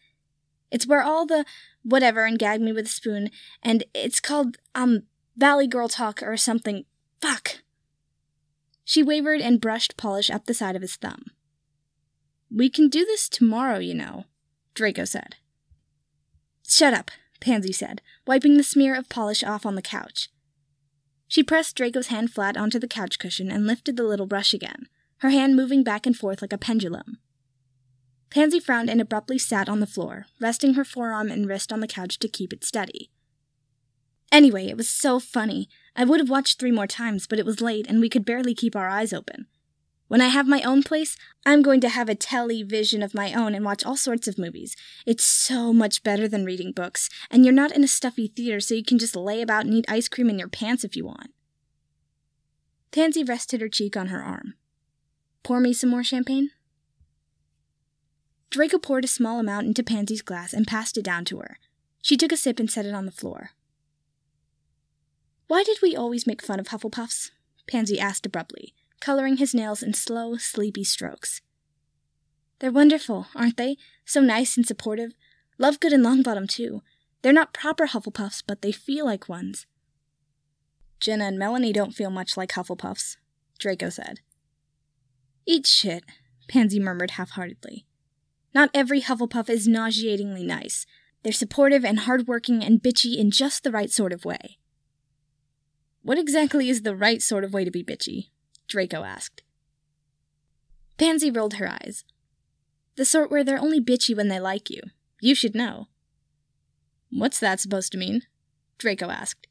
It's 0.71 0.87
where 0.87 1.03
all 1.03 1.27
the 1.27 1.45
whatever 1.83 2.25
and 2.25 2.39
gag 2.39 2.61
me 2.61 2.71
with 2.71 2.87
a 2.87 2.89
spoon, 2.89 3.33
and 3.65 3.83
it's 3.93 4.21
called, 4.21 4.59
um, 4.77 5.03
Valley 5.37 5.67
Girl 5.67 5.89
Talk 5.89 6.23
or 6.23 6.37
something. 6.37 6.85
Fuck! 7.21 7.63
She 8.85 9.03
wavered 9.03 9.41
and 9.41 9.61
brushed 9.61 9.97
polish 9.97 10.31
up 10.31 10.45
the 10.45 10.55
side 10.55 10.77
of 10.77 10.83
his 10.83 10.95
thumb. 10.95 11.25
We 12.49 12.71
can 12.71 12.89
do 12.89 13.05
this 13.05 13.29
tomorrow, 13.29 13.81
you 13.81 13.95
know, 13.95 14.27
Draco 14.75 15.05
said. 15.05 15.35
Shut 16.65 16.95
up, 16.95 17.11
Pansy 17.41 17.73
said, 17.73 18.03
wiping 18.25 18.57
the 18.57 18.63
smear 18.63 18.95
of 18.95 19.09
polish 19.09 19.43
off 19.43 19.67
on 19.67 19.75
the 19.75 19.83
couch. 19.83 20.29
She 21.31 21.45
pressed 21.45 21.77
Draco's 21.77 22.09
hand 22.09 22.33
flat 22.33 22.57
onto 22.57 22.81
the 22.81 22.89
couch 22.89 23.21
cushion 23.21 23.53
and 23.53 23.65
lifted 23.65 23.97
the 23.97 24.03
little 24.03 24.27
brush 24.27 24.53
again, 24.53 24.89
her 25.19 25.31
hand 25.31 25.55
moving 25.55 25.85
back 25.85 26.05
and 26.05 26.17
forth 26.17 26.43
like 26.43 26.53
a 26.53 26.59
pendulum. 26.59 27.19
Pansy 28.31 28.59
frowned 28.59 28.91
and 28.91 29.01
abruptly 29.01 29.39
sat 29.39 29.69
on 29.69 29.79
the 29.79 29.87
floor, 29.87 30.27
resting 30.41 30.75
her 30.75 30.85
forearm 30.85 31.31
and 31.31 31.47
wrist 31.47 31.73
on 31.73 31.79
the 31.79 31.87
couch 31.87 32.19
to 32.19 32.29
keep 32.29 32.53
it 32.53 32.65
steady. 32.65 33.11
Anyway, 34.33 34.67
it 34.67 34.77
was 34.77 34.89
so 34.89 35.21
funny. 35.21 35.69
I 35.95 36.03
would 36.03 36.19
have 36.19 36.29
watched 36.29 36.59
three 36.59 36.73
more 36.73 36.89
times, 36.89 37.29
but 37.29 37.39
it 37.39 37.47
was 37.47 37.61
late 37.61 37.87
and 37.89 38.01
we 38.01 38.09
could 38.09 38.25
barely 38.25 38.53
keep 38.53 38.75
our 38.75 38.89
eyes 38.89 39.13
open. 39.13 39.47
When 40.11 40.21
I 40.21 40.27
have 40.27 40.49
my 40.49 40.61
own 40.63 40.83
place, 40.83 41.17
I'm 41.47 41.63
going 41.63 41.81
to 41.83 41.89
have 41.89 42.09
a 42.09 42.17
television 42.17 43.01
of 43.01 43.15
my 43.15 43.33
own 43.33 43.55
and 43.55 43.65
watch 43.65 43.87
all 43.87 43.95
sorts 43.95 44.27
of 44.27 44.39
movies. 44.39 44.75
It's 45.07 45.25
so 45.25 45.73
much 45.73 46.03
better 46.03 46.27
than 46.27 46.45
reading 46.45 46.73
books, 46.73 47.09
and 47.31 47.45
you're 47.45 47.55
not 47.55 47.71
in 47.71 47.85
a 47.85 47.87
stuffy 47.87 48.27
theater 48.27 48.59
so 48.59 48.75
you 48.75 48.83
can 48.83 48.99
just 48.99 49.15
lay 49.15 49.41
about 49.41 49.67
and 49.67 49.75
eat 49.75 49.85
ice 49.89 50.09
cream 50.09 50.29
in 50.29 50.37
your 50.37 50.49
pants 50.49 50.83
if 50.83 50.97
you 50.97 51.07
want. 51.07 51.31
Pansy 52.91 53.23
rested 53.23 53.61
her 53.61 53.69
cheek 53.69 53.97
on 53.97 54.09
her 54.09 54.21
arm. 54.21 54.55
Pour 55.45 55.61
me 55.61 55.73
some 55.73 55.91
more 55.91 56.03
champagne? 56.03 56.51
Draco 58.51 58.81
poured 58.81 59.05
a 59.05 59.07
small 59.07 59.39
amount 59.39 59.69
into 59.69 59.85
Pansy's 59.85 60.23
glass 60.23 60.53
and 60.53 60.67
passed 60.67 60.99
it 60.99 61.05
down 61.05 61.25
to 61.27 61.39
her. 61.39 61.61
She 62.03 62.17
took 62.17 62.33
a 62.33 62.37
sip 62.37 62.59
and 62.59 62.69
set 62.69 62.85
it 62.85 62.97
on 62.97 63.07
the 63.07 63.13
floor. 63.13 63.51
Why 65.47 65.63
did 65.63 65.79
we 65.81 65.95
always 65.95 66.27
make 66.27 66.43
fun 66.43 66.59
of 66.59 66.67
Hufflepuffs? 66.67 67.31
Pansy 67.69 68.01
asked 68.01 68.27
abruptly, 68.27 68.75
coloring 69.01 69.39
his 69.39 69.55
nails 69.55 69.83
in 69.83 69.95
slow, 69.95 70.37
sleepy 70.37 70.85
strokes. 70.85 71.41
They're 72.59 72.71
wonderful, 72.71 73.27
aren't 73.35 73.57
they? 73.57 73.77
So 74.05 74.21
nice 74.21 74.57
and 74.57 74.67
supportive. 74.67 75.13
Lovegood 75.59 75.93
and 75.93 76.05
Longbottom, 76.05 76.49
too. 76.49 76.83
They're 77.23 77.33
not 77.33 77.55
proper 77.55 77.87
Hufflepuffs, 77.87 78.43
but 78.47 78.63
they 78.63 78.73
feel 78.73 79.07
like 79.07 79.29
ones. 79.29 79.67
Jenna 81.01 81.25
and 81.25 81.39
Melanie 81.39 81.73
don't 81.73 81.95
feel 81.95 82.11
much 82.11 82.37
like 82.37 82.53
Hufflepuffs, 82.53 83.17
Draco 83.59 83.89
said. 83.89 84.21
Eat 85.47 85.67
shit, 85.67 86.05
Pansy 86.49 86.79
murmured 86.79 87.13
half 87.13 87.31
heartedly. 87.31 87.87
Not 88.55 88.71
every 88.75 89.01
Hufflepuff 89.01 89.49
is 89.49 89.67
nauseatingly 89.67 90.45
nice. 90.45 90.85
They're 91.23 91.33
supportive 91.33 91.85
and 91.85 92.01
hardworking 92.01 92.63
and 92.63 92.83
bitchy 92.83 93.17
in 93.17 93.31
just 93.31 93.65
the 93.65 93.71
right 93.71 93.91
sort 93.91 94.13
of 94.13 94.25
way. 94.25 94.59
What 96.03 96.19
exactly 96.19 96.69
is 96.69 96.83
the 96.83 96.97
right 96.97 97.21
sort 97.21 97.45
of 97.45 97.53
way 97.53 97.65
to 97.65 97.71
be 97.71 97.85
bitchy? 97.85 98.29
Draco 98.71 99.03
asked. 99.03 99.43
Pansy 100.97 101.31
rolled 101.31 101.55
her 101.55 101.69
eyes. 101.69 102.05
The 102.95 103.05
sort 103.05 103.31
where 103.31 103.43
they're 103.43 103.59
only 103.59 103.81
bitchy 103.81 104.17
when 104.17 104.29
they 104.29 104.39
like 104.39 104.71
you. 104.71 104.81
You 105.21 105.35
should 105.35 105.57
know. 105.57 105.89
What's 107.11 107.41
that 107.41 107.59
supposed 107.59 107.91
to 107.93 107.99
mean? 107.99 108.23
Draco 108.79 109.11
asked. 109.11 109.49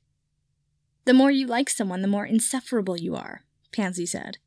The 1.04 1.14
more 1.14 1.32
you 1.32 1.48
like 1.48 1.70
someone, 1.70 2.02
the 2.02 2.08
more 2.08 2.26
insufferable 2.26 2.98
you 2.98 3.16
are, 3.16 3.44
Pansy 3.74 4.06
said. 4.06 4.38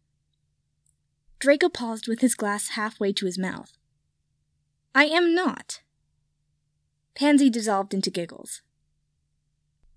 Draco 1.39 1.69
paused 1.69 2.09
with 2.09 2.21
his 2.21 2.35
glass 2.35 2.71
halfway 2.71 3.13
to 3.13 3.27
his 3.27 3.39
mouth. 3.39 3.73
I 4.95 5.05
am 5.05 5.35
not. 5.35 5.83
Pansy 7.15 7.51
dissolved 7.51 7.93
into 7.93 8.11
giggles. 8.11 8.63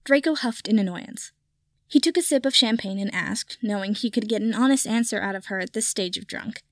Draco 0.04 0.36
huffed 0.36 0.68
in 0.68 0.80
annoyance. 0.80 1.32
He 1.88 2.00
took 2.00 2.18
a 2.18 2.22
sip 2.22 2.46
of 2.46 2.56
champagne 2.56 3.00
and 3.00 3.14
asked, 3.14 3.58
knowing 3.62 3.94
he 3.94 4.10
could 4.10 4.28
get 4.28 4.42
an 4.42 4.54
honest 4.54 4.88
answer 4.88 5.22
out 5.22 5.36
of 5.36 5.46
her 5.46 5.60
at 5.60 5.74
this 5.74 5.88
stage 5.88 6.18
of 6.18 6.28
drunk. 6.28 6.64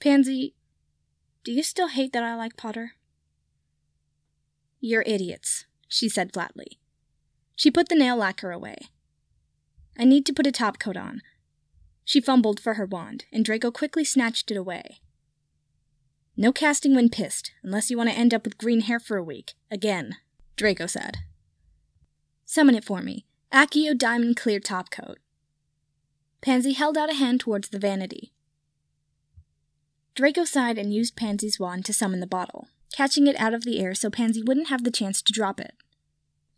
Pansy, 0.00 0.54
do 1.44 1.52
you 1.52 1.62
still 1.62 1.88
hate 1.88 2.12
that 2.12 2.22
I 2.22 2.34
like 2.34 2.56
Potter? 2.56 2.92
You're 4.80 5.04
idiots, 5.06 5.66
she 5.88 6.08
said 6.08 6.32
flatly. 6.32 6.78
She 7.56 7.70
put 7.70 7.88
the 7.88 7.94
nail 7.94 8.16
lacquer 8.16 8.50
away. 8.50 8.88
I 9.98 10.04
need 10.04 10.24
to 10.26 10.32
put 10.32 10.46
a 10.46 10.52
top 10.52 10.78
coat 10.78 10.96
on. 10.96 11.20
She 12.04 12.20
fumbled 12.20 12.58
for 12.58 12.74
her 12.74 12.86
wand, 12.86 13.26
and 13.32 13.44
Draco 13.44 13.70
quickly 13.70 14.04
snatched 14.04 14.50
it 14.50 14.56
away. 14.56 15.00
No 16.36 16.52
casting 16.52 16.94
when 16.94 17.10
pissed, 17.10 17.52
unless 17.62 17.90
you 17.90 17.96
want 17.96 18.08
to 18.08 18.16
end 18.16 18.32
up 18.32 18.44
with 18.44 18.58
green 18.58 18.80
hair 18.80 18.98
for 18.98 19.16
a 19.16 19.22
week. 19.22 19.52
Again, 19.70 20.16
Draco 20.56 20.86
said. 20.86 21.18
Summon 22.46 22.74
it 22.74 22.84
for 22.84 23.02
me. 23.02 23.26
Accio 23.52 23.98
Diamond 23.98 24.36
Clear 24.36 24.60
Top 24.60 24.92
Coat. 24.92 25.18
Pansy 26.40 26.72
held 26.72 26.96
out 26.96 27.10
a 27.10 27.14
hand 27.14 27.40
towards 27.40 27.70
the 27.70 27.80
vanity. 27.80 28.32
Draco 30.14 30.44
sighed 30.44 30.78
and 30.78 30.94
used 30.94 31.16
Pansy's 31.16 31.58
wand 31.58 31.84
to 31.86 31.92
summon 31.92 32.20
the 32.20 32.28
bottle, 32.28 32.68
catching 32.94 33.26
it 33.26 33.34
out 33.40 33.52
of 33.52 33.64
the 33.64 33.80
air 33.80 33.92
so 33.92 34.08
Pansy 34.08 34.40
wouldn't 34.40 34.68
have 34.68 34.84
the 34.84 34.90
chance 34.92 35.20
to 35.20 35.32
drop 35.32 35.58
it. 35.60 35.74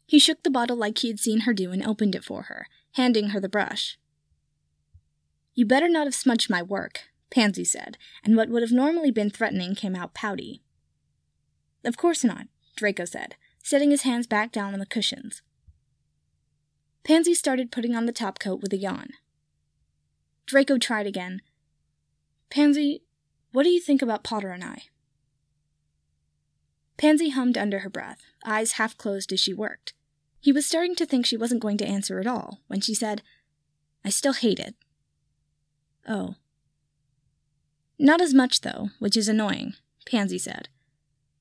He 0.05 0.18
shook 0.18 0.43
the 0.43 0.51
bottle 0.51 0.76
like 0.76 0.99
he 0.99 1.09
had 1.09 1.18
seen 1.18 1.40
her 1.40 1.55
do 1.55 1.72
and 1.72 1.82
opened 1.82 2.14
it 2.14 2.24
for 2.24 2.43
her, 2.43 2.66
handing 2.93 3.30
her 3.30 3.40
the 3.40 3.49
brush. 3.49 3.99
You 5.55 5.64
better 5.64 5.88
not 5.88 6.07
have 6.07 6.14
smudged 6.14 6.51
my 6.51 6.62
work, 6.62 7.05
Pansy 7.30 7.64
said, 7.64 7.97
and 8.22 8.36
what 8.36 8.51
would 8.51 8.62
have 8.62 8.70
normally 8.70 9.11
been 9.11 9.30
threatening 9.30 9.74
came 9.74 9.97
out 9.97 10.12
pouty. 10.12 10.62
Of 11.86 11.97
course 11.97 12.22
not, 12.22 12.49
Draco 12.76 13.07
said, 13.07 13.36
setting 13.62 13.90
his 13.90 14.03
hands 14.03 14.26
back 14.26 14.53
down 14.53 14.74
on 14.74 14.78
the 14.78 14.84
cushions. 14.84 15.40
Pansy 17.05 17.34
started 17.34 17.72
putting 17.72 17.96
on 17.96 18.07
the 18.07 18.12
top 18.12 18.38
coat 18.38 18.61
with 18.61 18.72
a 18.72 18.76
yawn. 18.76 19.11
Draco 20.46 20.78
tried 20.78 21.07
again. 21.07 21.42
Pansy, 22.50 23.03
what 23.53 23.64
do 23.64 23.70
you 23.70 23.80
think 23.80 24.03
about 24.03 24.24
Potter 24.24 24.50
and 24.50 24.62
I? 24.62 24.84
Pansy 26.96 27.30
hummed 27.30 27.59
under 27.59 27.80
her 27.80 27.90
breath, 27.90 28.22
eyes 28.44 28.72
half 28.72 28.96
closed 28.96 29.32
as 29.32 29.40
she 29.40 29.53
worked. 29.53 29.94
He 30.40 30.53
was 30.53 30.66
starting 30.66 30.94
to 30.96 31.07
think 31.07 31.26
she 31.26 31.36
wasn't 31.36 31.62
going 31.62 31.78
to 31.78 31.86
answer 31.86 32.20
at 32.20 32.26
all 32.26 32.61
when 32.66 32.80
she 32.80 32.94
said, 32.94 33.22
I 34.05 34.11
still 34.11 34.32
hate 34.32 34.59
it. 34.59 34.74
Oh. 36.09 36.34
Not 37.98 38.20
as 38.20 38.34
much, 38.34 38.61
though, 38.61 38.90
which 38.98 39.16
is 39.16 39.28
annoying, 39.28 39.74
Pansy 40.07 40.38
said. 40.38 40.68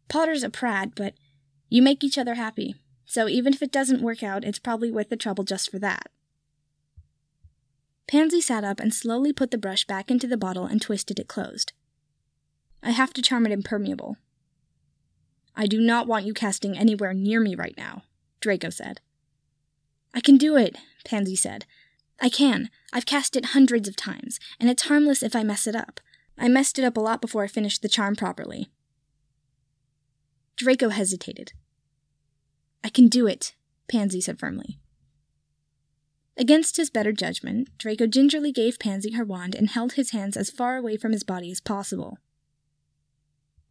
Potter's 0.07 0.43
a 0.43 0.49
prat, 0.49 0.91
but 0.95 1.15
you 1.69 1.81
make 1.81 2.03
each 2.03 2.17
other 2.17 2.35
happy, 2.35 2.75
so 3.11 3.27
even 3.27 3.53
if 3.53 3.61
it 3.61 3.73
doesn't 3.73 4.01
work 4.01 4.23
out, 4.23 4.45
it's 4.45 4.57
probably 4.57 4.89
worth 4.89 5.09
the 5.09 5.17
trouble 5.17 5.43
just 5.43 5.69
for 5.69 5.77
that. 5.79 6.09
Pansy 8.07 8.39
sat 8.39 8.63
up 8.63 8.79
and 8.79 8.93
slowly 8.93 9.33
put 9.33 9.51
the 9.51 9.57
brush 9.57 9.85
back 9.85 10.09
into 10.09 10.27
the 10.27 10.37
bottle 10.37 10.63
and 10.63 10.81
twisted 10.81 11.19
it 11.19 11.27
closed. 11.27 11.73
I 12.81 12.91
have 12.91 13.11
to 13.15 13.21
charm 13.21 13.45
it 13.45 13.51
impermeable. 13.51 14.15
I 15.57 15.65
do 15.65 15.81
not 15.81 16.07
want 16.07 16.23
you 16.23 16.33
casting 16.33 16.77
anywhere 16.77 17.13
near 17.13 17.41
me 17.41 17.53
right 17.53 17.75
now, 17.77 18.03
Draco 18.39 18.69
said. 18.69 19.01
I 20.13 20.21
can 20.21 20.37
do 20.37 20.55
it, 20.55 20.77
Pansy 21.03 21.35
said. 21.35 21.65
I 22.21 22.29
can. 22.29 22.69
I've 22.93 23.05
cast 23.05 23.35
it 23.35 23.47
hundreds 23.47 23.89
of 23.89 23.97
times, 23.97 24.39
and 24.57 24.69
it's 24.69 24.83
harmless 24.83 25.21
if 25.21 25.35
I 25.35 25.43
mess 25.43 25.67
it 25.67 25.75
up. 25.75 25.99
I 26.37 26.47
messed 26.47 26.79
it 26.79 26.85
up 26.85 26.95
a 26.95 27.01
lot 27.01 27.19
before 27.19 27.43
I 27.43 27.47
finished 27.47 27.81
the 27.81 27.89
charm 27.89 28.15
properly. 28.15 28.69
Draco 30.55 30.87
hesitated. 30.87 31.51
I 32.83 32.89
can 32.89 33.07
do 33.07 33.27
it, 33.27 33.55
Pansy 33.87 34.21
said 34.21 34.39
firmly. 34.39 34.79
Against 36.37 36.77
his 36.77 36.89
better 36.89 37.11
judgment, 37.11 37.69
Draco 37.77 38.07
gingerly 38.07 38.51
gave 38.51 38.79
Pansy 38.79 39.11
her 39.11 39.25
wand 39.25 39.53
and 39.53 39.69
held 39.69 39.93
his 39.93 40.11
hands 40.11 40.37
as 40.37 40.49
far 40.49 40.77
away 40.77 40.97
from 40.97 41.11
his 41.11 41.23
body 41.23 41.51
as 41.51 41.59
possible. 41.59 42.17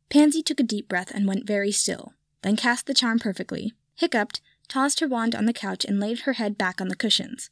Pansy 0.09 0.43
took 0.43 0.61
a 0.61 0.65
deep 0.65 0.89
breath 0.89 1.11
and 1.11 1.27
went 1.27 1.47
very 1.47 1.73
still, 1.73 2.15
then 2.43 2.57
cast 2.57 2.87
the 2.87 2.95
charm 2.95 3.19
perfectly, 3.19 3.73
hiccuped, 3.97 4.41
tossed 4.69 5.01
her 5.01 5.09
wand 5.09 5.35
on 5.35 5.47
the 5.47 5.53
couch, 5.53 5.85
and 5.85 5.99
laid 5.99 6.21
her 6.21 6.35
head 6.35 6.57
back 6.57 6.81
on 6.81 6.89
the 6.89 6.97
cushions. 6.97 7.51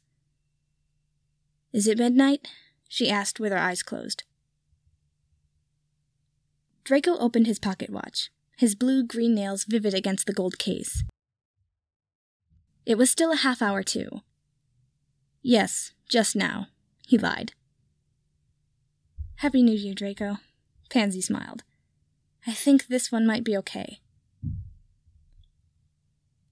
Is 1.73 1.87
it 1.87 1.97
midnight? 1.97 2.47
she 2.87 3.09
asked 3.09 3.39
with 3.39 3.51
her 3.51 3.57
eyes 3.57 3.83
closed. 3.83 4.23
Draco 6.83 7.17
opened 7.17 7.45
his 7.45 7.59
pocket 7.59 7.89
watch, 7.89 8.31
his 8.57 8.73
blue 8.73 9.03
green 9.03 9.35
nails 9.35 9.65
vivid 9.65 9.93
against 9.93 10.25
the 10.25 10.33
gold 10.33 10.57
case. 10.57 11.03
It 12.89 12.97
was 12.97 13.11
still 13.11 13.31
a 13.31 13.35
half 13.35 13.61
hour, 13.61 13.83
too. 13.83 14.21
Yes, 15.43 15.91
just 16.09 16.35
now, 16.35 16.69
he 17.07 17.19
lied. 17.19 17.53
Happy 19.35 19.61
New 19.61 19.75
Year, 19.75 19.93
Draco. 19.93 20.37
Pansy 20.89 21.21
smiled. 21.21 21.61
I 22.47 22.53
think 22.53 22.87
this 22.87 23.11
one 23.11 23.27
might 23.27 23.43
be 23.43 23.55
okay. 23.57 23.99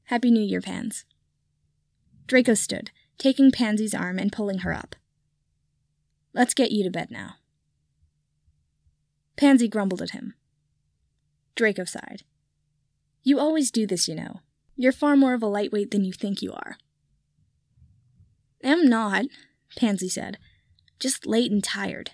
Happy 0.03 0.29
New 0.29 0.43
Year, 0.43 0.61
Pans. 0.61 1.05
Draco 2.27 2.53
stood, 2.53 2.91
taking 3.17 3.49
Pansy's 3.49 3.95
arm 3.95 4.19
and 4.19 4.31
pulling 4.31 4.59
her 4.59 4.73
up. 4.73 4.95
Let's 6.35 6.53
get 6.53 6.71
you 6.71 6.83
to 6.83 6.91
bed 6.91 7.09
now. 7.09 7.37
Pansy 9.37 9.67
grumbled 9.67 10.03
at 10.03 10.11
him. 10.11 10.35
Draco 11.55 11.85
sighed. 11.85 12.21
You 13.23 13.39
always 13.39 13.71
do 13.71 13.87
this, 13.87 14.07
you 14.07 14.13
know. 14.13 14.41
You're 14.77 14.91
far 14.91 15.17
more 15.17 15.33
of 15.33 15.41
a 15.41 15.47
lightweight 15.47 15.89
than 15.89 16.05
you 16.05 16.13
think 16.13 16.41
you 16.41 16.53
are. 16.53 16.77
Am 18.63 18.87
not, 18.87 19.25
Pansy 19.75 20.07
said. 20.07 20.37
Just 20.99 21.25
late 21.25 21.51
and 21.51 21.63
tired. 21.63 22.11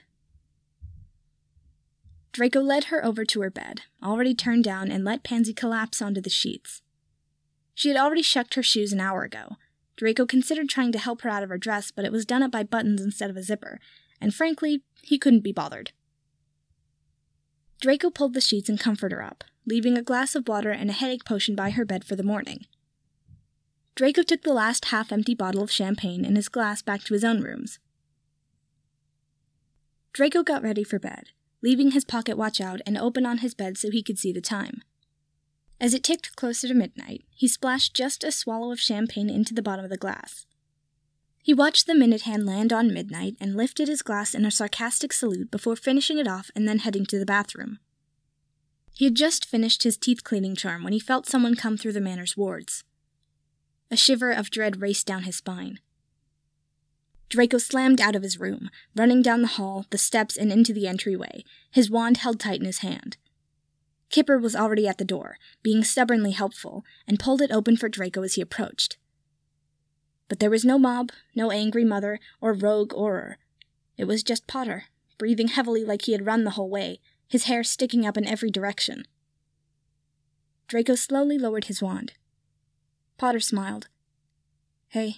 Draco 2.31 2.61
led 2.61 2.85
her 2.85 3.03
over 3.03 3.25
to 3.25 3.41
her 3.41 3.51
bed, 3.51 3.81
already 4.01 4.33
turned 4.33 4.63
down, 4.63 4.89
and 4.89 5.03
let 5.03 5.23
Pansy 5.23 5.53
collapse 5.53 6.01
onto 6.01 6.21
the 6.21 6.29
sheets. 6.29 6.81
She 7.75 7.89
had 7.89 7.97
already 7.97 8.23
shucked 8.23 8.55
her 8.55 8.63
shoes 8.63 8.93
an 8.93 8.99
hour 8.99 9.23
ago. 9.23 9.57
Draco 9.97 10.25
considered 10.25 10.69
trying 10.69 10.91
to 10.93 10.99
help 10.99 11.21
her 11.21 11.29
out 11.29 11.43
of 11.43 11.49
her 11.49 11.57
dress, 11.57 11.91
but 11.91 12.05
it 12.05 12.11
was 12.11 12.25
done 12.25 12.41
up 12.41 12.51
by 12.51 12.63
buttons 12.63 13.01
instead 13.01 13.29
of 13.29 13.37
a 13.37 13.43
zipper, 13.43 13.79
and 14.19 14.33
frankly, 14.33 14.83
he 15.01 15.19
couldn't 15.19 15.43
be 15.43 15.51
bothered. 15.51 15.91
Draco 17.83 18.09
pulled 18.09 18.33
the 18.33 18.39
sheets 18.39 18.69
and 18.69 18.79
comforted 18.79 19.11
her 19.11 19.21
up, 19.21 19.43
leaving 19.65 19.97
a 19.97 20.01
glass 20.01 20.35
of 20.35 20.47
water 20.47 20.71
and 20.71 20.89
a 20.89 20.93
headache 20.93 21.25
potion 21.25 21.53
by 21.53 21.71
her 21.71 21.83
bed 21.83 22.05
for 22.05 22.15
the 22.15 22.23
morning. 22.23 22.65
Draco 23.93 24.23
took 24.23 24.43
the 24.43 24.53
last 24.53 24.85
half 24.85 25.11
empty 25.11 25.35
bottle 25.35 25.61
of 25.61 25.69
champagne 25.69 26.23
and 26.23 26.37
his 26.37 26.47
glass 26.47 26.81
back 26.81 27.03
to 27.03 27.13
his 27.13 27.25
own 27.25 27.41
rooms. 27.41 27.79
Draco 30.13 30.43
got 30.43 30.63
ready 30.63 30.85
for 30.85 30.97
bed 30.97 31.31
leaving 31.61 31.91
his 31.91 32.05
pocket 32.05 32.37
watch 32.37 32.61
out 32.61 32.79
and 32.85 32.97
open 32.97 33.25
on 33.25 33.39
his 33.39 33.53
bed 33.53 33.77
so 33.77 33.91
he 33.91 34.01
could 34.01 34.17
see 34.17 34.31
the 34.31 34.39
time. 34.39 34.81
As 35.81 35.93
it 35.93 36.03
ticked 36.03 36.37
closer 36.37 36.69
to 36.69 36.73
midnight, 36.73 37.25
he 37.35 37.49
splashed 37.49 37.93
just 37.93 38.23
a 38.23 38.31
swallow 38.31 38.71
of 38.71 38.79
champagne 38.79 39.29
into 39.29 39.53
the 39.53 39.61
bottom 39.61 39.83
of 39.83 39.91
the 39.91 39.97
glass. 39.97 40.45
He 41.43 41.53
watched 41.53 41.87
the 41.87 41.93
minute 41.93 42.21
hand 42.21 42.45
land 42.45 42.71
on 42.71 42.93
midnight 42.93 43.35
and 43.37 43.53
lifted 43.53 43.89
his 43.89 44.01
glass 44.01 44.33
in 44.33 44.45
a 44.45 44.49
sarcastic 44.49 45.11
salute 45.11 45.51
before 45.51 45.75
finishing 45.75 46.17
it 46.17 46.27
off 46.27 46.49
and 46.55 46.65
then 46.65 46.79
heading 46.79 47.05
to 47.07 47.19
the 47.19 47.25
bathroom. 47.25 47.79
He 48.93 49.03
had 49.03 49.15
just 49.15 49.45
finished 49.45 49.83
his 49.83 49.97
teeth 49.97 50.23
cleaning 50.23 50.55
charm 50.55 50.85
when 50.85 50.93
he 50.93 51.01
felt 51.01 51.27
someone 51.27 51.55
come 51.55 51.75
through 51.75 51.91
the 51.91 51.99
manor's 51.99 52.37
wards. 52.37 52.85
A 53.91 53.97
shiver 53.97 54.31
of 54.31 54.51
dread 54.51 54.79
raced 54.79 55.05
down 55.05 55.23
his 55.23 55.35
spine. 55.35 55.79
Draco 57.27 57.57
slammed 57.57 57.99
out 57.99 58.15
of 58.15 58.23
his 58.23 58.39
room, 58.39 58.69
running 58.95 59.21
down 59.21 59.41
the 59.41 59.47
hall, 59.49 59.85
the 59.89 59.97
steps, 59.97 60.37
and 60.37 60.49
into 60.49 60.71
the 60.71 60.87
entryway, 60.87 61.43
his 61.69 61.91
wand 61.91 62.17
held 62.17 62.39
tight 62.39 62.61
in 62.61 62.65
his 62.65 62.79
hand. 62.79 63.17
Kipper 64.09 64.37
was 64.37 64.55
already 64.55 64.87
at 64.87 64.97
the 64.97 65.03
door, 65.03 65.37
being 65.61 65.83
stubbornly 65.83 66.31
helpful, 66.31 66.85
and 67.05 67.19
pulled 67.19 67.41
it 67.41 67.51
open 67.51 67.75
for 67.75 67.89
Draco 67.89 68.21
as 68.21 68.35
he 68.35 68.41
approached. 68.41 68.97
But 70.33 70.39
there 70.39 70.49
was 70.49 70.65
no 70.65 70.79
mob, 70.79 71.11
no 71.35 71.51
angry 71.51 71.85
mother, 71.85 72.19
or 72.41 72.53
rogue 72.53 72.91
Auror. 72.93 73.35
It 73.97 74.05
was 74.05 74.23
just 74.23 74.47
Potter, 74.47 74.85
breathing 75.19 75.49
heavily 75.49 75.85
like 75.85 76.01
he 76.05 76.13
had 76.13 76.25
run 76.25 76.43
the 76.43 76.57
whole 76.57 76.71
way, 76.71 76.99
his 77.27 77.43
hair 77.43 77.63
sticking 77.63 78.03
up 78.03 78.17
in 78.17 78.25
every 78.25 78.49
direction. 78.49 79.05
Draco 80.67 80.95
slowly 80.95 81.37
lowered 81.37 81.65
his 81.65 81.83
wand. 81.83 82.13
Potter 83.15 83.39
smiled. 83.39 83.89
Hey, 84.87 85.17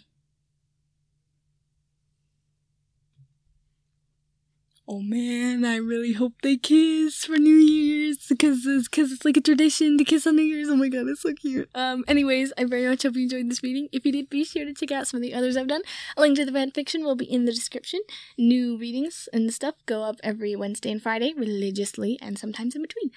oh 4.87 5.01
man, 5.01 5.65
I 5.65 5.77
really 5.77 6.13
hope 6.13 6.33
they 6.41 6.57
kiss 6.57 7.25
for 7.25 7.37
New 7.37 7.55
Year's 7.55 8.17
because 8.27 8.65
it's, 8.65 8.87
cause 8.87 9.11
it's 9.11 9.25
like 9.25 9.37
a 9.37 9.41
tradition 9.41 9.97
to 9.97 10.03
kiss 10.03 10.27
on 10.27 10.35
New 10.35 10.43
Year's. 10.43 10.69
Oh 10.69 10.75
my 10.75 10.89
god, 10.89 11.07
it's 11.07 11.21
so 11.21 11.33
cute. 11.33 11.69
Um, 11.73 12.03
anyways, 12.07 12.53
I 12.57 12.65
very 12.65 12.87
much 12.87 13.03
hope 13.03 13.15
you 13.15 13.23
enjoyed 13.23 13.49
this 13.49 13.63
reading. 13.63 13.89
If 13.91 14.05
you 14.05 14.11
did, 14.11 14.29
be 14.29 14.43
sure 14.43 14.65
to 14.65 14.73
check 14.73 14.91
out 14.91 15.07
some 15.07 15.17
of 15.17 15.21
the 15.23 15.33
others 15.33 15.57
I've 15.57 15.67
done. 15.67 15.81
A 16.17 16.21
link 16.21 16.37
to 16.37 16.45
the 16.45 16.51
fan 16.51 16.71
fiction 16.71 17.03
will 17.03 17.15
be 17.15 17.25
in 17.25 17.45
the 17.45 17.51
description. 17.51 18.01
New 18.37 18.77
readings 18.77 19.27
and 19.33 19.51
stuff 19.53 19.75
go 19.85 20.03
up 20.03 20.17
every 20.23 20.55
Wednesday 20.55 20.91
and 20.91 21.01
Friday 21.01 21.33
religiously 21.35 22.19
and 22.21 22.37
sometimes 22.37 22.75
in 22.75 22.81
between. 22.81 23.11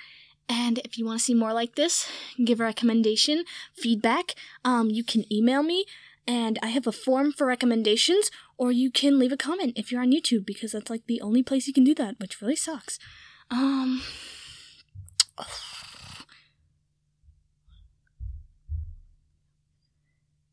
And 0.49 0.79
if 0.79 0.97
you 0.97 1.05
want 1.05 1.19
to 1.19 1.25
see 1.25 1.35
more 1.35 1.53
like 1.53 1.75
this, 1.75 2.09
give 2.43 2.61
a 2.61 2.65
recommendation, 2.65 3.45
feedback, 3.75 4.35
um, 4.65 4.89
you 4.89 5.05
can 5.05 5.31
email 5.31 5.63
me 5.63 5.85
and 6.29 6.59
I 6.63 6.67
have 6.67 6.87
a 6.87 6.93
form 6.93 7.33
for 7.33 7.47
recommendations, 7.47 8.31
or 8.59 8.71
you 8.71 8.91
can 8.91 9.19
leave 9.19 9.33
a 9.33 9.37
comment 9.37 9.73
if 9.77 9.91
you're 9.91 10.03
on 10.03 10.13
YouTube 10.13 10.45
because 10.45 10.73
that's 10.73 10.91
like 10.91 11.07
the 11.07 11.23
only 11.23 11.43
place 11.43 11.67
you 11.67 11.73
can 11.73 11.85
do 11.85 11.95
that, 11.95 12.21
which 12.21 12.43
really 12.43 12.55
sucks. 12.55 12.99
Um. 13.51 14.03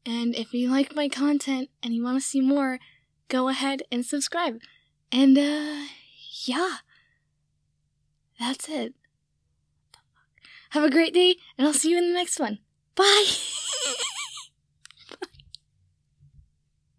And 0.08 0.36
if 0.36 0.54
you 0.54 0.70
like 0.70 0.96
my 0.96 1.10
content 1.10 1.70
and 1.84 1.94
you 1.94 2.04
want 2.04 2.22
to 2.22 2.26
see 2.26 2.40
more, 2.40 2.80
go 3.28 3.50
ahead 3.50 3.82
and 3.92 4.06
subscribe. 4.06 4.60
And, 5.12 5.38
uh, 5.38 5.88
yeah. 6.46 6.78
That's 8.40 8.70
it. 8.70 8.94
Have 10.70 10.84
a 10.84 10.92
great 10.92 11.14
day, 11.14 11.36
and 11.58 11.66
I'll 11.66 11.74
see 11.74 11.90
you 11.90 11.98
in 11.98 12.08
the 12.08 12.14
next 12.14 12.40
one. 12.40 12.60
Bye! 12.96 13.26